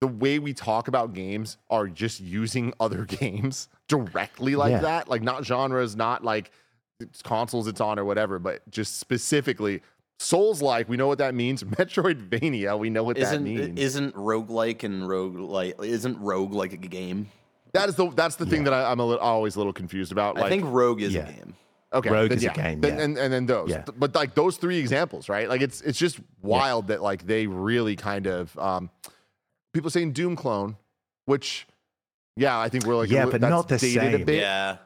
[0.00, 4.78] the way we talk about games are just using other games directly like Yeah.
[4.80, 5.08] that?
[5.08, 6.50] Like not genres, not like
[7.00, 9.82] it's consoles it's on or whatever, but just specifically.
[10.18, 11.62] Souls like, we know what that means.
[12.06, 13.78] Metroidvania, we know what that Isn't means.
[13.78, 17.28] isn't roguelike and roguelike isn't rogue like a game?
[17.72, 20.12] That is the that's the thing that I, I'm a little, always a little confused
[20.12, 20.36] about.
[20.36, 21.28] Like, I think rogue is yeah.
[21.28, 21.54] a game.
[21.92, 23.04] okay, Rogue then is a game, Then- yeah.
[23.04, 23.84] and and then those, Yeah.
[23.98, 25.48] but like those three examples, right?
[25.50, 28.88] Like it's it's just wild that like they really kind of um,
[29.76, 30.76] people saying Doom clone,
[31.26, 31.66] which
[32.36, 34.24] yeah, I think we're like Yeah, li- but that's not the dated a same.
[34.24, 34.78] bit, Yeah.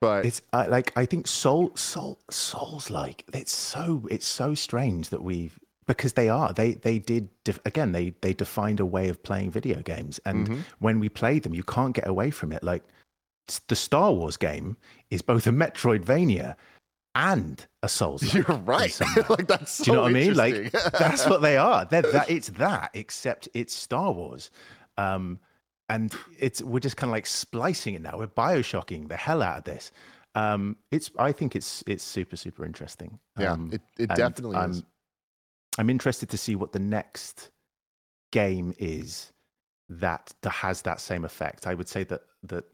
[0.00, 5.08] but It's I like I think soul soul souls like it's so it's so strange
[5.08, 9.08] that we've because they are they they did def, again they they defined a way
[9.08, 10.58] of playing video games and Mhm.
[10.78, 12.82] when we play them you can't get away from it like
[13.68, 14.76] the Star Wars game
[15.10, 16.54] is both a Metroidvania
[17.14, 18.34] and a Souls.
[18.34, 18.98] you're right.
[19.28, 20.34] like that's so Do you know what I mean?
[20.34, 21.84] Like that's what they are.
[21.84, 24.50] They're that it's that, except it's Star Wars.
[24.96, 25.38] Um,
[25.88, 28.16] and it's we're just kind of like splicing it now.
[28.16, 29.92] We're bioshocking the hell out of this.
[30.34, 33.18] Um, it's I think it's it's super super interesting.
[33.38, 34.82] yeah, Um, it, it definitely I'm, is.
[35.78, 37.50] I'm interested to see what the next
[38.30, 39.32] game is
[39.90, 41.66] that that has that same effect.
[41.66, 42.64] I would say that that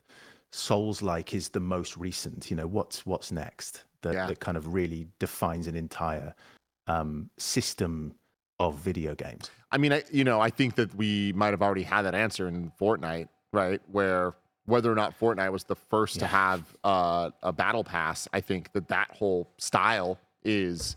[0.53, 2.51] Souls like is the most recent.
[2.51, 4.27] You know, what's what's next that, Yeah.
[4.27, 6.35] that kind of really defines an entire
[6.87, 8.15] um, system
[8.59, 9.51] of video games.
[9.71, 12.49] I mean, I you know, I think that we might have already had that answer
[12.49, 13.81] in Fortnite, right?
[13.91, 14.35] Where
[14.65, 18.73] whether or not Fortnite was the first to have uh, a battle pass, I think
[18.73, 20.97] that that whole style is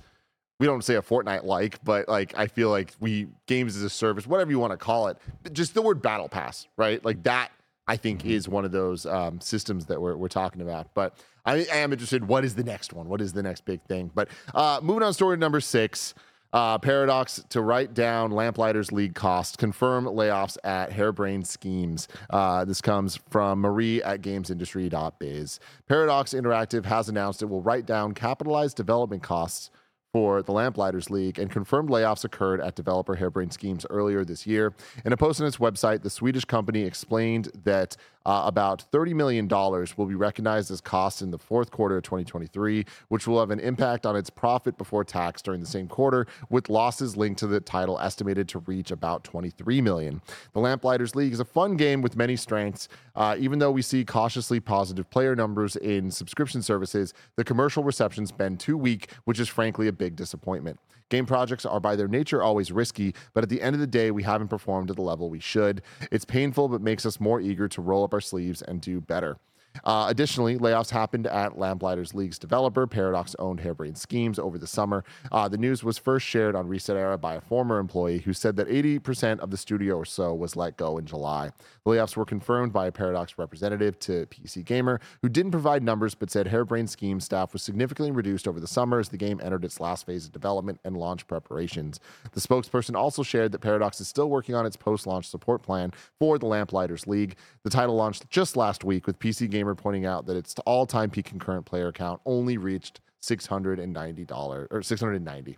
[0.59, 3.89] we don't say a Fortnite like, but like I feel like we games as a
[3.89, 5.17] service, whatever you want to call it,
[5.53, 7.03] just the word battle pass, right?
[7.03, 7.49] Like that,
[7.91, 10.93] I think is one of those um, systems that we're, we're talking about.
[10.93, 12.25] But I, I am interested.
[12.25, 13.09] What is the next one?
[13.09, 14.09] What is the next big thing?
[14.15, 16.13] But uh, moving on, story number six.
[16.53, 22.07] Uh, Paradox to write down Lamplighters League costs, confirm layoffs at Harebrained Schemes.
[22.29, 25.59] Uh, this comes from Marie at gamesindustry.biz.
[25.87, 29.69] Paradox Interactive has announced it will write down capitalized development costs
[30.13, 34.73] for the Lamplighters League, and confirmed layoffs occurred at developer Harebrained Schemes earlier this year.
[35.05, 37.95] In a post on its website, the Swedish company explained that
[38.25, 42.85] uh, about $30 million will be recognized as costs in the fourth quarter of 2023,
[43.07, 46.69] which will have an impact on its profit before tax during the same quarter, with
[46.69, 50.21] losses linked to the title estimated to reach about 23 million.
[50.53, 52.87] The Lamplighters League is a fun game with many strengths.
[53.15, 58.31] Uh, even though we see cautiously positive player numbers in subscription services, the commercial reception's
[58.31, 60.79] been too weak, which is frankly a big disappointment.
[61.11, 64.11] Game projects are by their nature always risky, but at the end of the day,
[64.11, 65.81] we haven't performed at the level we should.
[66.09, 69.37] It's painful, but makes us more eager to roll up our sleeves and do better.
[69.83, 75.03] Uh, additionally, layoffs happened at Lamplighters League's developer, Paradox owned Harebrained Schemes, over the summer.
[75.31, 78.55] Uh, the news was first shared on Reset Era by a former employee who said
[78.57, 81.51] that 80% of the studio or so was let go in July.
[81.85, 86.15] The layoffs were confirmed by a Paradox representative to PC Gamer, who didn't provide numbers
[86.15, 89.65] but said Harebrained Schemes staff was significantly reduced over the summer as the game entered
[89.65, 91.99] its last phase of development and launch preparations.
[92.31, 95.91] The spokesperson also shared that Paradox is still working on its post launch support plan
[96.19, 97.35] for the Lamplighters League.
[97.63, 101.09] The title launched just last week, with PC Gamer pointing out that its all time
[101.09, 105.57] peak concurrent player count only reached $690 or 690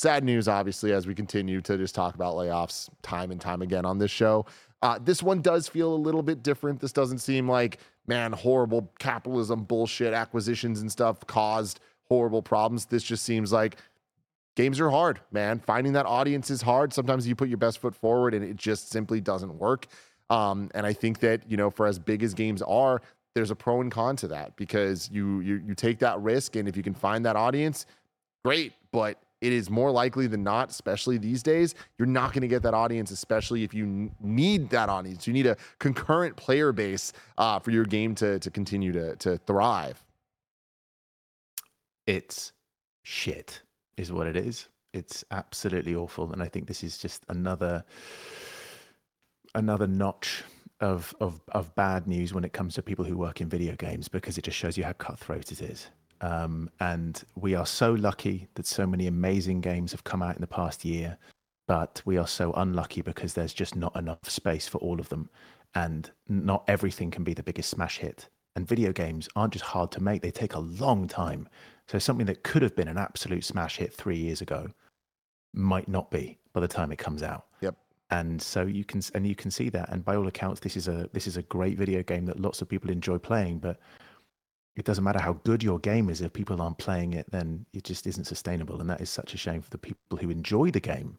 [0.00, 3.84] sad news, obviously, as we continue to just talk about layoffs time and time again
[3.84, 4.46] on this show.
[4.82, 6.80] Uh, this one does feel a little bit different.
[6.80, 12.86] This doesn't seem like, man, horrible capitalism bullshit acquisitions and stuff caused horrible problems.
[12.86, 13.76] This just seems like
[14.56, 15.60] games are hard, man.
[15.60, 16.94] Finding that audience is hard.
[16.94, 19.86] Sometimes you put your best foot forward and it just simply doesn't work.
[20.30, 23.02] Um, and I think that, you know, for as big as games are,
[23.34, 26.68] there's a pro and con to that because you you you take that risk and
[26.68, 27.86] if you can find that audience,
[28.44, 28.72] great.
[28.92, 32.62] But it is more likely than not, especially these days, you're not going to get
[32.62, 35.26] that audience, especially if you need that audience.
[35.26, 39.38] You need a concurrent player base uh, for your game to to continue to to
[39.38, 40.02] thrive.
[42.06, 42.52] It's
[43.02, 43.62] shit,
[43.96, 44.68] is what it is.
[44.92, 47.84] It's absolutely awful, and I think this is just another
[49.54, 50.42] another notch
[50.80, 54.08] of of of bad news when it comes to people who work in video games
[54.08, 55.88] because it just shows you how cutthroat it is.
[56.22, 60.40] Um, and we are so lucky that so many amazing games have come out in
[60.40, 61.16] the past year,
[61.66, 65.30] but we are so unlucky because there's just not enough space for all of them,
[65.74, 68.28] and not everything can be the biggest smash hit.
[68.56, 71.48] And video games aren't just hard to make; they take a long time.
[71.88, 74.68] So something that could have been an absolute smash hit three years ago
[75.52, 77.76] might not be by the time it comes out Yep.
[78.10, 79.88] And so you can and you can see that.
[79.90, 82.60] And by all accounts this is a this is a great video game that lots
[82.62, 83.78] of people enjoy playing but
[84.76, 87.84] it doesn't matter how good your game is if people aren't playing it then it
[87.84, 88.80] just isn't sustainable.
[88.80, 91.18] And that is such a shame for the people who enjoy the game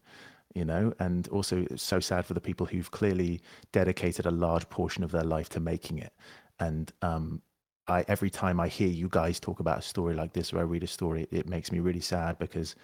[0.53, 0.93] you know?
[0.99, 5.11] And also it's so sad for the people who've clearly dedicated a large portion of
[5.11, 6.13] their life to making it.
[6.59, 7.41] And um
[7.87, 10.63] I every time I hear you guys talk about a story like this or I
[10.63, 12.75] read a story it makes me really sad because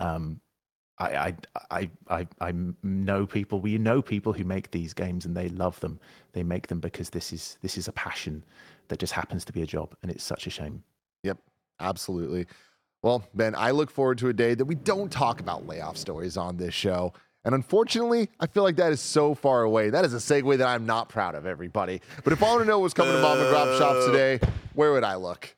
[0.00, 0.40] um
[0.98, 1.34] I,
[1.70, 2.52] I, I, I,
[2.84, 3.60] know people.
[3.60, 5.98] We know people who make these games and they love them.
[6.32, 8.44] They make them because this is this is a passion
[8.88, 10.84] that just happens to be a job, and it's such a shame.
[11.24, 11.38] Yep,
[11.80, 12.46] absolutely.
[13.02, 16.36] Well, Ben, I look forward to a day that we don't talk about layoff stories
[16.36, 17.12] on this show.
[17.44, 19.90] And unfortunately, I feel like that is so far away.
[19.90, 22.00] That is a segue that I'm not proud of, everybody.
[22.22, 24.40] But if I want to know what's coming to mom and grab shops today,
[24.72, 25.54] where would I look?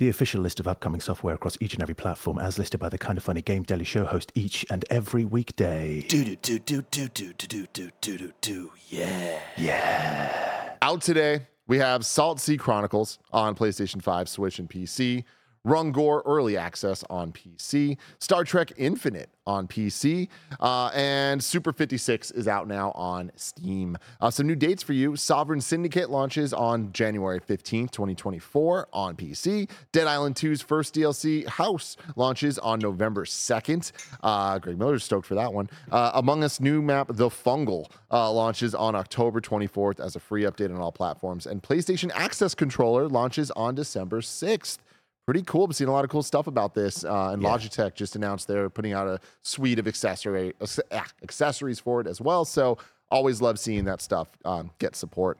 [0.00, 2.98] The official list of upcoming software across each and every platform, as listed by the
[2.98, 6.04] Kinda Funny Game Daily Show host each and every weekday.
[6.08, 10.76] Do do do do do do do do do do do yeah.
[10.82, 15.22] Out today, we have Saltsea Chronicles on PlayStation 5, Switch, and PC.
[15.66, 20.28] Rungor Early Access on PC, Star Trek Infinite on PC,
[20.60, 23.96] uh, and Super 56 is out now on Steam.
[24.20, 29.68] Uh, some new dates for you Sovereign Syndicate launches on January 15th, 2024 on PC.
[29.92, 33.92] Dead Island 2's first DLC, House, launches on November 2nd.
[34.22, 35.70] Uh, Greg Miller's stoked for that one.
[35.90, 40.42] Uh, Among Us new map, The Fungal, uh, launches on October 24th as a free
[40.42, 41.46] update on all platforms.
[41.46, 44.78] And PlayStation Access Controller launches on December 6th
[45.26, 45.66] pretty cool.
[45.68, 47.04] I've seen a lot of cool stuff about this.
[47.04, 50.54] Uh, and Logitech just announced they're putting out a suite of accessory
[50.92, 52.44] ah, accessories for it as well.
[52.44, 52.78] So
[53.10, 55.38] always love seeing that stuff um, get support.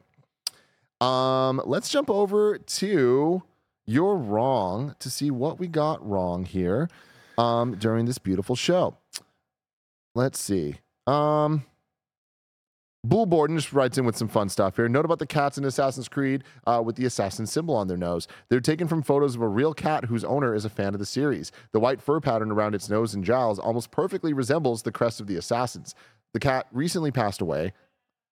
[1.01, 3.43] Um, let's jump over to
[3.87, 6.89] you're wrong to see what we got wrong here
[7.37, 8.97] um, during this beautiful show.
[10.14, 10.76] Let's see.
[11.07, 11.64] Um,
[13.05, 14.88] Bull Borden just writes in with some fun stuff here.
[14.88, 18.26] Note about the cats in Assassin's Creed uh, with the assassin symbol on their nose.
[18.48, 21.07] They're taken from photos of a real cat whose owner is a fan of the
[21.07, 21.52] series.
[21.72, 25.26] The white fur pattern around its nose and jowls almost perfectly resembles the crest of
[25.26, 25.94] the assassins.
[26.32, 27.74] The cat recently passed away.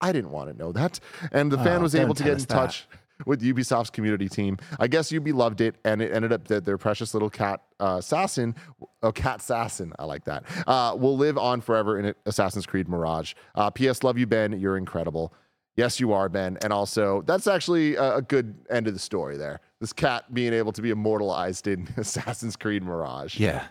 [0.01, 0.99] I didn't want to know that.
[1.31, 2.87] And the fan Oh, was able to get in that.
[3.27, 4.59] With Ubisoft's community team.
[4.79, 7.97] I guess Ubi loved it, and it ended up that their precious little cat uh,
[7.99, 8.55] assassin,
[9.03, 13.35] oh, cat assassin, I like that, uh, will live on forever in Assassin's Creed Mirage.
[13.55, 14.03] Uh, P.S.
[14.03, 14.59] Love you, Ben.
[14.59, 15.35] You're incredible.
[15.77, 16.59] Yes, you are, Ben.
[16.63, 19.61] And also, that's actually a, a good end of the story there.
[19.81, 23.39] This cat being able to be immortalized in Assassin's Creed Mirage.
[23.39, 23.67] Yeah.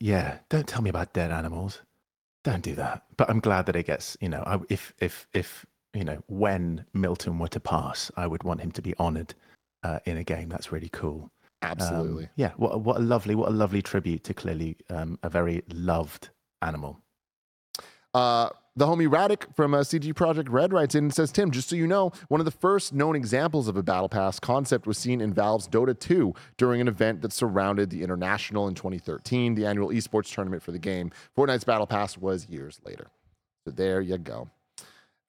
[0.00, 0.38] Yeah.
[0.48, 1.80] Don't tell me about dead animals.
[2.44, 3.04] Don't do that.
[3.16, 5.64] But I'm glad that it gets, you know, I, if, if, if,
[5.94, 9.34] you know, when Milton were to pass, I would want him to be honored
[9.82, 10.48] uh, in a game.
[10.48, 11.30] That's really cool.
[11.62, 12.28] Um, Absolutely.
[12.36, 12.50] yeah.
[12.56, 16.30] What, a- what a lovely, what a lovely tribute to clearly um, a very loved
[16.60, 16.98] animal.
[18.14, 21.68] Uh, the homie Radic from uh, CD Projekt Red writes in and says, Tim, just
[21.68, 24.96] so you know, one of the first known examples of a Battle Pass concept was
[24.96, 29.66] seen in Valve's Dota 2 during an event that surrounded the International in 2013, the
[29.66, 31.10] annual esports tournament for the game.
[31.36, 33.08] Fortnite's Battle Pass was years later.
[33.66, 34.48] So there you go.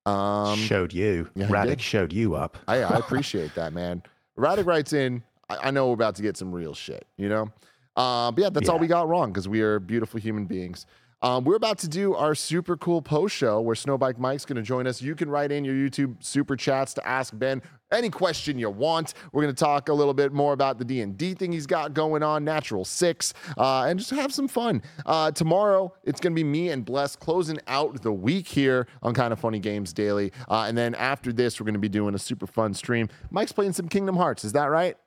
[0.06, 1.30] Um, showed you.
[1.36, 2.58] yeah, showed you up.
[2.68, 4.04] I, I appreciate that, man.
[4.38, 7.52] Radic writes in, I, I know we're about to get some real shit, you know?
[7.96, 10.86] Uh, but yeah, that's all we got wrong because we are beautiful human beings.
[11.24, 14.62] Um, we're about to do our super cool post show where Snowbike Mike's going to
[14.62, 15.02] join us.
[15.02, 17.62] You can write in your YouTube super chats to ask Ben
[17.94, 19.14] any question you want.
[19.32, 22.24] We're going to talk a little bit more about the D&D thing he's got going
[22.24, 24.82] on, Natural Six, uh, and just have some fun.
[25.06, 29.14] Uh, tomorrow, it's going to be me and Bless closing out the week here on
[29.14, 30.34] Kinda Funny Games Daily.
[30.50, 33.08] Uh, and then after this, we're going to be doing a super fun stream.
[33.32, 34.44] Mike's playing some Kingdom Hearts.
[34.44, 34.98] Is that right?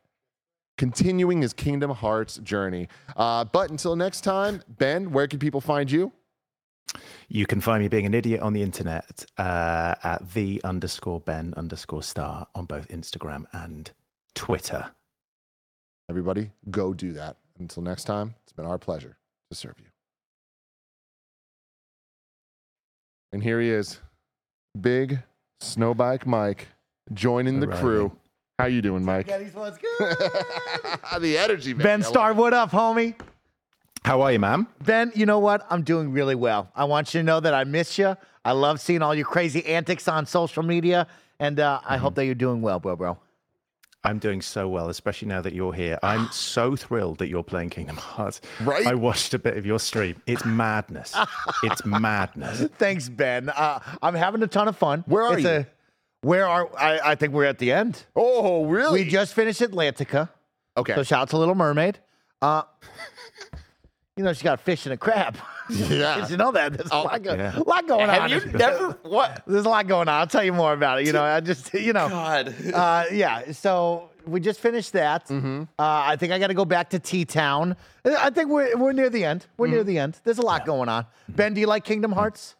[0.79, 2.89] Continuing his Kingdom Hearts journey.
[3.17, 6.13] Uh, but until next time, Ben, where can people find you?
[7.29, 11.55] You can find me being an idiot on the internet uh, at the underscore Ben
[11.57, 13.91] underscore Starr on both Instagram and
[14.35, 14.91] Twitter.
[16.09, 17.37] Everybody, go do that.
[17.59, 19.17] Until next time, it's been our pleasure
[19.51, 19.87] to serve you.
[23.33, 23.99] And here he is,
[24.81, 25.19] big
[25.61, 26.69] snowbike Mike,
[27.13, 27.83] joining the Arriving.
[27.85, 28.13] crew.
[28.59, 29.29] How you doing, Mike?
[29.29, 29.77] Yeah, these good.
[31.21, 31.85] the energy, man.
[31.85, 33.15] ben I love Starr, what up, homie?
[34.03, 34.67] How are you, ma'am?
[34.83, 35.67] Ben, you know what?
[35.69, 36.71] I'm doing really well.
[36.75, 38.17] I want you to know that I miss you.
[38.47, 41.07] I love seeing all your crazy antics on social media,
[41.39, 43.19] and uh, I hope that you're doing well, bro, bro.
[44.05, 45.99] I'm doing so well, especially now that you're here.
[46.03, 48.41] I'm so thrilled that you're playing Kingdom Hearts.
[48.63, 48.87] Right?
[48.87, 50.23] I watched a bit of your stream.
[50.27, 51.15] It's madness.
[51.63, 52.71] it's madness.
[52.79, 53.51] Thanks, Ben.
[53.51, 55.05] Uh, I'm having a ton of fun.
[55.07, 55.51] Where are It's you?
[55.51, 55.67] A,
[56.23, 57.01] where are I?
[57.13, 58.05] I think we're at the end.
[58.15, 59.05] Oh, really?
[59.05, 60.29] We just finished Atlantica.
[60.77, 60.95] okay.
[60.95, 61.99] So shout out to Little Mermaid.
[62.43, 62.63] Uh,
[64.17, 65.37] you know, she got a fish and a crab.
[65.69, 66.21] Yeah.
[66.21, 66.75] Did you know that?
[66.75, 67.59] There's a, lot, go- yeah.
[67.67, 68.09] lot going on.
[68.09, 69.43] Have you never what?
[69.49, 70.15] There's a lot going on.
[70.21, 71.09] I'll tell you more about it.
[71.09, 72.09] You know, I just, you know.
[72.09, 72.55] God.
[72.73, 73.51] Uh, yeah.
[73.51, 75.27] So we just finished that.
[75.27, 75.63] Mm-hmm.
[75.77, 77.75] Uh, I think I got to go back to T Town.
[78.05, 79.47] I think we're we're near the end.
[79.57, 79.75] We're Mm-hmm.
[79.75, 80.21] near the end.
[80.23, 81.05] There's a lot going on.
[81.29, 82.55] Ben, do you like Kingdom Hearts?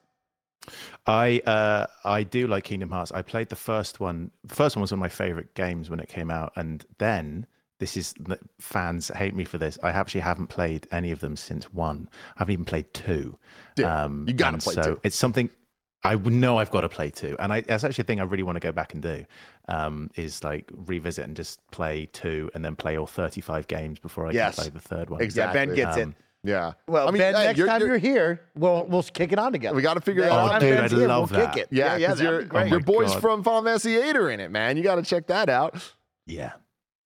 [1.07, 3.13] I uh, I do like Kingdom Hearts.
[3.13, 4.31] I played the first one.
[4.45, 7.47] The first one was one of my favorite games when it came out, and then
[7.79, 8.15] this is
[8.59, 9.79] fans hate me for this.
[9.83, 12.09] I actually haven't played any of them since one.
[12.37, 13.39] I haven't even played two.
[13.85, 15.01] Um, Yeah, you gotta play so two.
[15.03, 15.51] It's something
[16.05, 18.45] I know I've got to play two, and I, that's actually a thing I really
[18.45, 19.25] want to go back and do.
[19.69, 24.27] Um, is like revisit and just play two, and then play all thirty-five games before
[24.29, 24.55] I Yes.
[24.55, 25.21] can play the third one.
[25.21, 25.61] Exactly.
[25.61, 26.17] Yeah, Ben gets Um, it.
[26.47, 26.73] Yeah.
[26.87, 29.75] Well, I mean, Ben, hey, next time you're, here, we'll we'll kick it on together.
[29.75, 30.51] We got to figure Next oh, that Oh, out.
[30.53, 31.53] time dude, Ben's I'd here, love we'll that.
[31.55, 31.69] Kick it.
[31.73, 33.21] Yeah, yeah, because that'd your, oh be your boys God.
[33.21, 34.77] from Final Fantasy 8 are in it, man.
[34.77, 35.75] You got to check that out.
[36.27, 36.53] Yeah,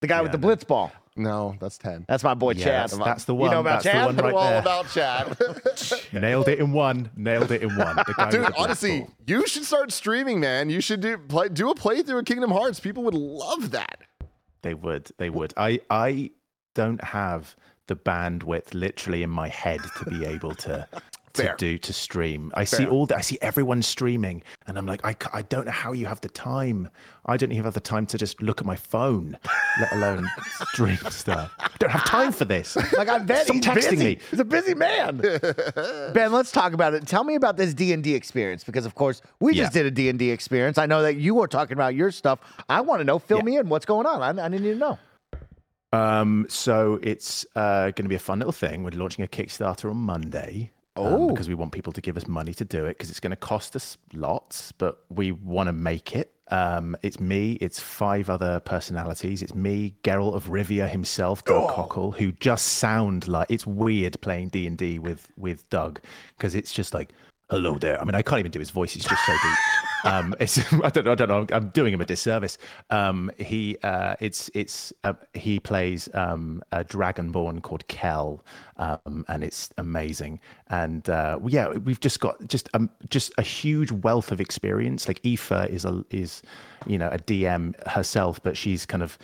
[0.00, 0.92] the guy with Yeah, the blitz ball.
[1.16, 2.06] No, that's 10.
[2.08, 2.90] That's my boy yeah, Chad.
[2.90, 3.50] that's, that's the You one.
[3.50, 4.06] know about that's the Chad?
[4.06, 4.60] one right We're all there.
[4.60, 6.12] about Chad.
[6.12, 7.10] Nailed it in one.
[7.16, 7.96] Nailed it in one.
[7.96, 9.10] The guy Dude, the honestly, ball.
[9.26, 10.70] you should start streaming, man.
[10.70, 12.78] You should do play do a playthrough of Kingdom Hearts.
[12.80, 13.98] People would love that.
[14.62, 15.10] They would.
[15.18, 15.52] They would.
[15.56, 15.80] I.
[15.90, 16.30] I.
[16.74, 17.56] don't have
[17.90, 20.86] the bandwidth literally in my head to be able to
[21.32, 21.54] to Fair.
[21.58, 22.50] do to stream.
[22.54, 23.18] I see all that.
[23.18, 26.28] I see everyone streaming, and I'm like, I, I don't know how you have the
[26.28, 26.88] time.
[27.26, 29.36] I don't even have the time to just look at my phone,
[29.80, 30.28] let alone
[30.72, 31.52] stream stuff.
[31.60, 32.76] I don't have time for this.
[32.96, 34.04] Like I bet Stop he's texting busy.
[34.04, 34.18] me.
[34.30, 35.18] He's a busy man.
[36.14, 37.06] ben, let's talk about it.
[37.08, 39.82] Tell me about this D and D experience because, of course, we just Yeah.
[39.82, 40.78] did a D and D experience.
[40.78, 42.38] I know that you were talking about your stuff.
[42.68, 43.18] I want to know.
[43.18, 43.44] Fill Yeah.
[43.44, 43.68] me in.
[43.68, 44.38] What's going on?
[44.38, 44.98] I, I need to know.
[45.92, 48.84] Um, so it's uh, going to be a fun little thing.
[48.84, 50.70] We're launching a Kickstarter on Monday.
[50.96, 51.28] um, Oh.
[51.28, 53.36] because we want people to give us money to do it because it's going to
[53.36, 56.32] cost us lots, but we want to make it.
[56.50, 59.40] Um, it's me, it's five other personalities.
[59.40, 64.48] It's me, Geralt of Rivia himself, Doug Cockle, who just sound like it's weird playing
[64.48, 66.00] D and D with with Doug
[66.36, 67.12] because it's just like,
[67.50, 68.00] hello there.
[68.00, 69.58] I mean, I can't even do his voice; it's just so deep.
[70.04, 71.46] Um, it's I don't know, I don't know.
[71.52, 72.58] I'm doing him a disservice.
[72.90, 78.44] Um, he uh, it's it's uh, he plays um, a dragonborn called Kel,
[78.76, 80.40] um, and it's amazing.
[80.68, 85.08] And uh, yeah, we've just got just um, just a huge wealth of experience.
[85.08, 86.42] Like Aoife is a is
[86.86, 89.18] you know a DM herself, but she's kind of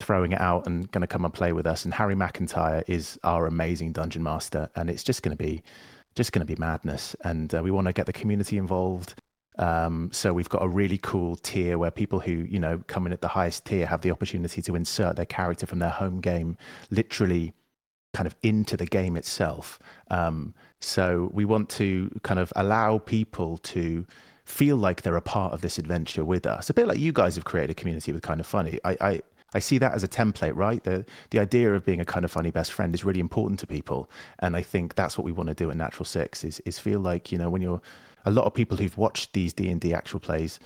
[0.00, 1.84] throwing it out and going to come and play with us.
[1.84, 5.62] And Harry McEntire is our amazing dungeon master, and it's just going to be
[6.14, 7.14] just going to be madness.
[7.22, 9.14] And uh, we want to get the community involved.
[9.58, 13.12] Um, so we've got a really cool tier where people who you know come in
[13.12, 16.56] at the highest tier have the opportunity to insert their character from their home game,
[16.90, 17.52] literally
[18.14, 19.78] kind of into the game itself.
[20.10, 24.06] Um, so we want to kind of allow people to
[24.44, 26.70] feel like they're a part of this adventure with us.
[26.70, 28.78] A bit like you guys have created a community with kinda funny.
[28.84, 29.22] I, I
[29.54, 30.82] I see that as a template, right?
[30.84, 34.08] The the idea of being a kinda funny best friend is really important to people,
[34.38, 37.00] and I think that's what we want to do at Natural Six is is feel
[37.00, 37.82] like you know when you're
[38.28, 40.60] a lot of people who've watched these D and D actual plays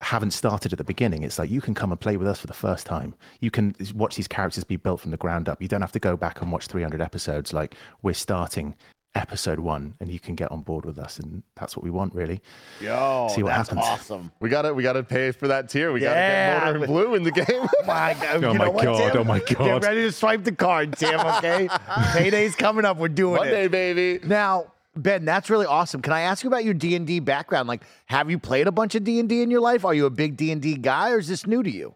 [0.00, 1.22] haven't started at the beginning.
[1.22, 3.14] It's like you can come and play with us for the first time.
[3.40, 5.60] You can watch these characters be built from the ground up.
[5.62, 7.52] You don't have to go back and watch 300 episodes.
[7.52, 8.74] Like we're starting
[9.14, 12.14] episode one, and you can get on board with us, and that's what we want,
[12.14, 12.40] really.
[12.80, 13.84] Yo, See what that's happens.
[13.86, 14.32] awesome.
[14.40, 15.92] We gotta we gotta pay for that tier.
[15.92, 16.60] We Yeah.
[16.64, 17.68] gotta get Motor and Blue in the oh game.
[17.86, 19.48] My oh God, Oh my know what, God, oh my God!
[19.48, 21.20] Get ready to swipe the card, Tim.
[21.20, 21.68] Okay,
[22.14, 22.96] payday's coming up.
[22.96, 24.26] We're doing Monday, it baby.
[24.26, 24.71] now.
[24.94, 26.02] Ben, that's really awesome.
[26.02, 27.68] Can I ask you about your D and D background?
[27.68, 29.84] Like, have you played a bunch of D and D in your life?
[29.84, 31.94] Are you a big D and D guy, or is this new to you?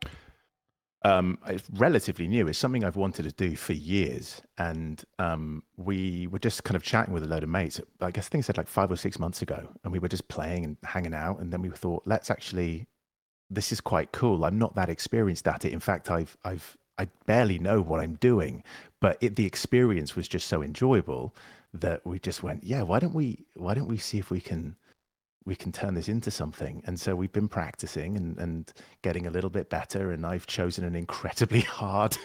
[1.06, 2.48] um, it's relatively new.
[2.48, 6.82] It's something I've wanted to do for years, and um, we were just kind of
[6.82, 7.80] chatting with a load of mates.
[8.00, 10.64] I guess things said like five or six months ago, and we were just playing
[10.64, 12.88] and hanging out, and then we thought, let's actually,
[13.50, 14.44] this is quite cool.
[14.44, 15.72] I'm not that experienced at it.
[15.72, 18.64] In fact, I've I've I barely know what I'm doing,
[19.00, 21.32] but it, the experience was just so enjoyable
[21.80, 22.82] that we just went, yeah.
[22.82, 23.46] Why don't we?
[23.54, 24.76] Why don't we see if we can?
[25.46, 26.82] We can turn this into something.
[26.86, 28.72] And so we've been practicing and, and
[29.02, 30.10] getting a little bit better.
[30.10, 32.18] And I've chosen an incredibly hard,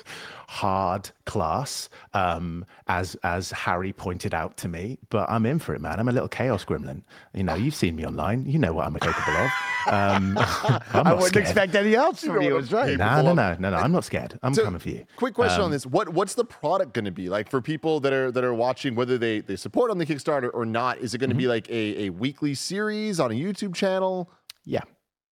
[0.49, 4.97] hard class, um, as as Harry pointed out to me.
[5.09, 5.99] But I'm in for it, man.
[5.99, 7.03] I'm a little chaos gremlin.
[7.33, 8.45] You know, you've seen me online.
[8.45, 9.49] You know what I'm capable of.
[9.87, 10.37] Um,
[10.93, 11.45] I'm I wouldn't scared.
[11.45, 12.53] expect any else from you.
[12.55, 12.97] what Is right.
[12.97, 13.77] No, no, no, no, no.
[13.77, 14.37] I'm not scared.
[14.43, 15.05] I'm So, coming for you.
[15.15, 17.99] Quick question Um, on this: what what's the product going to be like for people
[18.01, 20.97] that are that are watching, whether they they support on the Kickstarter or not?
[20.99, 21.37] Is it going to Mm-hmm.
[21.39, 24.31] be like a, a weekly series on a YouTube channel?
[24.65, 24.81] Yeah.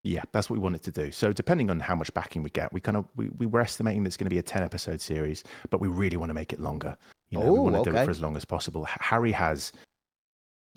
[0.03, 1.11] Yeah, that's what we wanted to do.
[1.11, 4.03] So depending on how much backing we get, we kind of we, we were estimating
[4.03, 6.59] there's going to be a 10 episode series, but we really want to make it
[6.59, 6.95] longer.
[7.29, 8.87] You know, we Oh, want to do it for as long as possible.
[8.87, 9.73] Harry has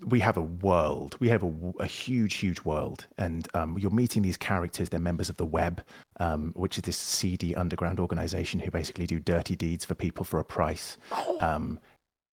[0.05, 1.15] we have a world.
[1.19, 1.45] We have
[1.79, 4.89] a huge, huge world, and um, you're meeting these characters.
[4.89, 5.83] They're members of the Web,
[6.19, 10.39] um, which is this seedy underground organization who basically do dirty deeds for people for
[10.39, 10.97] a price.
[11.39, 11.79] Um,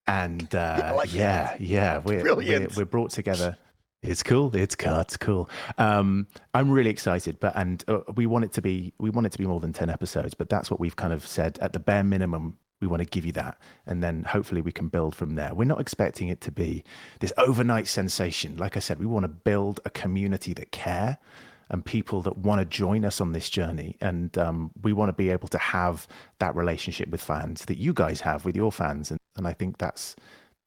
[0.07, 3.57] and uh, like yeah, yeah, we're, we're we're brought together.
[4.03, 4.55] It's cool.
[4.57, 4.99] It's cool.
[5.01, 5.51] It's cool.
[5.77, 9.33] Um, I'm really excited, but and uh, we want it to be we want it
[9.33, 10.33] to be more than ten episodes.
[10.35, 12.57] But that's what we've kind of said at the bare minimum.
[12.81, 15.55] We want to give you that, and then hopefully we can build from there.
[15.55, 16.83] We're not expecting it to be
[17.19, 18.57] this overnight sensation.
[18.57, 21.19] Like I said, we want to build a community that care
[21.69, 23.97] and people that want to join us on this journey.
[24.01, 26.09] And um, we want to be able to have
[26.41, 29.11] that relationship with fans that you guys have with your fans.
[29.11, 30.17] And, and I think that's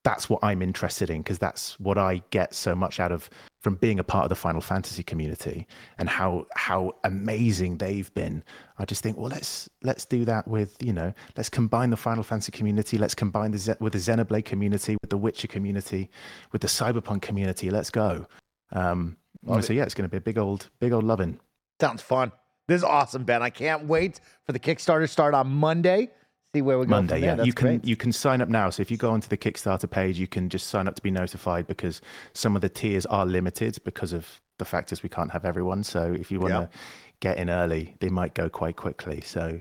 [0.04, 3.30] that's what I'm interested in because that's what I get so much out of
[3.62, 5.66] from being a part of the Final Fantasy community
[5.98, 8.44] and how how amazing they've been.
[8.78, 12.24] I just think, well, let's let's do that with you know, let's combine the Final
[12.24, 16.10] Fantasy community, let's combine the Ze- with the Xenoblade community, with the Witcher community,
[16.52, 17.70] with the Cyberpunk community.
[17.70, 18.28] Let's go.
[18.74, 19.18] Um,
[19.62, 21.40] so yeah, it's going to be a big old big old loving.
[21.80, 22.32] Sounds fun.
[22.68, 23.42] This is awesome, Ben.
[23.42, 26.12] I can't wait for the Kickstarter to start on Monday.
[26.56, 26.92] See where we go.
[26.92, 27.30] Monday, from there.
[27.32, 27.36] yeah.
[27.36, 27.86] That's You can great.
[27.86, 28.70] you can sign up now.
[28.70, 31.10] So if you go onto the Kickstarter page, you can just sign up to be
[31.10, 32.00] notified because
[32.34, 35.84] some of the tiers are limited because of the factors we can't have everyone.
[35.84, 36.80] So if you want to Yeah.
[37.22, 39.22] get in early, they might go quite quickly.
[39.26, 39.60] So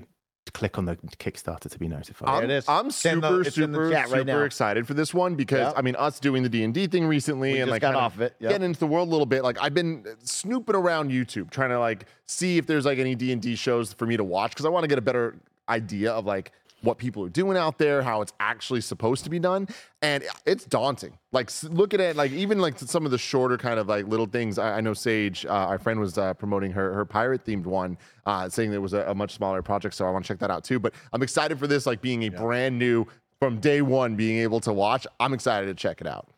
[0.53, 2.29] click on the Kickstarter to be notified.
[2.29, 2.69] I'm, it is.
[2.69, 4.41] I'm It's in the- super, the super, right super now.
[4.43, 5.73] excited for this one because Yep.
[5.77, 8.05] I mean, us doing the D and D thing recently We and like got kind
[8.05, 8.51] off it, yep.
[8.51, 9.41] getting into the world a little bit.
[9.41, 13.31] Like I've been snooping around YouTube trying to like see if there's like any D
[13.31, 15.37] and D shows for me to watch because I want to get a better
[15.69, 16.51] idea of like
[16.83, 19.67] what people are doing out there, how it's actually supposed to be done,
[20.01, 21.17] and it's daunting.
[21.31, 24.05] Like s- looking at it, like even like some of the shorter kind of like
[24.07, 24.59] little things.
[24.59, 27.97] I, I know Sage, uh, our friend, was uh, promoting her her pirate themed one,
[28.25, 29.95] uh, saying that it was a, a much smaller project.
[29.95, 30.79] So I want to check that out too.
[30.79, 33.07] But I'm excited for this, like being a brand new
[33.39, 35.07] from day one, being able to watch.
[35.19, 36.29] I'm excited to check it out.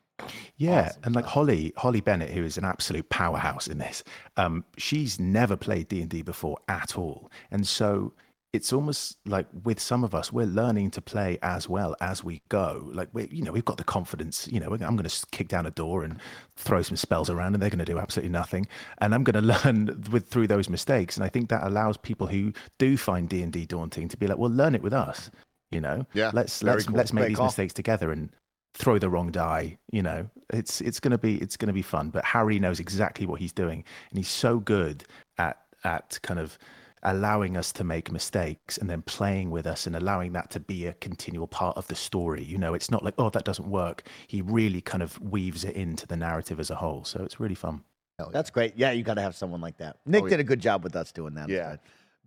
[0.57, 4.01] Yeah, and like Holly, Holly Bennett, who is an absolute powerhouse in this,
[4.37, 8.13] um, she's never played D and D before at all, and so
[8.55, 12.41] it's almost like with some of us, we're learning to play as well as we
[12.49, 12.89] go.
[12.93, 14.47] Like we, you know, we've got the confidence.
[14.51, 16.19] You know, I'm going to kick down a door and
[16.55, 18.67] throw some spells around, and they're going to do absolutely nothing.
[18.99, 21.17] And I'm going to learn with through those mistakes.
[21.17, 24.27] And I think that allows people who do find D and D daunting to be
[24.27, 25.29] like, well, learn it with us.
[25.71, 26.95] You know, Yeah, let's let's cool.
[26.95, 27.47] let's make Great these call.
[27.47, 28.29] mistakes together and
[28.75, 31.81] throw the wrong die you know it's it's going to be it's going to be
[31.81, 35.05] fun but harry knows exactly what he's doing and he's so good
[35.37, 36.57] at at kind of
[37.05, 40.87] allowing us to make mistakes and then playing with us and allowing that to be
[40.87, 44.03] a continual part of the story you know it's not like oh that doesn't work
[44.27, 47.55] he really kind of weaves it into the narrative as a whole so it's really
[47.55, 47.81] fun
[48.31, 48.73] That's great.
[48.77, 49.97] Yeah, you got to have someone like that.
[49.97, 50.29] Oh, Nick Oh, yeah.
[50.29, 51.49] did a good job with us doing that.
[51.49, 51.75] Yeah.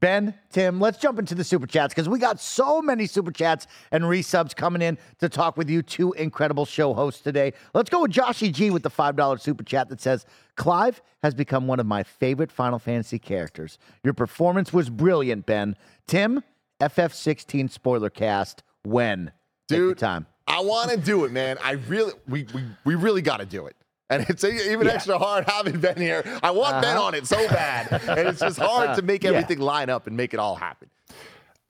[0.00, 3.66] Ben, Tim, let's jump into the super chats because we got so many super chats
[3.90, 7.52] and resubs coming in to talk with you, two incredible show hosts today.
[7.74, 10.24] Let's go with Joshy G with the $5 super chat that says,
[10.56, 13.78] Clive has become one of my favorite Final Fantasy characters.
[14.04, 15.76] Your performance was brilliant, Ben.
[16.06, 16.44] Tim,
[16.80, 18.62] FF16 spoiler cast.
[18.84, 19.32] When?
[19.66, 20.26] Dude, time.
[20.46, 21.58] I want to do it, man.
[21.62, 23.76] I really, we, we, we really got to do it.
[24.10, 26.22] And it's even extra hard having Ben here.
[26.42, 29.30] I want Ben on it so bad, and it's just hard to make Yeah.
[29.30, 30.88] everything line up and make it all happen.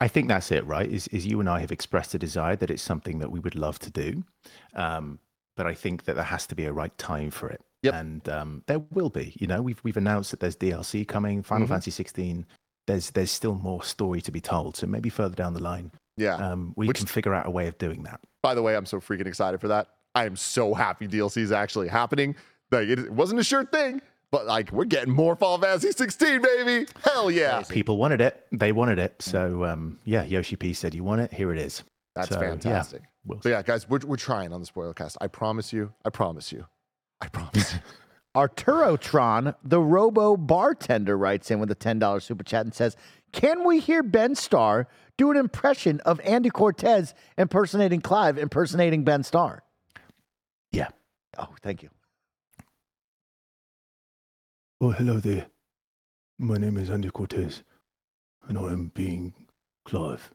[0.00, 0.88] I think that's it, right?
[0.88, 3.56] Is is you and I have expressed a desire that it's something that we would
[3.56, 4.22] love to do,
[4.74, 5.18] um,
[5.56, 7.60] but I think that there has to be a right time for it.
[7.82, 7.94] Yep.
[7.94, 9.34] And um, there will be.
[9.40, 11.72] You know, we've we've announced that there's DLC coming, Final Mm-hmm.
[11.74, 12.46] Fantasy 16.
[12.86, 14.76] There's there's still more story to be told.
[14.76, 16.34] So maybe further down the line, Yeah.
[16.36, 18.20] um, we Which- can figure out a way of doing that.
[18.42, 19.88] By the way, I'm so freaking excited for that.
[20.18, 22.34] I am so happy DLC is actually happening.
[22.72, 26.42] Like it, it wasn't a sure thing, but like we're getting more Final Fantasy 16,
[26.42, 26.90] baby.
[27.04, 27.62] Hell yeah.
[27.68, 28.44] People wanted it.
[28.50, 29.14] They wanted it.
[29.22, 31.32] So um, yeah, Yoshi P said, "You want it?
[31.32, 31.84] Here it is."
[32.16, 33.02] That's So, yeah, fantastic.
[33.24, 35.16] we'll So yeah, guys, we're, we're trying on the spoiler cast.
[35.20, 35.92] I promise you.
[36.04, 36.66] I promise you.
[37.20, 37.78] I promise you.
[38.36, 42.96] Arturotron, the robo bartender, writes in with a $10 super chat and says,
[43.32, 49.22] Can we hear Ben Starr do an impression of Andy Cortez impersonating Clive, impersonating Ben
[49.22, 49.62] Starr?
[50.72, 50.88] Yeah.
[51.38, 51.90] Oh, thank you.
[54.80, 55.46] Oh, hello there.
[56.38, 57.62] My name is Andy Cortez,
[58.46, 59.34] and I am being
[59.84, 60.30] Clive.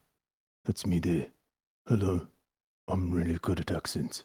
[0.64, 1.26] That's me there.
[1.88, 2.26] Hello.
[2.88, 4.24] I'm really good at accents.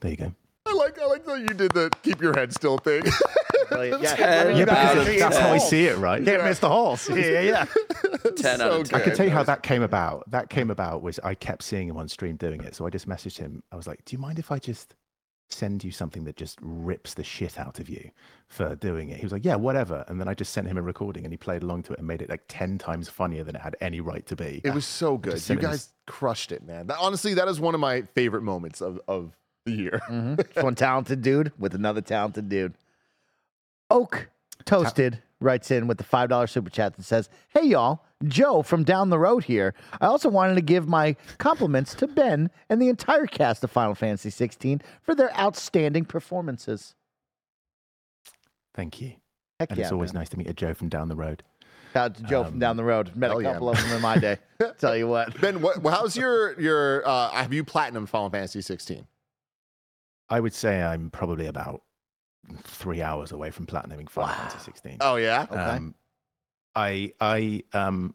[0.00, 0.32] There you go.
[0.66, 3.02] I like I like that you did the keep your head still thing.
[3.70, 4.02] Brilliant.
[4.02, 6.24] Yeah, Ten yeah, because of That's how I see it, right?
[6.24, 7.08] Can't miss the holes.
[7.10, 7.64] Yeah, yeah, yeah.
[8.36, 9.00] 10 out of 10.
[9.00, 10.30] I can tell you how that came about.
[10.30, 12.74] That came about was I kept seeing him on stream doing it.
[12.74, 13.62] So I just messaged him.
[13.72, 14.94] I was like, Do you mind if I just
[15.52, 18.10] send you something that just rips the shit out of you
[18.48, 19.16] for doing it?
[19.18, 20.04] He was like, Yeah, whatever.
[20.08, 22.06] And then I just sent him a recording and he played along to it and
[22.08, 24.60] made it like 10 times funnier than it had any right to be.
[24.64, 25.34] It was so good.
[25.34, 26.86] You sent it in guys crushed it, man.
[26.88, 30.00] That, honestly, that is one of my favorite moments of, of the year.
[30.10, 30.40] Mhm.
[30.40, 32.74] It's one talented dude with another talented dude.
[33.90, 34.28] Oak
[34.64, 39.10] Toasted writes in with the $5 super chat that says, Hey, y'all, Joe from down
[39.10, 39.74] the road here.
[40.00, 43.94] I also wanted to give my compliments to Ben and the entire cast of Final
[43.94, 46.94] Fantasy 16 for their outstanding performances.
[48.74, 49.14] Thank you.
[49.58, 49.84] Heck And yeah.
[49.84, 50.20] it's always man.
[50.20, 51.42] nice to meet a Joe from down the road.
[51.92, 53.16] Shout to Joe from down the road.
[53.16, 54.38] Met a hell yeah, couple of them in my day.
[54.78, 55.38] Tell you what.
[55.40, 59.06] Ben, what, how's your your uh, have you platinum Final Fantasy 16?
[60.28, 61.82] I would say I'm probably about
[62.64, 64.96] three hours away from platinuming Final Fantasy 16.
[65.00, 65.46] Oh yeah.
[65.50, 65.60] Okay.
[65.60, 65.94] Um,
[66.74, 68.14] I I um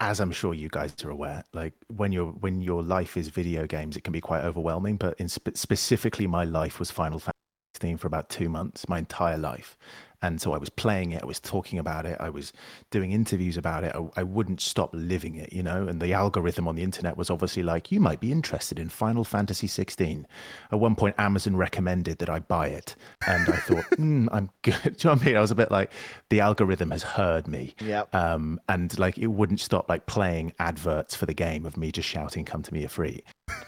[0.00, 3.66] as I'm sure you guys are aware, like when your when your life is video
[3.66, 4.96] games, it can be quite overwhelming.
[4.96, 7.36] But in spe- specifically, my life was Final Fantasy
[7.74, 9.76] 16 for about two months, my entire life,
[10.22, 12.52] and so I was playing it, I was talking about it, I was
[12.90, 13.94] doing interviews about it.
[13.94, 15.86] I, I wouldn't stop living it, you know.
[15.86, 19.24] And the algorithm on the internet was obviously like, you might be interested in Final
[19.24, 20.26] Fantasy 16.
[20.72, 24.80] At one point, Amazon recommended that I buy it, and I thought, mm, I'm good.
[24.82, 25.36] Do you know what I mean?
[25.36, 25.92] I was a bit like,
[26.28, 27.74] the algorithm has heard me.
[27.80, 28.14] Yep.
[28.14, 32.08] Um, and like it wouldn't stop like playing adverts for the game of me just
[32.08, 33.22] shouting, "Come to me, you're free."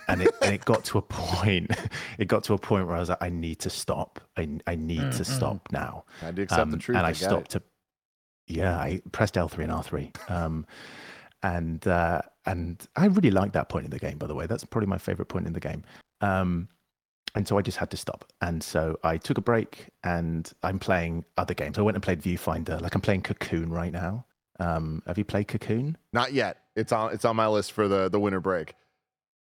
[0.09, 1.71] And it and it got to a point.
[2.19, 4.21] It got to a point where I was like, I need to stop.
[4.37, 6.05] I I need to stop now.
[6.21, 6.97] To accept the Um, truth.
[6.99, 7.25] And I, I get it.
[7.25, 7.63] stopped to.
[8.47, 10.31] Yeah, I pressed L3 and R3.
[10.31, 10.67] Um,
[11.43, 14.47] and uh, and I really like that point in the game, by the way.
[14.47, 15.85] That's probably my favorite point in the game.
[16.21, 16.69] Um,
[17.35, 18.25] and so I just had to stop.
[18.43, 21.79] And so I took a break and I'm playing other games.
[21.79, 22.81] I went and played Viewfinder.
[22.81, 24.27] Like I'm playing Cocoon right now.
[24.61, 25.97] Um, have you played Cocoon?
[26.13, 26.59] Not yet.
[26.77, 27.13] It's on.
[27.15, 28.75] It's on my list for the the winter break.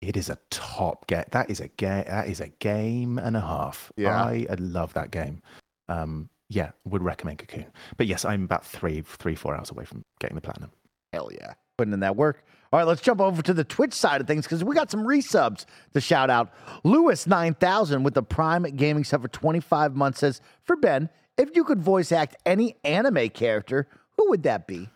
[0.08, 1.32] It is a top get.
[1.32, 2.04] That is a game.
[2.08, 3.92] That is a game and a half.
[3.96, 4.22] Yeah.
[4.22, 5.42] I, love that game.
[5.88, 7.68] Um, yeah, would recommend Cocoon.
[7.96, 10.72] But yes, I'm about three, three, four hours away from getting the platinum.
[11.14, 11.54] Hell yeah.
[11.78, 12.44] putting in that work.
[12.72, 15.06] All right, let's jump over to the Twitch side of things because we got some
[15.06, 16.52] resubs to shout out.
[16.84, 21.82] Lewis9000 with the Prime Gaming sub for 25 months says, For Ben, if you could
[21.82, 24.90] voice act any anime character, who would that be?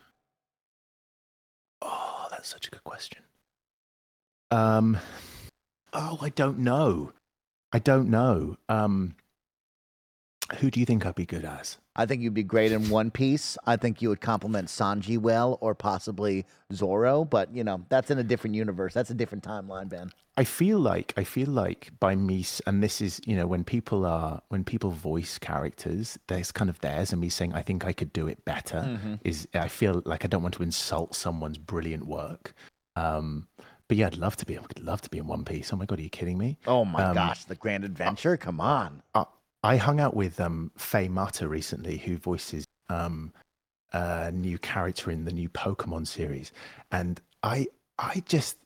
[1.82, 3.22] Oh, that's such a good question.
[4.52, 4.98] Um,
[5.94, 7.12] oh, I don't know.
[7.74, 8.58] I don't know.
[8.70, 9.16] Um,
[10.60, 11.78] who do you think I'd be good as?
[11.96, 13.58] I think you'd be great in One Piece.
[13.66, 18.20] I think you would complement Sanji well or possibly Zoro, but you know, that's in
[18.20, 18.94] a different universe.
[18.94, 20.12] That's a different timeline, Ben.
[20.38, 24.06] I feel like I feel like by me, and this is you know when people
[24.06, 27.92] are when people voice characters, there's kind of theirs, and me saying I think I
[27.92, 32.06] could do it better is I feel like I don't want to insult someone's brilliant
[32.06, 32.54] work.
[32.96, 33.48] Um,
[33.88, 34.58] but yeah, I'd love to be.
[34.58, 35.72] I'd love to be in One Piece.
[35.72, 36.58] Oh my god, are you kidding me?
[36.68, 38.38] Oh my Um, gosh, the grand adventure.
[38.38, 39.02] Come on.
[39.14, 39.26] Uh,
[39.64, 43.34] I hung out with um, Faye Mata recently, who voices um,
[43.94, 46.52] a new character in the new Pokemon series,
[46.92, 48.58] and I, I just,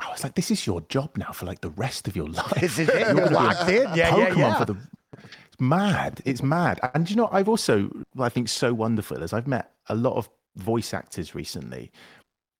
[0.00, 2.60] I was like, this is your job now for like the rest of your life.
[2.60, 3.16] This is it.
[3.16, 3.82] You're locked in.
[3.94, 4.58] Yeah, Pokemon yeah, yeah.
[4.58, 4.76] for the.
[5.14, 6.20] It's mad.
[6.24, 6.78] It's mad.
[6.94, 10.28] And you know, I've also, I think, so wonderful is I've met a lot of
[10.56, 11.90] voice actors recently,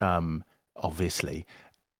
[0.00, 0.42] um,
[0.76, 1.46] obviously,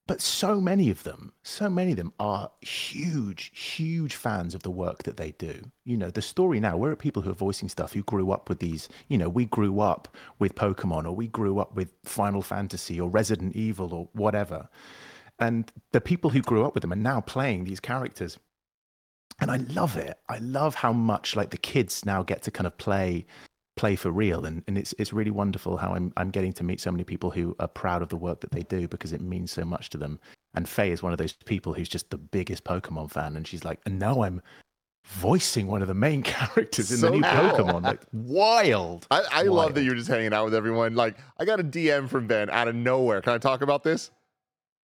[0.08, 4.70] but so many of them, so many of them are huge, huge fans of the
[4.70, 5.60] work that they do.
[5.84, 8.48] You know, the story now, we're at people who are voicing stuff who grew up
[8.48, 12.40] with these, you know, we grew up with Pokemon or we grew up with Final
[12.40, 14.70] Fantasy or Resident Evil or whatever.
[15.38, 18.38] And the people who grew up with them are now playing these characters.
[19.40, 20.18] And I love it.
[20.30, 23.26] I love how much like the kids now get to kind of play
[23.78, 26.80] play for real and, and it's it's really wonderful how I'm I'm getting to meet
[26.80, 29.52] so many people who are proud of the work that they do because it means
[29.52, 30.18] so much to them.
[30.54, 33.64] And Faye is one of those people who's just the biggest Pokemon fan and she's
[33.64, 34.42] like, and now I'm
[35.06, 37.30] voicing one of the main characters in So the new cool.
[37.30, 37.82] Pokemon.
[37.82, 39.06] Like wild.
[39.10, 40.94] I, I love that you're just hanging out with everyone.
[40.94, 43.20] Like, I got a DM from Ben out of nowhere.
[43.20, 44.10] Can I talk about this?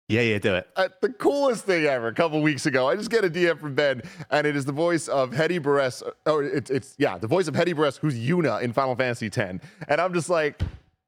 [0.07, 0.67] Yeah, yeah, do it.
[0.75, 2.07] Uh, the coolest thing ever.
[2.07, 4.71] A couple weeks ago, I just get a DM from Ben, and it is the
[4.71, 6.03] voice of Hedy Burress.
[6.27, 9.65] Oh, it's it's yeah, the voice of Hedy Burress, who's Yuna in Final Fantasy X.
[9.87, 10.61] And I'm just like,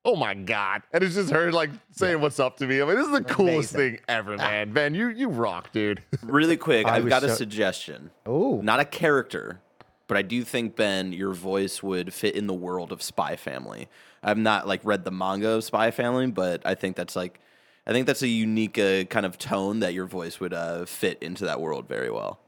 [0.03, 0.81] oh my god!
[0.91, 2.79] And it's just her like saying what's up to me.
[2.79, 3.97] I'm like, this is the coolest Amazing.
[3.97, 4.73] thing ever, man.
[4.73, 6.01] Ben, you you rock, dude.
[6.23, 8.09] Really quick, I I've was got a suggestion.
[8.25, 9.61] Oh, Not a character,
[10.07, 13.89] but I do think Ben, your voice would fit in the world of Spy Family.
[14.23, 17.39] I've not like read the manga of Spy Family, but I think that's like,
[17.87, 21.17] I think that's a unique uh, kind of tone that your voice would uh, fit
[21.23, 22.39] into that world very well.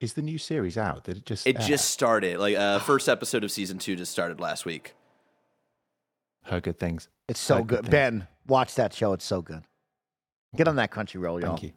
[0.00, 1.04] Is the new series out?
[1.04, 1.66] Did it just It air?
[1.66, 2.38] just started.
[2.38, 4.94] Like uh, first episode of season two just started last week.
[6.44, 7.08] heard good things.
[7.28, 7.80] It's so Heard good.
[7.82, 7.90] things.
[7.90, 9.12] Ben, watch that show.
[9.14, 9.62] It's so good.
[10.56, 11.50] Get on that country roll, y'all.
[11.50, 11.72] Thank you.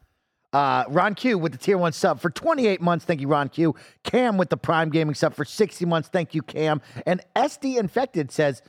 [0.52, 3.06] Uh, Ron Q with the tier one sub for 28 months.
[3.06, 3.76] Thank you, Ron Q.
[4.04, 6.10] Cam with the Prime Gaming sub for 60 months.
[6.10, 6.82] Thank you, Cam.
[7.06, 8.62] And SD Infected says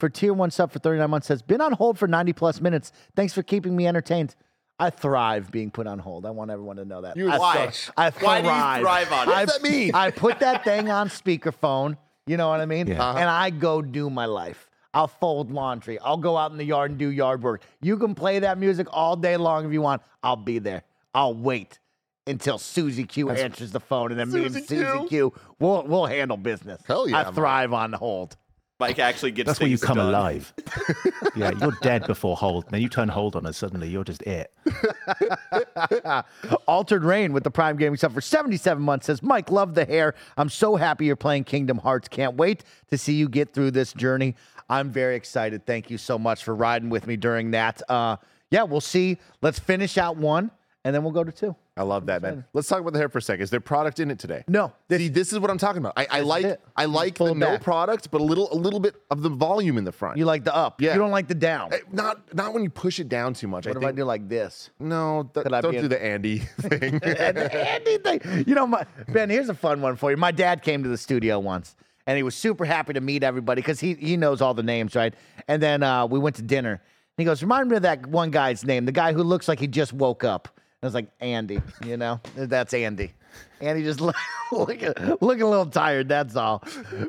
[0.00, 2.90] for tier one sub for 39 months says been on hold for 90 plus minutes.
[3.14, 4.34] Thanks for keeping me entertained.
[4.78, 6.24] I thrive being put on hold.
[6.24, 7.16] I want everyone to know that.
[7.16, 7.66] You- I Why?
[7.68, 8.44] thri- I thrive.
[8.44, 9.32] Why do you thrive on it?
[9.32, 9.94] I, What's that mean?
[9.94, 11.98] I put that thing on speakerphone.
[12.26, 12.86] You know what I mean?
[12.86, 13.10] Yeah.
[13.12, 14.70] And I go do my life.
[14.94, 15.98] I'll fold laundry.
[16.00, 17.62] I'll go out in the yard and do yard work.
[17.80, 20.02] You can play that music all day long if you want.
[20.22, 20.82] I'll be there.
[21.14, 21.78] I'll wait
[22.26, 25.08] until Susie Q answers the phone, and then me and Susie Susie Q.
[25.08, 26.82] Q will we'll handle business.
[26.86, 27.34] Hell yeah, I Mike.
[27.34, 28.36] thrive on hold.
[28.80, 30.08] Mike actually gets That's where you come done.
[30.08, 30.54] alive.
[31.36, 32.64] yeah, you're dead before hold.
[32.70, 34.52] Then you turn hold on, and suddenly you're just it.
[36.66, 40.14] Altered Rain with the Prime Gaming sub for 77 months says, Mike, love the hair.
[40.38, 42.08] I'm so happy you're playing Kingdom Hearts.
[42.08, 44.34] Can't wait to see you get through this journey.
[44.70, 45.66] I'm very excited.
[45.66, 47.82] Thank you so much for riding with me during that.
[47.86, 48.16] Uh,
[48.50, 49.18] yeah, we'll see.
[49.42, 50.50] Let's finish out one,
[50.84, 51.54] and then we'll go to two.
[51.80, 52.44] I love that, man.
[52.52, 53.42] Let's talk about the hair for a second.
[53.42, 54.44] Is there product in it today?
[54.46, 55.94] No, this- See, this is what I'm talking about.
[55.96, 56.60] I, I like it.
[56.76, 57.62] I like the no back.
[57.62, 60.18] product, but a little a little bit of the volume in the front.
[60.18, 60.80] You like the up.
[60.80, 60.92] Yeah.
[60.92, 61.72] You don't like the down.
[61.72, 63.66] Eh, not not when you push it down too much.
[63.66, 64.68] What I if I think do like this?
[64.78, 67.00] no, th- Could I don't be do in- the Andy thing.
[67.02, 68.44] And Andy thing.
[68.46, 70.16] You know, my, Ben, here's a fun one for you.
[70.16, 71.76] My dad came to the studio once,
[72.06, 74.94] and he was super happy to meet everybody because he, he knows all the names,
[74.94, 75.14] right?
[75.48, 76.72] And then uh, we went to dinner.
[76.72, 76.82] And
[77.18, 79.66] he goes, Remind me of that one guy's name, the guy who looks like he
[79.66, 80.48] just woke up.
[80.82, 82.20] And I was like, Andy, you know?
[82.34, 83.12] That's Andy.
[83.60, 84.16] Andy just look,
[84.50, 86.60] looking, looking a little tired, that's all.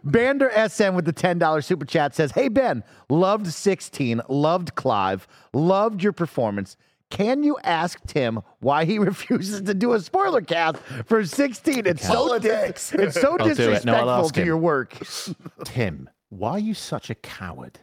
[0.06, 6.04] Bander SN with the $10 super chat says, Hey Ben, loved 16, loved Clive, loved
[6.04, 6.76] your performance.
[7.10, 11.86] Can you ask Tim why he refuses to do a spoiler cast for 16?
[11.86, 13.56] It's so dis- it's so I'll do it.
[13.56, 14.48] disrespectful No, I'll ask to him.
[14.48, 14.98] your work.
[15.64, 17.80] Tim, why are you such a coward?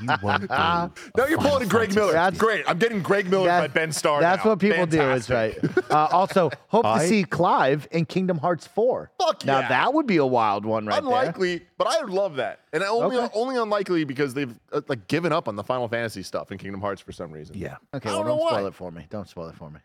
[0.00, 0.90] You won't Now
[1.28, 2.12] you're pulling a Greg Miller.
[2.12, 2.64] That's- great.
[2.68, 4.20] I'm getting Greg Miller by Ben Starr.
[4.20, 4.50] That's now.
[4.52, 5.00] what people do.
[5.10, 5.58] Is right.
[5.90, 9.10] Uh, also, hope to see Clive in Kingdom Hearts 4.
[9.18, 9.68] Fuck now yeah.
[9.68, 11.04] that would be a wild one, right there.
[11.04, 12.60] unlikely, but I would love that.
[12.72, 13.28] And only Okay.
[13.34, 16.80] only unlikely because they've uh, like given up on the Final Fantasy stuff in Kingdom
[16.80, 17.56] Hearts for some reason.
[17.56, 17.76] Yeah.
[17.94, 19.06] Okay, I well, don't know don't spoil it for me.
[19.10, 19.80] Don't spoil it for me.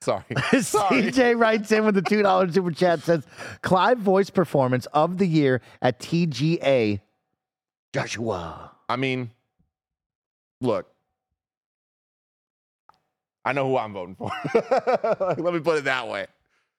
[0.00, 0.22] Sorry.
[0.60, 1.02] Sorry.
[1.10, 3.26] CJ writes in with the two dollar super chat says
[3.62, 7.00] Clive voice performance of the year at TGA.
[7.92, 8.72] Joshua.
[8.88, 9.30] I mean,
[10.60, 10.90] look.
[13.44, 14.30] I know who I'm voting for.
[15.38, 16.26] Let me put it that way.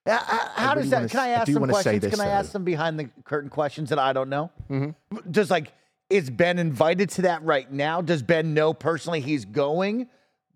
[0.06, 0.18] Uh,
[0.56, 1.10] how really does that?
[1.10, 2.02] Can I ask some questions?
[2.02, 2.54] this, Can I ask though.
[2.54, 4.52] some behind the curtain questions that I don't know?
[4.70, 5.32] Mm-hmm.
[5.32, 5.72] Just like,
[6.10, 8.02] is Ben invited to that right now?
[8.02, 10.08] Does Ben know personally he's going?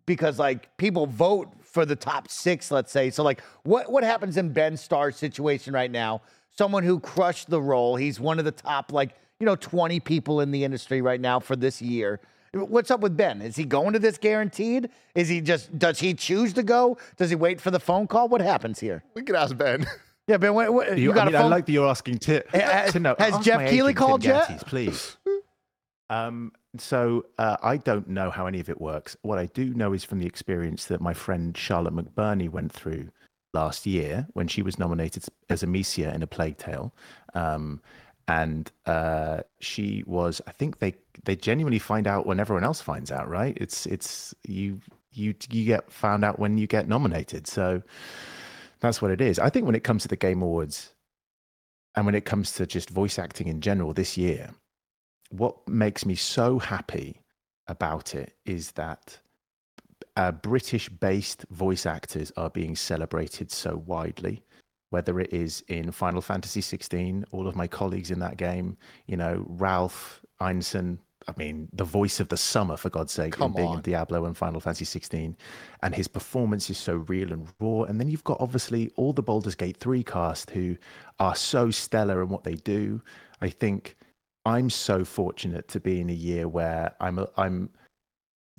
[0.05, 3.09] Because like people vote for the top six, let's say.
[3.09, 6.21] So like, what what happens in Ben Starr's situation right now?
[6.55, 7.95] Someone who crushed the role.
[7.95, 11.37] He's one of the top like you know twenty people in the industry right now
[11.37, 12.21] for this year.
[12.53, 13.41] What's up with Ben?
[13.41, 14.89] Is he going to this guaranteed?
[15.15, 16.97] Is he just does he choose to go?
[17.17, 18.29] Does he wait for the phone call?
[18.29, 19.03] What happens here?
[19.15, 19.85] We could ask Ben.
[20.25, 20.53] Yeah, Ben.
[20.53, 21.51] What, what, you, You, got I, mean, a phone?
[21.51, 23.13] I like that you're asking to, Ha- to know.
[23.19, 24.47] has Ask Geoff my Keighley agent, Tim called yet?
[24.47, 25.17] Geddes, please.
[26.09, 29.17] Um, so uh, I don't know how any of it works.
[29.23, 33.09] What I do know is from the experience that my friend Charlotte McBurney went through
[33.53, 36.93] last year when she was nominated as Amicia in A Plague Tale.
[37.33, 37.81] Um,
[38.27, 40.95] and uh, she was, I think they
[41.25, 43.57] they genuinely find out when everyone else finds out, right?
[43.59, 44.79] It's it's you
[45.11, 47.47] you you get found out when you get nominated.
[47.47, 47.81] So
[48.79, 49.39] that's what it is.
[49.39, 50.93] I think when it comes to the Game Awards
[51.95, 54.49] and when it comes to just voice acting in general this year,
[55.29, 57.21] what makes me so happy
[57.67, 59.19] about it is that
[60.15, 64.43] uh, British based voice actors are being celebrated so widely.
[64.93, 69.17] Whether it is in Final Fantasy 16, all of my colleagues in that game, you
[69.17, 73.55] know, Ralph Ineson, I mean, the voice of the summer, for God's sake, Come in
[73.55, 73.75] being on.
[73.77, 75.35] in Diablo and Final Fantasy 16.
[75.81, 77.83] And his performance is so real and raw.
[77.83, 80.77] And then you've got obviously all the Baldur's Gate 3 cast who
[81.19, 83.01] are so stellar in what they do.
[83.41, 83.95] I think
[84.45, 87.71] I'm so fortunate to be in a year where I'm a, I'm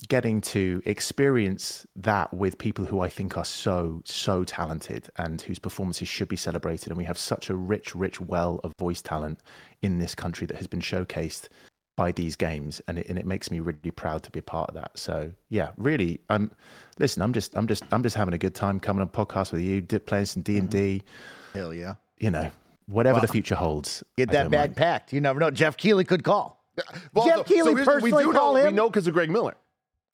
[0.09, 5.59] getting to experience that with people who I think are so so talented and whose
[5.59, 9.41] performances should be celebrated and we have such a rich rich well of voice talent
[9.83, 11.49] in this country that has been showcased
[11.97, 14.69] by these games and it, and it makes me really proud to be a part
[14.69, 16.51] of that so yeah really i'm
[16.99, 19.61] listen i'm just i'm just i'm just having a good time coming on podcast with
[19.61, 21.59] you di- playing some d&d mm-hmm.
[21.59, 21.95] Hell yeah.
[22.19, 22.51] you know
[22.87, 24.77] whatever the future holds Get that bag mind.
[24.77, 25.12] packed.
[25.12, 25.51] You never know.
[25.51, 26.62] Geoff Keighley could call.
[27.12, 29.31] Well, Geoff so- Keighley so personally we do call know, We know because of Greg
[29.31, 29.55] Miller.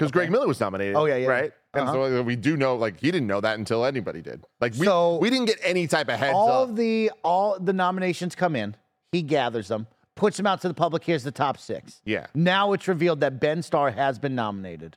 [0.01, 0.97] Because Greg Miller was nominated.
[0.97, 1.27] Oh, yeah, yeah.
[1.29, 1.53] Right?
[1.75, 1.93] And Uh-huh.
[1.93, 4.43] so we do know, like, he didn't know that until anybody did.
[4.59, 6.71] Like, we, So- we didn't get any type of heads all up.
[6.71, 8.77] of the all the nominations come in.
[9.13, 9.87] He gathers them,
[10.17, 11.05] puts them out to the public.
[11.05, 12.01] Here's the top six.
[12.07, 12.27] Yeah.
[12.35, 14.97] Now it's revealed that Ben Starr has been nominated.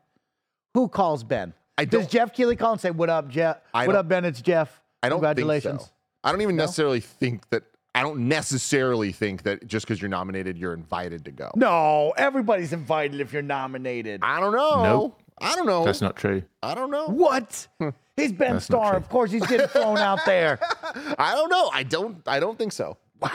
[0.73, 1.53] Who calls Ben?
[1.77, 3.57] I Does Geoff Keighley call and say, "What up, Jeff?
[3.73, 4.23] What up, Ben?
[4.23, 4.80] It's Jeff.
[5.01, 5.93] I don't Congratulations." think so.
[6.23, 7.63] I don't even necessarily think that,
[7.95, 11.52] I don't necessarily think that just because you're nominated, you're invited to go.
[11.56, 14.22] No, everybody's invited if you're nominated.
[14.24, 14.84] I don't know.
[14.84, 15.22] Nope.
[15.40, 15.84] I don't know.
[15.84, 17.07] that's not true I don't know.
[17.07, 17.68] What?
[18.15, 18.95] He's Ben That's Starr.
[18.95, 20.60] Of course, he's getting thrown out there.
[21.18, 21.70] I don't know.
[21.74, 22.22] I don't.
[22.28, 22.98] I don't think so.
[23.20, 23.32] Wow.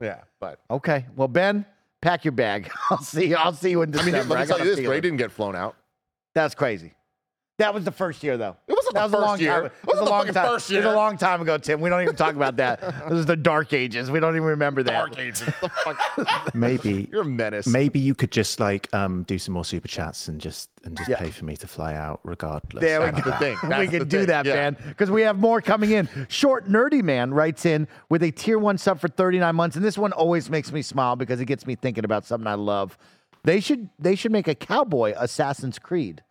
[0.00, 1.06] Yeah, but Okay.
[1.16, 1.64] Well, Ben,
[2.00, 2.70] pack your bag.
[2.90, 3.36] I'll see you.
[3.36, 4.16] I'll see you in December.
[4.16, 4.90] I mean, let me got tell you this: feeling.
[4.90, 5.76] Gray didn't get flown out.
[6.34, 6.92] That's crazy.
[7.62, 8.56] That was the first year, though.
[8.66, 9.52] It wasn't that the was a long first year.
[9.52, 9.64] time.
[9.66, 10.46] It was a the long time.
[10.46, 11.80] first It was a long time ago, Tim.
[11.80, 12.80] We don't even talk about that.
[13.08, 14.10] This is the dark ages.
[14.10, 14.92] We don't even remember that.
[14.92, 15.40] Dark Ages.
[15.60, 17.66] The fuck- maybe You're a menace.
[17.66, 21.08] Maybe you could just like um do some more super chats and just and just
[21.08, 21.16] Yeah.
[21.18, 22.80] pay for me to fly out regardless.
[22.80, 23.20] There we go.
[23.30, 23.56] the thing.
[23.62, 24.26] we That's can the do thing.
[24.28, 24.54] that, Yeah.
[24.54, 26.08] man, because we have more coming in.
[26.28, 29.96] Short Nerdy Man writes in with a tier one sub for 39 months, and this
[29.96, 32.98] one always makes me smile because it gets me thinking about something I love.
[33.44, 36.22] They should they should make a cowboy Assassin's Creed.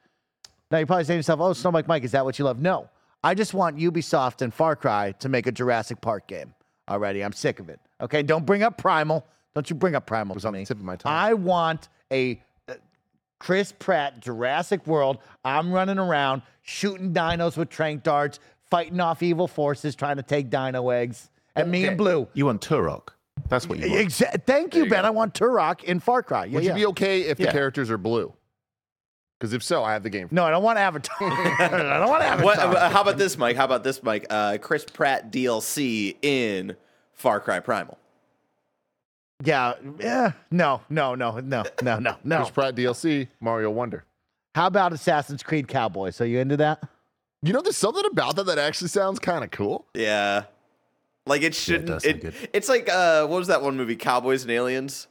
[0.72, 2.60] Now you're probably saying to yourself, "Oh, Snowbike Mike, Mike, is that what you love?"
[2.60, 2.89] No,
[3.23, 6.53] I just want Ubisoft and Far Cry to make a Jurassic Park game.
[6.89, 7.80] Already, I'm sick of it.
[7.99, 9.26] Okay, don't bring up Primal.
[9.53, 11.11] Don't you bring up Primal was to on the tip of my tongue.
[11.11, 12.76] I want a uh,
[13.39, 15.18] Chris Pratt Jurassic World.
[15.43, 18.39] I'm running around shooting dinos with trank darts,
[18.69, 21.30] fighting off evil forces, trying to take dino eggs.
[21.56, 22.27] And me and Blue.
[22.34, 23.10] You want Turok?
[23.49, 24.07] That's what you want.
[24.07, 25.06] Exa- thank you, Ben.
[25.06, 26.45] I want Turok in Far Cry.
[26.45, 26.69] Yeah, Would yeah.
[26.72, 27.52] you be okay if the Yeah.
[27.52, 28.34] characters are blue?
[29.41, 30.27] Because if so, I have the game.
[30.30, 31.18] No, I don't want Avatar.
[31.19, 32.45] I don't want Avatar.
[32.45, 33.55] What, uh, how about this, Mike?
[33.55, 34.27] How about this, Mike?
[34.30, 36.76] Uh, Chris Pratt DLC in
[37.13, 37.97] Far Cry Primal.
[39.43, 40.34] Yeah, yeah.
[40.51, 42.38] No, no, no, no, no, no, no.
[42.38, 44.05] Chris Pratt DLC, Mario Wonder.
[44.53, 46.11] How about Assassin's Creed Cowboy?
[46.11, 46.88] So you into that?
[47.41, 49.88] You know, there's something about that that actually sounds kind of cool.
[49.95, 50.43] Yeah,
[51.26, 51.88] like it shouldn't.
[51.88, 52.49] does sound it, good.
[52.53, 55.07] it's like uh, what was that one movie, Cowboys and Aliens,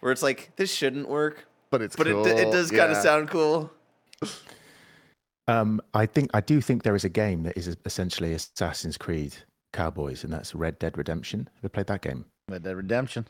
[0.00, 2.26] where it's like this shouldn't work, But it's but cool.
[2.26, 3.00] it it does kind of Yeah.
[3.02, 3.70] sound cool.
[5.48, 9.36] Um, I think I do think there is a game that is essentially Assassin's Creed
[9.72, 11.48] Cowboys, and that's Red Dead Redemption.
[11.54, 12.24] Have you played that game?
[12.48, 13.26] Red Dead Redemption.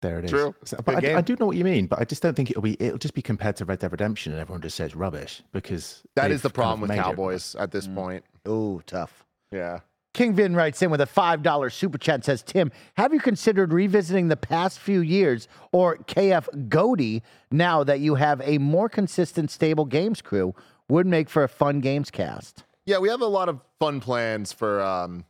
[0.00, 0.30] There it is.
[0.30, 0.54] True.
[0.64, 1.18] So- but I.
[1.18, 2.76] I do know what you mean, but I just don't think it'll be.
[2.82, 6.30] It'll just be compared to Red Dead Redemption, and everyone just says rubbish because that
[6.30, 7.02] is they've is the kind of problem with made it.
[7.02, 7.94] Cowboys at this Mm.
[7.94, 8.24] point.
[8.46, 9.24] Oh, tough.
[9.52, 9.80] Yeah.
[10.14, 13.72] King Vin writes in with a $5 super chat and says, Tim, have you considered
[13.72, 19.50] revisiting the past few years or KF GOTY now that you have a more consistent,
[19.50, 20.54] stable games crew?
[20.88, 22.64] Would make for a fun games cast.
[22.84, 25.24] Yeah, we have a lot of fun plans for um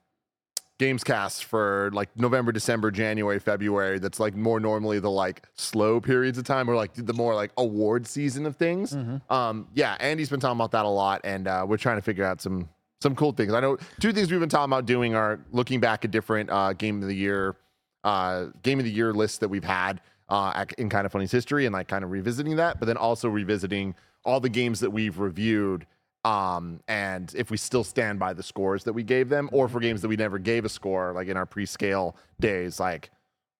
[0.81, 4.01] Gamescast for like November, December, January, February.
[4.01, 7.53] That's like more normally the like slow periods of time or like the more like
[7.57, 8.93] award season of things.
[9.31, 12.25] Um, yeah, Andy's been talking about that a lot, and uh, we're trying to figure
[12.25, 12.69] out some
[13.03, 13.53] some cool things.
[13.53, 16.73] I know two things we've been talking about doing are looking back at different uh,
[16.73, 17.57] game of the year
[18.05, 21.73] uh, game of the year lists that we've had uh, in kinda funny's history and
[21.73, 25.87] like kind of revisiting that, but then also revisiting all the games that we've reviewed
[26.25, 29.81] um, and if we still stand by the scores that we gave them, or for
[29.81, 33.11] games that we never gave a score, like in our pre-scale days, like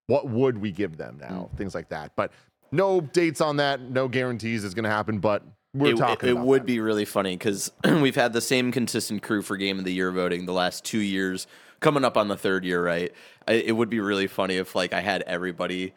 [0.07, 1.51] what would we give them now?
[1.57, 2.13] Things like that.
[2.15, 2.31] But
[2.71, 5.19] no dates on that, no guarantees is going to happen.
[5.19, 5.43] But
[5.75, 6.29] we're it, talking.
[6.29, 6.67] It, it about would that.
[6.67, 10.11] be really funny because we've had the same consistent crew for Game of the Year
[10.11, 11.47] voting the last two years,
[11.81, 13.13] coming up on the third year, right?
[13.49, 15.95] I, it would be really funny if like I had everybody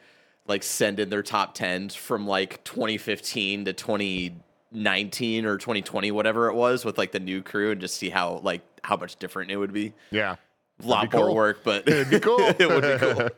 [0.47, 6.53] like send in their top tens from like 2015 to 2019 or 2020, whatever it
[6.55, 9.57] was, with like the new crew, and just see how like how much different it
[9.57, 9.93] would be.
[10.11, 10.35] Yeah.
[10.83, 11.35] A lot more cool.
[11.35, 12.39] work, but It'd be cool.
[12.39, 13.29] it would be cool.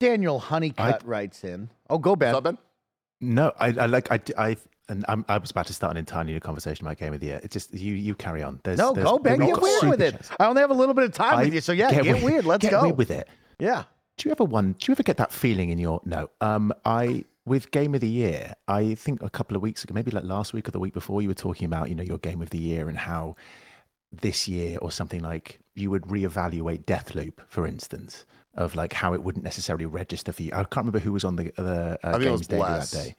[0.00, 1.70] Daniel Honeycutt writes in.
[1.90, 2.34] Oh, go Ben.
[2.34, 2.58] Up, Ben?
[3.20, 4.56] No, I, I like I I
[4.90, 7.26] and I'm, I was about to start an entirely new conversation about game of the
[7.26, 7.40] year.
[7.42, 8.60] It's just you you carry on.
[8.64, 9.38] There's, No, there's, go Ben.
[9.38, 10.12] Get weird with it.
[10.12, 10.30] chats.
[10.38, 12.44] I only have a little bit of time I- with you, so yeah, get, weird.
[12.44, 12.82] Let's get go.
[12.82, 13.28] weird with it.
[13.58, 13.84] Yeah.
[14.16, 14.72] Do you ever one?
[14.78, 16.28] Do you ever get that feeling in your no?
[16.42, 18.52] Um, I with game of the year.
[18.68, 21.22] I think a couple of weeks ago, maybe like last week or the week before,
[21.22, 23.36] you were talking about you know your game of the year and how
[24.12, 29.22] this year or something like you would reevaluate Deathloop, for instance, of like how it
[29.22, 30.50] wouldn't necessarily register for you.
[30.52, 33.14] I can't remember who was on the the uh, I think games day that day.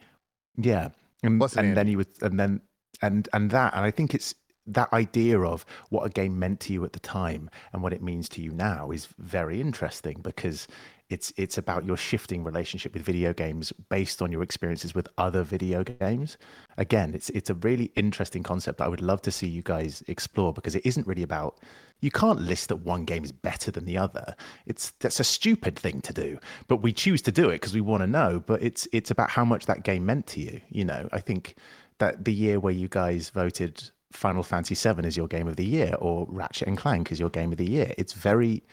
[0.58, 0.90] Yeah,
[1.24, 2.62] and, and then you would and then
[3.02, 4.36] and and that and I think it's
[4.68, 8.02] that idea of what a game meant to you at the time and what it
[8.02, 10.68] means to you now is very interesting because
[11.12, 15.44] it's it's about your shifting relationship with video games based on your experiences with other
[15.44, 16.38] video games.
[16.78, 20.04] Again, it's it's a really interesting concept that I would love to see you guys
[20.08, 21.60] explore because it isn't really about
[22.00, 24.36] you can't list that one game is better than the other.
[24.66, 26.40] It's that's a stupid thing to do,
[26.70, 28.42] but we choose to do it because we want to know.
[28.46, 30.62] But it's it's about how much that game meant to you.
[30.70, 31.56] You know, I think
[31.98, 33.84] that the year where you guys voted
[34.14, 37.30] Final Fantasy VII as your game of the year or Ratchet and Clank as your
[37.30, 38.64] game of the year, it's very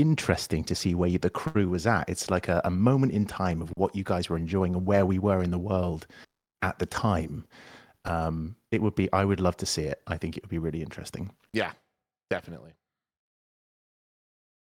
[0.00, 2.08] interesting to see where you, the crew was at.
[2.08, 5.04] It's like a, a moment in time of what you guys were enjoying and where
[5.04, 6.06] we were in the world
[6.62, 7.44] at the time.
[8.06, 10.00] Um, it would be, I would love to see it.
[10.06, 11.30] I think it would be really interesting.
[11.52, 11.72] Yeah,
[12.30, 12.72] definitely.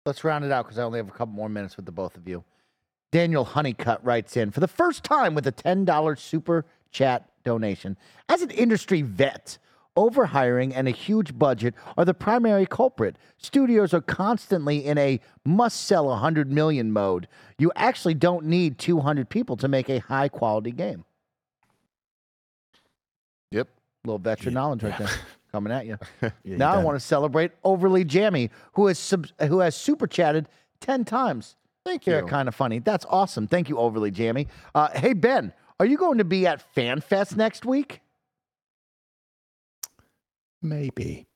[0.05, 2.17] Let's round it out because I only have a couple more minutes with the both
[2.17, 2.45] of you.
[3.11, 7.97] Daniel Honeycutt writes in for the first time with a $10 super chat donation.
[8.29, 9.57] As an industry vet,
[9.97, 13.17] overhiring and a huge budget are the primary culprit.
[13.39, 17.29] Studios are constantly in a must sell 100 million mode.
[17.59, 21.05] You actually don't need 200 people to make a high quality game.
[23.51, 23.69] Yep.
[24.05, 25.09] little veteran knowledge right there
[25.53, 25.99] coming at you.
[26.23, 30.07] Yeah, you now I want to celebrate Overly Jammy, who has sub- who has super
[30.07, 30.49] chatted
[30.81, 31.57] ten times.
[31.85, 32.27] Thank They're you.
[32.27, 32.79] kind of funny.
[32.79, 33.47] That's awesome.
[33.47, 34.49] Thank you, Overly Jammy.
[34.75, 38.01] Uh, hey Ben, are you going to be at FanFest next week?
[40.65, 41.27] Maybe.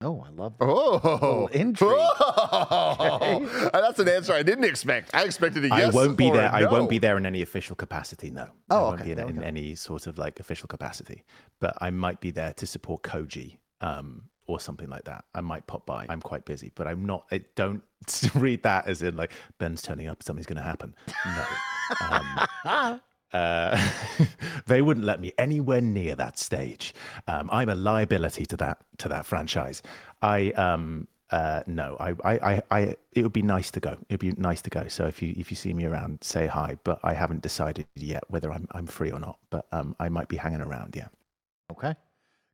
[0.00, 0.64] Oh, I love that.
[0.64, 1.92] Oh, intrigue.
[2.64, 5.14] Oh, that's an answer I didn't expect.
[5.14, 5.92] I expected a yes.
[5.94, 6.46] I won't be or there.
[6.46, 6.70] a I no.
[6.70, 8.30] won't be there in any official capacity.
[8.30, 8.48] No.
[8.70, 11.24] Oh, I won't okay, be in, there we in any sort of like official capacity,
[11.60, 15.24] but I might be there to support Koji um, or something like that.
[15.34, 16.06] I might pop by.
[16.08, 17.26] I'm quite busy, but I'm not.
[17.30, 17.82] I don't
[18.34, 20.22] read that as in like Ben's turning up.
[20.22, 20.94] Something's going to happen.
[21.26, 21.44] No.
[22.00, 23.00] Um,
[23.32, 23.90] uh,
[24.66, 26.94] they wouldn't let me anywhere near that stage.
[27.26, 29.82] Um, I'm a liability to that to that franchise.
[30.20, 33.96] I um, uh, no, I, I, I, I, it would be nice to go.
[34.10, 34.86] It'd be nice to go.
[34.88, 36.76] So if you if you see me around, say hi.
[36.84, 39.38] But I haven't decided yet whether I'm I'm free or not.
[39.50, 40.94] But um, I might be hanging around.
[40.94, 41.08] Yeah.
[41.70, 41.94] Okay.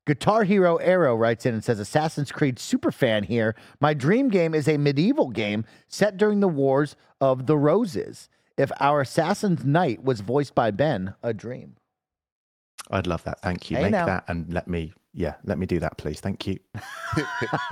[0.07, 3.55] Guitar Hero Arrow writes in and says, Assassin's Creed superfan here.
[3.79, 8.31] My dream game is a medieval game set during the Wars of the Roses.
[8.59, 11.77] If our Assassin's Knight was voiced by Ben, a dream.
[12.91, 13.41] I'd love that.
[13.41, 13.77] Thank you.
[13.77, 14.07] Hey, Make now.
[14.07, 14.93] that and let me.
[15.15, 16.21] Yeah, let me do that, please.
[16.21, 16.59] Thank you.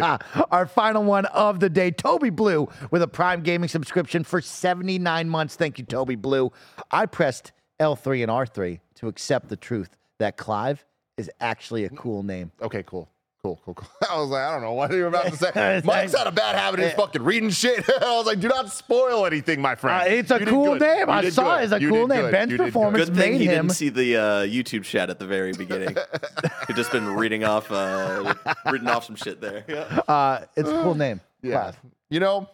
[0.51, 5.29] Our final one of the day, Toby Blue, with a Prime Gaming subscription for 79
[5.29, 5.55] months.
[5.55, 6.51] Thank you, Toby Blue.
[6.91, 10.85] I pressed L3 and R3 to accept the truth that Clive
[11.17, 12.51] is actually a cool name.
[12.61, 13.11] Okay, cool.
[13.47, 13.89] Cool, cool, cool.
[14.11, 15.81] I was like, I don't know what are you're about to say.
[15.85, 17.89] Mike's had a bad habit of fucking reading shit.
[18.03, 20.03] I was like, do not spoil anything, my friend.
[20.03, 21.07] Uh, it's a You cool name.
[21.07, 21.61] You I saw good.
[21.61, 21.65] it.
[21.67, 22.23] It's a You cool name.
[22.23, 22.33] good.
[22.33, 22.95] Ben's You did good.
[22.95, 23.67] Good thing made he him.
[23.67, 25.97] didn't see the uh, YouTube chat at the very beginning.
[26.67, 28.35] He'd just been reading off, uh,
[28.73, 29.65] reading off some shit there.
[29.69, 30.01] Yeah.
[30.09, 31.21] Uh, it's a cool name.
[31.41, 31.53] Yeah.
[31.53, 31.81] Clive.
[32.11, 32.49] You know,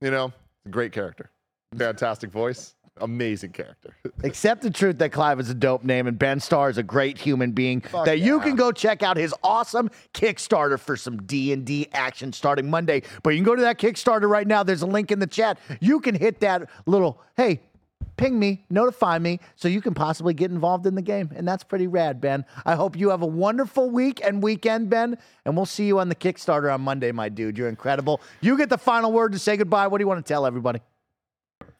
[0.00, 0.32] you know,
[0.70, 1.30] great character.
[1.76, 2.74] Fantastic voice.
[3.00, 3.94] Amazing character.
[4.24, 7.18] Accept the truth that Clive is a dope name and Ben Starr is a great
[7.18, 12.32] human being that you can go check out his awesome Kickstarter for some D&D action
[12.32, 13.02] starting Monday.
[13.22, 14.62] But you can go to that Kickstarter right now.
[14.62, 15.58] There's a link in the chat.
[15.80, 17.60] You can hit that little, hey,
[18.20, 21.30] ping me, notify me so you can possibly get involved in the game.
[21.34, 22.44] And that's pretty rad, Ben.
[22.66, 25.16] I hope you have a wonderful week and weekend, Ben.
[25.46, 27.56] And we'll see you on the Kickstarter on Monday, my dude.
[27.56, 28.20] You're incredible.
[28.42, 29.86] You get the final word to say goodbye.
[29.86, 30.80] What do you want to tell everybody?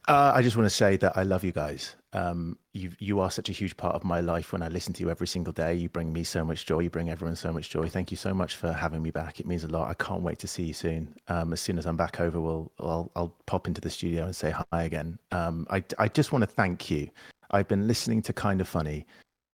[0.07, 1.95] Uh, I just want to say that I love you guys.
[2.13, 4.51] Um, you you are such a huge part of my life.
[4.51, 6.79] When I listen to you every single day, you bring me so much joy.
[6.79, 7.87] You bring everyone so much joy.
[7.87, 9.39] Thank you so much for having me back.
[9.39, 9.89] It means a lot.
[9.89, 11.13] I can't wait to see you soon.
[11.27, 14.35] Um, as soon as I'm back over, we'll I'll, I'll pop into the studio and
[14.35, 15.19] say hi again.
[15.31, 17.09] Um, I I just want to thank you.
[17.51, 19.05] I've been listening to Kinda Funny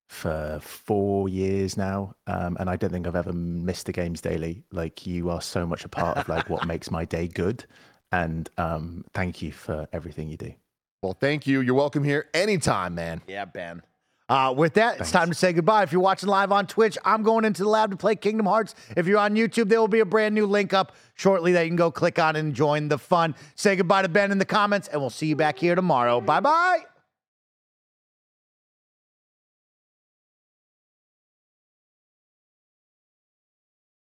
[0.07, 4.63] for four years now, um, and I don't think I've ever missed a games daily.
[4.71, 7.65] Like you are so much a part of like what makes my day good.
[8.11, 10.53] And um, thank you for everything you do.
[11.01, 11.61] Well, thank you.
[11.61, 13.21] You're welcome here anytime, man.
[13.27, 13.81] Yeah, Ben.
[14.29, 15.83] Uh, with that, it's time to say goodbye.
[15.83, 18.75] If you're watching live on Twitch, I'm going into the lab to play Kingdom Hearts.
[18.97, 21.69] If you're on YouTube, there will be a brand new link up shortly that you
[21.69, 23.35] can go click on and join the fun.
[23.55, 26.19] Say goodbye to Ben in the comments, and we'll see you back here tomorrow.
[26.19, 26.96] Bye bye.